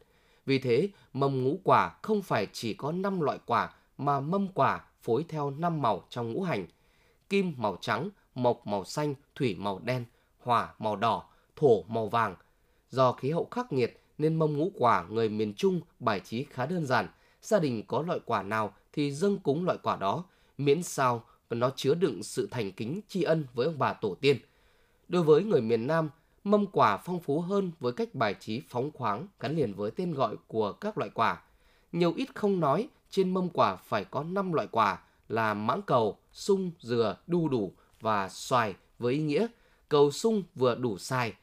Vì 0.46 0.60
thế, 0.60 0.90
mâm 1.14 1.44
ngũ 1.44 1.60
quả 1.64 1.96
không 2.02 2.22
phải 2.22 2.48
chỉ 2.52 2.74
có 2.74 2.92
5 2.92 3.22
loại 3.22 3.40
quả 3.46 3.74
mà 3.98 4.20
mâm 4.20 4.48
quả 4.48 4.84
phối 5.02 5.26
theo 5.30 5.50
5 5.50 5.82
màu 5.82 6.04
trong 6.10 6.34
ngũ 6.34 6.42
hành. 6.44 6.68
Kim 7.30 7.54
màu 7.58 7.78
trắng, 7.82 8.10
mộc 8.36 8.68
màu 8.68 8.86
xanh, 8.86 9.14
thủy 9.36 9.56
màu 9.56 9.80
đen, 9.80 10.06
hỏa 10.40 10.74
màu 10.80 10.96
đỏ, 10.96 11.24
thổ 11.56 11.84
màu 11.84 12.08
vàng. 12.08 12.36
Do 12.90 13.12
khí 13.12 13.32
hậu 13.32 13.48
khắc 13.52 13.74
nghiệt 13.74 14.02
nên 14.18 14.36
mâm 14.36 14.58
ngũ 14.58 14.72
quả 14.76 15.06
người 15.10 15.30
miền 15.30 15.54
Trung 15.54 15.82
bài 16.00 16.20
trí 16.20 16.44
khá 16.44 16.66
đơn 16.66 16.86
giản. 16.86 17.08
Gia 17.42 17.60
đình 17.60 17.84
có 17.88 18.02
loại 18.02 18.20
quả 18.26 18.44
nào 18.44 18.74
thì 18.94 19.12
dâng 19.12 19.40
cúng 19.40 19.66
loại 19.66 19.78
quả 19.84 19.96
đó, 19.96 20.24
miễn 20.58 20.84
sao 20.84 21.24
nó 21.50 21.72
chứa 21.76 21.94
đựng 21.94 22.24
sự 22.24 22.48
thành 22.52 22.72
kính 22.72 23.02
tri 23.08 23.24
ân 23.24 23.46
với 23.54 23.66
ông 23.66 23.80
bà 23.80 23.94
tổ 23.94 24.16
tiên. 24.22 24.38
Đối 25.08 25.24
với 25.24 25.44
người 25.44 25.62
miền 25.62 25.88
Nam, 25.88 26.10
mâm 26.44 26.66
quả 26.66 26.98
phong 26.98 27.20
phú 27.20 27.42
hơn 27.42 27.72
với 27.80 27.94
cách 27.94 28.16
bài 28.16 28.36
trí 28.40 28.62
phóng 28.70 28.92
khoáng 28.92 29.28
gắn 29.40 29.56
liền 29.56 29.74
với 29.74 29.92
tên 29.92 30.14
gọi 30.14 30.36
của 30.48 30.72
các 30.72 30.98
loại 30.98 31.10
quả. 31.14 31.42
Nhiều 31.92 32.14
ít 32.16 32.36
không 32.36 32.60
nói, 32.60 32.88
trên 33.10 33.34
mâm 33.34 33.50
quả 33.50 33.76
phải 33.76 34.06
có 34.06 34.24
5 34.24 34.54
loại 34.54 34.68
quả 34.72 35.02
là 35.30 35.54
mãng 35.54 35.82
cầu, 35.82 36.18
sung, 36.32 36.72
dừa, 36.80 37.18
đu 37.28 37.50
đủ 37.50 37.74
và 38.02 38.30
xoài 38.30 38.74
với 39.00 39.14
ý 39.14 39.20
nghĩa 39.20 39.48
cầu 39.90 40.12
sung 40.12 40.44
vừa 40.56 40.76
đủ 40.76 40.98
xài. 40.98 41.34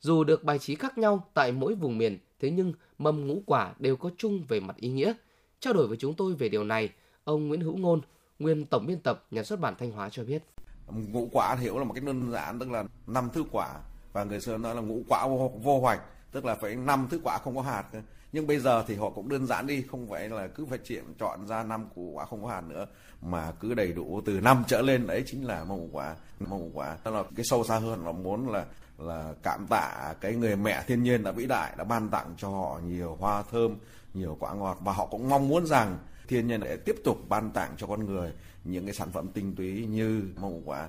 Dù 0.00 0.24
được 0.24 0.44
bài 0.44 0.58
trí 0.58 0.74
khác 0.74 0.98
nhau 0.98 1.28
tại 1.34 1.52
mỗi 1.52 1.74
vùng 1.74 1.98
miền, 1.98 2.18
thế 2.40 2.50
nhưng 2.50 2.72
mâm 2.98 3.26
ngũ 3.26 3.42
quả 3.46 3.74
đều 3.78 3.96
có 3.96 4.10
chung 4.16 4.44
về 4.48 4.60
mặt 4.60 4.76
ý 4.76 4.88
nghĩa. 4.88 5.12
Trao 5.60 5.72
đổi 5.72 5.86
với 5.86 5.96
chúng 5.96 6.14
tôi 6.14 6.34
về 6.34 6.48
điều 6.48 6.64
này, 6.64 6.90
ông 7.24 7.48
Nguyễn 7.48 7.60
Hữu 7.60 7.76
Ngôn, 7.76 8.00
nguyên 8.38 8.66
tổng 8.66 8.86
biên 8.86 9.00
tập 9.00 9.24
nhà 9.30 9.42
xuất 9.42 9.60
bản 9.60 9.74
Thanh 9.78 9.90
Hóa 9.92 10.08
cho 10.10 10.24
biết. 10.24 10.42
Ngũ 10.88 11.28
quả 11.32 11.56
hiểu 11.60 11.78
là 11.78 11.84
một 11.84 11.94
cái 11.94 12.04
đơn 12.04 12.32
giản 12.32 12.58
tức 12.58 12.70
là 12.70 12.84
năm 13.06 13.28
thứ 13.34 13.44
quả. 13.52 13.68
Và 14.12 14.24
người 14.24 14.40
xưa 14.40 14.56
nói 14.56 14.74
là 14.74 14.80
ngũ 14.80 15.02
quả 15.08 15.26
vô, 15.28 15.52
vô 15.62 15.80
hoạch 15.80 16.00
tức 16.32 16.44
là 16.44 16.54
phải 16.54 16.76
năm 16.76 17.08
thứ 17.10 17.20
quả 17.24 17.38
không 17.38 17.56
có 17.56 17.62
hạt 17.62 17.84
nhưng 18.32 18.46
bây 18.46 18.58
giờ 18.58 18.84
thì 18.86 18.96
họ 18.96 19.10
cũng 19.10 19.28
đơn 19.28 19.46
giản 19.46 19.66
đi 19.66 19.82
không 19.90 20.08
phải 20.08 20.28
là 20.28 20.46
cứ 20.46 20.66
phải 20.66 20.78
chuyện 20.84 21.04
chọn 21.20 21.46
ra 21.46 21.62
năm 21.62 21.88
củ 21.94 22.10
quả 22.14 22.24
không 22.24 22.42
có 22.42 22.48
hạt 22.48 22.60
nữa 22.60 22.86
mà 23.22 23.52
cứ 23.60 23.74
đầy 23.74 23.92
đủ 23.92 24.20
từ 24.26 24.40
năm 24.40 24.64
trở 24.66 24.82
lên. 24.82 25.06
Đấy 25.06 25.22
chính 25.26 25.46
là 25.46 25.64
mong 25.64 25.88
quả 25.92 26.16
mong 26.40 26.70
quả. 26.74 26.96
Tức 27.04 27.14
là 27.14 27.22
cái 27.36 27.44
sâu 27.44 27.64
xa 27.64 27.78
hơn 27.78 28.06
là 28.06 28.12
muốn 28.12 28.48
là 28.48 28.64
là 28.98 29.34
cảm 29.42 29.66
tạ 29.66 30.14
cái 30.20 30.34
người 30.34 30.56
mẹ 30.56 30.84
thiên 30.86 31.02
nhiên 31.02 31.22
đã 31.22 31.32
vĩ 31.32 31.46
đại 31.46 31.72
đã 31.78 31.84
ban 31.84 32.08
tặng 32.08 32.34
cho 32.38 32.48
họ 32.48 32.80
nhiều 32.84 33.16
hoa 33.20 33.42
thơm 33.50 33.76
nhiều 34.14 34.36
quả 34.40 34.54
ngọt. 34.54 34.78
Và 34.80 34.92
họ 34.92 35.06
cũng 35.06 35.28
mong 35.28 35.48
muốn 35.48 35.66
rằng 35.66 35.98
thiên 36.28 36.46
nhiên 36.46 36.60
lại 36.60 36.76
tiếp 36.76 36.96
tục 37.04 37.28
ban 37.28 37.50
tặng 37.50 37.74
cho 37.78 37.86
con 37.86 38.06
người 38.06 38.32
những 38.64 38.84
cái 38.84 38.94
sản 38.94 39.08
phẩm 39.12 39.28
tinh 39.34 39.54
túy 39.54 39.86
như 39.86 40.22
mong 40.40 40.62
quả 40.64 40.88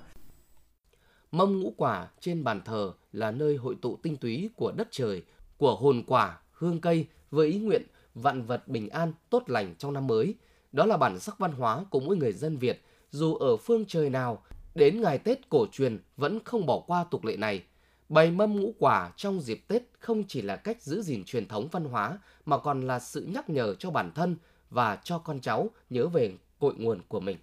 mâm 1.34 1.60
ngũ 1.60 1.74
quả 1.78 2.08
trên 2.19 2.43
bàn 2.43 2.62
thờ 2.65 2.93
là 3.12 3.32
nơi 3.32 3.56
hội 3.56 3.76
tụ 3.82 3.96
tinh 3.96 4.17
túy 4.17 4.50
của 4.56 4.72
đất 4.72 4.88
trời, 4.91 5.24
của 5.58 5.76
hồn 5.76 6.04
quả, 6.08 6.39
hương 6.52 6.82
cây 6.82 7.08
với 7.32 7.48
ý 7.48 7.60
nguyện 7.60 7.84
vạn 8.15 8.46
vật 8.46 8.67
bình 8.67 8.89
an, 8.89 9.13
tốt 9.30 9.43
lành 9.48 9.76
trong 9.78 9.93
năm 9.93 10.08
mới. 10.08 10.36
Đó 10.72 10.86
là 10.86 10.98
bản 10.98 11.19
sắc 11.19 11.39
văn 11.39 11.52
hóa 11.52 11.86
của 11.89 12.00
mỗi 12.00 12.17
người 12.17 12.34
dân 12.34 12.58
Việt, 12.58 12.84
dù 13.12 13.36
ở 13.36 13.58
phương 13.58 13.86
trời 13.88 14.10
nào, 14.10 14.43
đến 14.76 15.02
ngày 15.02 15.17
Tết 15.17 15.50
cổ 15.50 15.65
truyền 15.72 16.00
vẫn 16.17 16.39
không 16.43 16.65
bỏ 16.65 16.80
qua 16.88 17.04
tục 17.12 17.26
lệ 17.26 17.38
này. 17.38 17.63
Bày 18.10 18.32
mâm 18.32 18.60
ngũ 18.60 18.74
quả 18.80 19.12
trong 19.17 19.41
dịp 19.41 19.63
Tết 19.67 19.84
không 20.00 20.24
chỉ 20.28 20.41
là 20.41 20.56
cách 20.56 20.82
giữ 20.82 21.02
gìn 21.02 21.24
truyền 21.24 21.48
thống 21.48 21.67
văn 21.72 21.86
hóa 21.86 22.19
mà 22.46 22.58
còn 22.58 22.82
là 22.82 23.00
sự 23.00 23.22
nhắc 23.34 23.50
nhở 23.50 23.76
cho 23.76 23.91
bản 23.91 24.12
thân 24.15 24.38
và 24.74 25.00
cho 25.04 25.20
con 25.20 25.40
cháu 25.42 25.70
nhớ 25.90 26.08
về 26.08 26.32
cội 26.60 26.74
nguồn 26.78 27.02
của 27.08 27.20
mình 27.20 27.38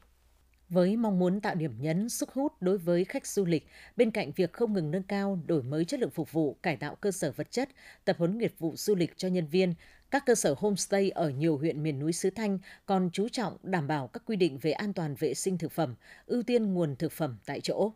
với 0.68 0.96
mong 0.96 1.18
muốn 1.18 1.40
tạo 1.40 1.54
điểm 1.54 1.72
nhấn 1.80 2.08
sức 2.08 2.30
hút 2.30 2.52
đối 2.60 2.78
với 2.78 3.04
khách 3.04 3.26
du 3.26 3.44
lịch, 3.44 3.66
bên 3.96 4.10
cạnh 4.10 4.32
việc 4.36 4.52
không 4.52 4.72
ngừng 4.72 4.90
nâng 4.90 5.02
cao, 5.02 5.38
đổi 5.46 5.62
mới 5.62 5.84
chất 5.84 6.00
lượng 6.00 6.10
phục 6.10 6.32
vụ, 6.32 6.56
cải 6.62 6.76
tạo 6.76 6.94
cơ 6.94 7.10
sở 7.10 7.32
vật 7.32 7.50
chất, 7.50 7.68
tập 8.04 8.16
huấn 8.18 8.38
nghiệp 8.38 8.54
vụ 8.58 8.76
du 8.76 8.94
lịch 8.94 9.12
cho 9.16 9.28
nhân 9.28 9.46
viên, 9.46 9.74
các 10.10 10.26
cơ 10.26 10.34
sở 10.34 10.54
homestay 10.58 11.10
ở 11.10 11.30
nhiều 11.30 11.58
huyện 11.58 11.82
miền 11.82 11.98
núi 11.98 12.12
xứ 12.12 12.30
Thanh 12.30 12.58
còn 12.86 13.10
chú 13.12 13.28
trọng 13.28 13.56
đảm 13.62 13.86
bảo 13.86 14.08
các 14.08 14.22
quy 14.26 14.36
định 14.36 14.58
về 14.58 14.72
an 14.72 14.92
toàn 14.92 15.14
vệ 15.14 15.34
sinh 15.34 15.58
thực 15.58 15.72
phẩm, 15.72 15.94
ưu 16.26 16.42
tiên 16.42 16.74
nguồn 16.74 16.96
thực 16.96 17.12
phẩm 17.12 17.38
tại 17.46 17.60
chỗ. 17.60 17.92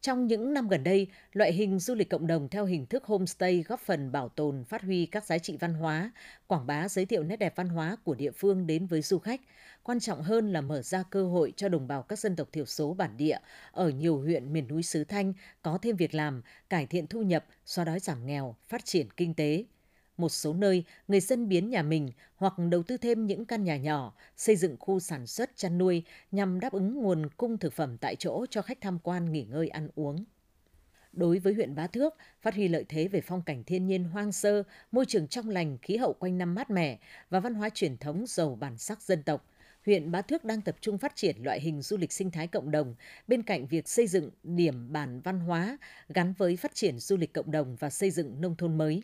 Trong 0.00 0.26
những 0.26 0.54
năm 0.54 0.68
gần 0.68 0.84
đây, 0.84 1.06
loại 1.32 1.52
hình 1.52 1.78
du 1.78 1.94
lịch 1.94 2.10
cộng 2.10 2.26
đồng 2.26 2.48
theo 2.48 2.64
hình 2.64 2.86
thức 2.86 3.04
homestay 3.04 3.64
góp 3.68 3.80
phần 3.80 4.12
bảo 4.12 4.28
tồn, 4.28 4.64
phát 4.64 4.82
huy 4.82 5.06
các 5.06 5.24
giá 5.24 5.38
trị 5.38 5.56
văn 5.60 5.74
hóa, 5.74 6.10
quảng 6.46 6.66
bá 6.66 6.88
giới 6.88 7.06
thiệu 7.06 7.22
nét 7.22 7.36
đẹp 7.36 7.56
văn 7.56 7.68
hóa 7.68 7.96
của 8.04 8.14
địa 8.14 8.30
phương 8.30 8.66
đến 8.66 8.86
với 8.86 9.02
du 9.02 9.18
khách. 9.18 9.40
Quan 9.82 10.00
trọng 10.00 10.22
hơn 10.22 10.52
là 10.52 10.60
mở 10.60 10.82
ra 10.82 11.02
cơ 11.10 11.28
hội 11.28 11.52
cho 11.56 11.68
đồng 11.68 11.88
bào 11.88 12.02
các 12.02 12.18
dân 12.18 12.36
tộc 12.36 12.48
thiểu 12.52 12.64
số 12.64 12.94
bản 12.94 13.16
địa 13.16 13.38
ở 13.72 13.90
nhiều 13.90 14.20
huyện 14.20 14.52
miền 14.52 14.68
núi 14.68 14.82
xứ 14.82 15.04
Thanh 15.04 15.32
có 15.62 15.78
thêm 15.82 15.96
việc 15.96 16.14
làm, 16.14 16.42
cải 16.70 16.86
thiện 16.86 17.06
thu 17.06 17.22
nhập, 17.22 17.44
xóa 17.64 17.84
đói 17.84 18.00
giảm 18.00 18.26
nghèo, 18.26 18.56
phát 18.68 18.84
triển 18.84 19.10
kinh 19.16 19.34
tế. 19.34 19.64
Một 20.18 20.28
số 20.28 20.54
nơi, 20.54 20.84
người 21.08 21.20
dân 21.20 21.48
biến 21.48 21.70
nhà 21.70 21.82
mình 21.82 22.10
hoặc 22.36 22.54
đầu 22.70 22.82
tư 22.82 22.96
thêm 22.96 23.26
những 23.26 23.44
căn 23.44 23.64
nhà 23.64 23.76
nhỏ, 23.76 24.14
xây 24.36 24.56
dựng 24.56 24.76
khu 24.80 25.00
sản 25.00 25.26
xuất 25.26 25.50
chăn 25.56 25.78
nuôi 25.78 26.02
nhằm 26.30 26.60
đáp 26.60 26.72
ứng 26.72 26.94
nguồn 26.94 27.28
cung 27.36 27.58
thực 27.58 27.72
phẩm 27.72 27.96
tại 27.98 28.16
chỗ 28.16 28.46
cho 28.50 28.62
khách 28.62 28.80
tham 28.80 28.98
quan 28.98 29.32
nghỉ 29.32 29.44
ngơi 29.44 29.68
ăn 29.68 29.88
uống. 29.94 30.24
Đối 31.12 31.38
với 31.38 31.54
huyện 31.54 31.74
Bá 31.74 31.86
Thước, 31.86 32.14
phát 32.42 32.54
huy 32.54 32.68
lợi 32.68 32.84
thế 32.88 33.08
về 33.08 33.20
phong 33.20 33.42
cảnh 33.42 33.64
thiên 33.64 33.86
nhiên 33.86 34.04
hoang 34.04 34.32
sơ, 34.32 34.62
môi 34.92 35.06
trường 35.06 35.28
trong 35.28 35.48
lành, 35.48 35.78
khí 35.82 35.96
hậu 35.96 36.12
quanh 36.12 36.38
năm 36.38 36.54
mát 36.54 36.70
mẻ 36.70 36.98
và 37.30 37.40
văn 37.40 37.54
hóa 37.54 37.68
truyền 37.74 37.96
thống 37.96 38.24
giàu 38.26 38.56
bản 38.60 38.78
sắc 38.78 39.02
dân 39.02 39.22
tộc, 39.22 39.46
huyện 39.86 40.10
Bá 40.10 40.22
Thước 40.22 40.44
đang 40.44 40.60
tập 40.60 40.76
trung 40.80 40.98
phát 40.98 41.16
triển 41.16 41.36
loại 41.42 41.60
hình 41.60 41.82
du 41.82 41.96
lịch 41.96 42.12
sinh 42.12 42.30
thái 42.30 42.46
cộng 42.46 42.70
đồng 42.70 42.94
bên 43.26 43.42
cạnh 43.42 43.66
việc 43.66 43.88
xây 43.88 44.06
dựng 44.06 44.30
điểm 44.42 44.92
bản 44.92 45.20
văn 45.20 45.40
hóa 45.40 45.78
gắn 46.08 46.34
với 46.38 46.56
phát 46.56 46.74
triển 46.74 46.98
du 46.98 47.16
lịch 47.16 47.32
cộng 47.32 47.50
đồng 47.50 47.76
và 47.76 47.90
xây 47.90 48.10
dựng 48.10 48.40
nông 48.40 48.56
thôn 48.56 48.78
mới 48.78 49.02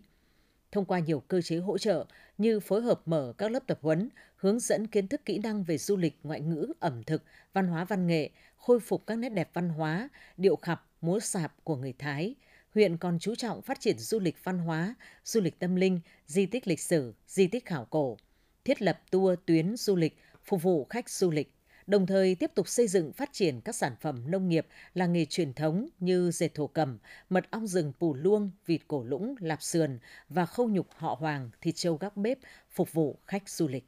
thông 0.75 0.85
qua 0.85 0.99
nhiều 0.99 1.21
cơ 1.21 1.41
chế 1.41 1.57
hỗ 1.57 1.79
trợ 1.79 2.07
như 2.39 2.61
phối 2.61 2.83
hợp 2.83 3.01
mở 3.07 3.33
các 3.39 3.51
lớp 3.51 3.67
tập 3.67 3.79
huấn, 3.83 4.09
hướng 4.37 4.61
dẫn 4.61 4.87
kiến 4.87 5.09
thức 5.09 5.25
kỹ 5.25 5.39
năng 5.39 5.65
về 5.65 5.79
du 5.79 5.97
lịch, 5.97 6.19
ngoại 6.23 6.41
ngữ, 6.41 6.73
ẩm 6.81 7.03
thực, 7.03 7.23
văn 7.53 7.67
hóa 7.67 7.85
văn 7.85 8.07
nghệ, 8.07 8.31
khôi 8.57 8.81
phục 8.81 9.07
các 9.07 9.19
nét 9.19 9.29
đẹp 9.29 9.51
văn 9.53 9.69
hóa, 9.69 10.09
điệu 10.37 10.57
khập, 10.57 10.87
múa 11.01 11.21
sạp 11.21 11.65
của 11.65 11.77
người 11.77 11.93
Thái. 11.99 12.35
Huyện 12.75 12.97
còn 12.97 13.19
chú 13.19 13.35
trọng 13.35 13.63
phát 13.63 13.81
triển 13.81 13.99
du 13.99 14.21
lịch 14.21 14.45
văn 14.45 14.59
hóa, 14.59 14.95
du 15.25 15.41
lịch 15.41 15.59
tâm 15.59 15.77
linh, 15.77 16.01
di 16.27 16.47
tích 16.47 16.69
lịch 16.69 16.81
sử, 16.81 17.15
di 17.27 17.47
tích 17.47 17.65
khảo 17.67 17.85
cổ, 17.85 18.17
thiết 18.65 18.83
lập 18.83 19.01
tour 19.11 19.39
tuyến 19.47 19.77
du 19.77 19.97
lịch 19.97 20.19
phục 20.45 20.63
vụ 20.63 20.85
khách 20.85 21.11
du 21.11 21.31
lịch 21.31 21.53
đồng 21.87 22.07
thời 22.07 22.35
tiếp 22.35 22.51
tục 22.55 22.69
xây 22.69 22.89
dựng 22.89 23.13
phát 23.13 23.33
triển 23.33 23.61
các 23.61 23.75
sản 23.75 23.97
phẩm 24.01 24.31
nông 24.31 24.49
nghiệp 24.49 24.67
làng 24.95 25.13
nghề 25.13 25.25
truyền 25.25 25.53
thống 25.53 25.89
như 26.01 26.31
dệt 26.31 26.55
thổ 26.55 26.67
cẩm, 26.67 26.99
mật 27.31 27.51
ong 27.51 27.67
rừng 27.67 27.93
pù 27.99 28.15
luông, 28.15 28.51
vịt 28.67 28.81
cổ 28.89 29.05
lũng, 29.05 29.35
lạp 29.39 29.63
sườn 29.63 29.99
và 30.29 30.47
khâu 30.47 30.69
nhục 30.69 30.87
họ 30.97 31.17
hoàng, 31.21 31.51
thịt 31.61 31.75
trâu 31.77 31.97
gác 31.97 32.17
bếp 32.17 32.39
phục 32.71 32.93
vụ 32.93 33.19
khách 33.27 33.49
du 33.49 33.69
lịch. 33.69 33.85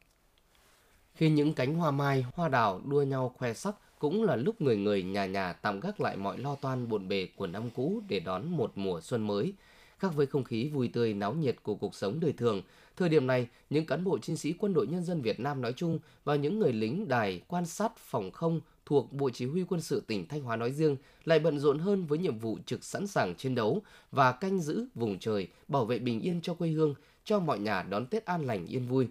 Khi 1.14 1.30
những 1.30 1.54
cánh 1.54 1.74
hoa 1.74 1.90
mai, 1.90 2.24
hoa 2.34 2.48
đào 2.48 2.80
đua 2.84 3.02
nhau 3.02 3.32
khoe 3.38 3.54
sắc 3.54 3.74
cũng 3.98 4.22
là 4.22 4.36
lúc 4.36 4.60
người 4.60 4.76
người 4.76 5.02
nhà 5.02 5.26
nhà 5.26 5.52
tạm 5.52 5.80
gác 5.80 6.00
lại 6.00 6.16
mọi 6.16 6.38
lo 6.38 6.54
toan 6.54 6.88
bộn 6.88 7.08
bề 7.08 7.28
của 7.36 7.46
năm 7.46 7.70
cũ 7.70 8.02
để 8.08 8.20
đón 8.20 8.48
một 8.48 8.72
mùa 8.74 9.00
xuân 9.00 9.26
mới. 9.26 9.52
Khác 9.98 10.14
với 10.14 10.26
không 10.26 10.44
khí 10.44 10.68
vui 10.68 10.88
tươi 10.88 11.14
náo 11.14 11.34
nhiệt 11.34 11.56
của 11.62 11.74
cuộc 11.74 11.94
sống 11.94 12.20
đời 12.20 12.32
thường, 12.32 12.62
Thời 12.96 13.08
điểm 13.08 13.26
này, 13.26 13.48
những 13.70 13.86
cán 13.86 14.04
bộ 14.04 14.18
chiến 14.18 14.36
sĩ 14.36 14.52
quân 14.52 14.74
đội 14.74 14.86
nhân 14.86 15.04
dân 15.04 15.22
Việt 15.22 15.40
Nam 15.40 15.62
nói 15.62 15.72
chung 15.76 15.98
và 16.24 16.36
những 16.36 16.58
người 16.58 16.72
lính 16.72 17.08
đài 17.08 17.42
quan 17.48 17.66
sát 17.66 17.96
phòng 17.96 18.30
không 18.30 18.60
thuộc 18.86 19.12
Bộ 19.12 19.30
Chỉ 19.30 19.46
huy 19.46 19.64
quân 19.64 19.80
sự 19.80 20.02
tỉnh 20.06 20.28
Thanh 20.28 20.42
Hóa 20.42 20.56
nói 20.56 20.72
riêng 20.72 20.96
lại 21.24 21.38
bận 21.38 21.58
rộn 21.58 21.78
hơn 21.78 22.06
với 22.06 22.18
nhiệm 22.18 22.38
vụ 22.38 22.58
trực 22.66 22.84
sẵn 22.84 23.06
sàng 23.06 23.34
chiến 23.34 23.54
đấu 23.54 23.82
và 24.10 24.32
canh 24.32 24.60
giữ 24.60 24.86
vùng 24.94 25.18
trời, 25.18 25.48
bảo 25.68 25.84
vệ 25.84 25.98
bình 25.98 26.20
yên 26.20 26.40
cho 26.42 26.54
quê 26.54 26.68
hương, 26.68 26.94
cho 27.24 27.40
mọi 27.40 27.58
nhà 27.58 27.82
đón 27.82 28.06
Tết 28.06 28.24
an 28.24 28.46
lành 28.46 28.66
yên 28.66 28.86
vui. 28.86 29.08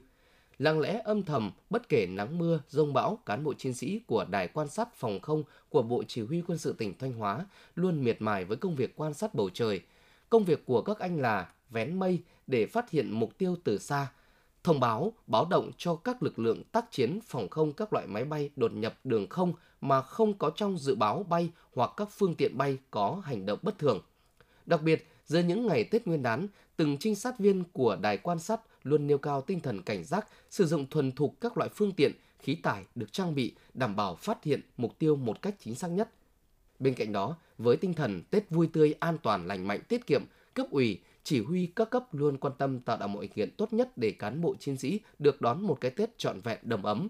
Lặng 0.57 0.79
lẽ 0.79 1.01
âm 1.03 1.23
thầm, 1.23 1.51
bất 1.69 1.89
kể 1.89 2.07
nắng 2.09 2.37
mưa, 2.37 2.59
rông 2.69 2.93
bão, 2.93 3.19
cán 3.25 3.43
bộ 3.43 3.53
chiến 3.53 3.73
sĩ 3.73 3.99
của 4.07 4.25
Đài 4.29 4.47
quan 4.47 4.67
sát 4.67 4.95
phòng 4.95 5.19
không 5.19 5.43
của 5.69 5.81
Bộ 5.81 6.03
Chỉ 6.07 6.21
huy 6.21 6.41
quân 6.47 6.57
sự 6.57 6.73
tỉnh 6.77 6.97
Thanh 6.97 7.13
Hóa 7.13 7.45
luôn 7.75 8.03
miệt 8.03 8.21
mài 8.21 8.45
với 8.45 8.57
công 8.57 8.75
việc 8.75 8.95
quan 8.95 9.13
sát 9.13 9.35
bầu 9.35 9.49
trời. 9.53 9.81
Công 10.29 10.45
việc 10.45 10.65
của 10.65 10.81
các 10.81 10.99
anh 10.99 11.21
là 11.21 11.49
vén 11.69 11.99
mây 11.99 12.23
để 12.47 12.65
phát 12.65 12.89
hiện 12.89 13.11
mục 13.11 13.37
tiêu 13.37 13.55
từ 13.63 13.77
xa, 13.77 14.07
thông 14.63 14.79
báo, 14.79 15.13
báo 15.27 15.45
động 15.45 15.71
cho 15.77 15.95
các 15.95 16.23
lực 16.23 16.39
lượng 16.39 16.63
tác 16.71 16.85
chiến 16.91 17.19
phòng 17.27 17.49
không 17.49 17.73
các 17.73 17.93
loại 17.93 18.07
máy 18.07 18.25
bay 18.25 18.49
đột 18.55 18.73
nhập 18.73 18.99
đường 19.03 19.27
không 19.29 19.53
mà 19.81 20.01
không 20.01 20.37
có 20.37 20.49
trong 20.55 20.77
dự 20.77 20.95
báo 20.95 21.23
bay 21.23 21.49
hoặc 21.73 21.91
các 21.97 22.09
phương 22.11 22.35
tiện 22.35 22.57
bay 22.57 22.77
có 22.91 23.21
hành 23.25 23.45
động 23.45 23.59
bất 23.61 23.79
thường. 23.79 24.01
Đặc 24.65 24.81
biệt, 24.81 25.07
giữa 25.25 25.39
những 25.39 25.67
ngày 25.67 25.83
Tết 25.83 26.07
Nguyên 26.07 26.23
đán, 26.23 26.47
từng 26.75 26.97
trinh 26.97 27.15
sát 27.15 27.39
viên 27.39 27.63
của 27.73 27.95
đài 28.01 28.17
quan 28.17 28.39
sát 28.39 28.61
luôn 28.83 29.07
nêu 29.07 29.17
cao 29.17 29.41
tinh 29.41 29.59
thần 29.59 29.81
cảnh 29.81 30.03
giác, 30.03 30.27
sử 30.49 30.65
dụng 30.65 30.89
thuần 30.89 31.11
thục 31.11 31.35
các 31.41 31.57
loại 31.57 31.69
phương 31.73 31.91
tiện, 31.91 32.11
khí 32.39 32.55
tải 32.55 32.85
được 32.95 33.13
trang 33.13 33.35
bị 33.35 33.55
đảm 33.73 33.95
bảo 33.95 34.15
phát 34.15 34.43
hiện 34.43 34.61
mục 34.77 34.99
tiêu 34.99 35.15
một 35.15 35.41
cách 35.41 35.55
chính 35.59 35.75
xác 35.75 35.87
nhất. 35.87 36.09
Bên 36.79 36.93
cạnh 36.93 37.11
đó, 37.11 37.35
với 37.57 37.77
tinh 37.77 37.93
thần 37.93 38.23
Tết 38.31 38.49
vui 38.49 38.67
tươi, 38.73 38.95
an 38.99 39.17
toàn, 39.23 39.47
lành 39.47 39.67
mạnh, 39.67 39.79
tiết 39.87 40.07
kiệm, 40.07 40.21
cấp 40.53 40.67
ủy, 40.71 40.99
chỉ 41.23 41.41
huy 41.41 41.65
các 41.75 41.89
cấp 41.89 42.13
luôn 42.13 42.37
quan 42.37 42.53
tâm 42.57 42.79
tạo 42.79 42.97
ra 42.99 43.07
mọi 43.07 43.27
kiện 43.27 43.51
tốt 43.51 43.73
nhất 43.73 43.97
để 43.97 44.11
cán 44.11 44.41
bộ 44.41 44.55
chiến 44.59 44.77
sĩ 44.77 44.99
được 45.19 45.41
đón 45.41 45.61
một 45.61 45.81
cái 45.81 45.91
Tết 45.91 46.17
trọn 46.17 46.39
vẹn 46.39 46.59
đầm 46.61 46.83
ấm. 46.83 47.07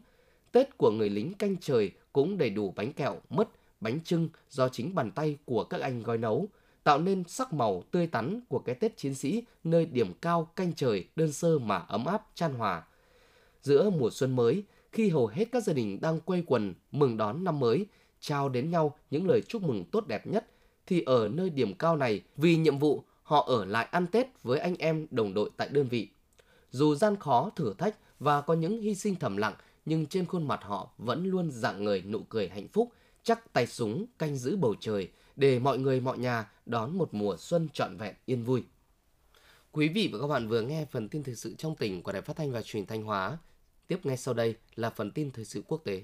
Tết 0.52 0.78
của 0.78 0.92
người 0.92 1.10
lính 1.10 1.34
canh 1.34 1.58
trời 1.58 1.92
cũng 2.14 2.38
đầy 2.38 2.50
đủ 2.50 2.74
bánh 2.76 2.94
kẹo, 2.94 3.22
mứt, 3.30 3.48
bánh 3.80 4.00
trưng 4.04 4.30
do 4.50 4.70
chính 4.70 4.96
bàn 4.96 5.12
tay 5.12 5.38
của 5.46 5.64
các 5.64 5.82
anh 5.82 6.04
gói 6.04 6.18
nấu, 6.18 6.50
tạo 6.84 7.00
nên 7.00 7.24
sắc 7.28 7.54
màu 7.54 7.84
tươi 7.92 8.08
tắn 8.08 8.42
của 8.50 8.60
cái 8.60 8.76
Tết 8.76 8.98
chiến 8.98 9.16
sĩ 9.16 9.44
nơi 9.64 9.86
điểm 9.86 10.14
cao 10.22 10.52
canh 10.56 10.74
trời 10.74 11.08
đơn 11.16 11.32
sơ 11.32 11.60
mà 11.60 11.78
ấm 11.78 12.06
áp 12.06 12.28
chan 12.36 12.54
hòa. 12.54 12.84
Giữa 13.62 13.90
mùa 13.90 14.10
xuân 14.10 14.36
mới, 14.36 14.64
khi 14.92 15.10
hầu 15.10 15.28
hết 15.28 15.46
các 15.52 15.64
gia 15.64 15.74
đình 15.74 16.02
đang 16.02 16.20
quây 16.20 16.44
quần 16.46 16.74
mừng 16.92 17.18
đón 17.18 17.44
năm 17.44 17.60
mới, 17.60 17.86
trao 18.20 18.50
đến 18.50 18.72
nhau 18.72 18.96
những 19.12 19.28
lời 19.28 19.42
chúc 19.48 19.64
mừng 19.64 19.86
tốt 19.92 20.08
đẹp 20.08 20.28
nhất, 20.28 20.48
thì 20.86 21.02
ở 21.02 21.28
nơi 21.28 21.50
điểm 21.50 21.74
cao 21.74 21.96
này 21.96 22.22
vì 22.38 22.56
nhiệm 22.56 22.80
vụ 22.80 23.04
họ 23.24 23.46
ở 23.48 23.66
lại 23.66 23.88
ăn 23.92 24.08
Tết 24.08 24.44
với 24.44 24.60
anh 24.60 24.76
em 24.76 25.08
đồng 25.12 25.34
đội 25.34 25.50
tại 25.58 25.70
đơn 25.70 25.88
vị. 25.88 26.10
Dù 26.72 26.96
gian 26.96 27.16
khó, 27.16 27.52
thử 27.56 27.74
thách 27.74 27.98
và 28.20 28.42
có 28.42 28.54
những 28.54 28.82
hy 28.82 28.96
sinh 28.96 29.16
thầm 29.16 29.38
lặng, 29.38 29.54
nhưng 29.86 30.06
trên 30.06 30.26
khuôn 30.26 30.48
mặt 30.48 30.60
họ 30.64 30.90
vẫn 30.98 31.26
luôn 31.26 31.52
dạng 31.52 31.84
người 31.84 32.02
nụ 32.02 32.20
cười 32.30 32.48
hạnh 32.50 32.68
phúc, 32.68 32.92
chắc 33.24 33.54
tay 33.54 33.68
súng 33.68 34.06
canh 34.20 34.38
giữ 34.38 34.58
bầu 34.58 34.76
trời 34.80 35.10
để 35.36 35.60
mọi 35.60 35.78
người 35.78 36.00
mọi 36.02 36.18
nhà 36.18 36.52
đón 36.66 36.98
một 36.98 37.14
mùa 37.14 37.38
xuân 37.38 37.68
trọn 37.74 37.98
vẹn 37.98 38.16
yên 38.26 38.44
vui. 38.44 38.64
Quý 39.72 39.88
vị 39.90 40.10
và 40.14 40.20
các 40.20 40.28
bạn 40.28 40.48
vừa 40.48 40.62
nghe 40.62 40.86
phần 40.92 41.10
tin 41.10 41.24
thời 41.24 41.36
sự 41.36 41.56
trong 41.58 41.76
tỉnh 41.76 42.04
của 42.04 42.12
Đài 42.12 42.22
Phát 42.22 42.36
thanh 42.36 42.52
và 42.52 42.62
Truyền 42.62 42.86
thanh 42.86 43.04
Hóa. 43.04 43.38
Tiếp 43.88 44.00
ngay 44.04 44.18
sau 44.18 44.34
đây 44.34 44.56
là 44.76 44.90
phần 44.90 45.12
tin 45.12 45.32
thời 45.32 45.46
sự 45.46 45.64
quốc 45.68 45.82
tế. 45.84 46.04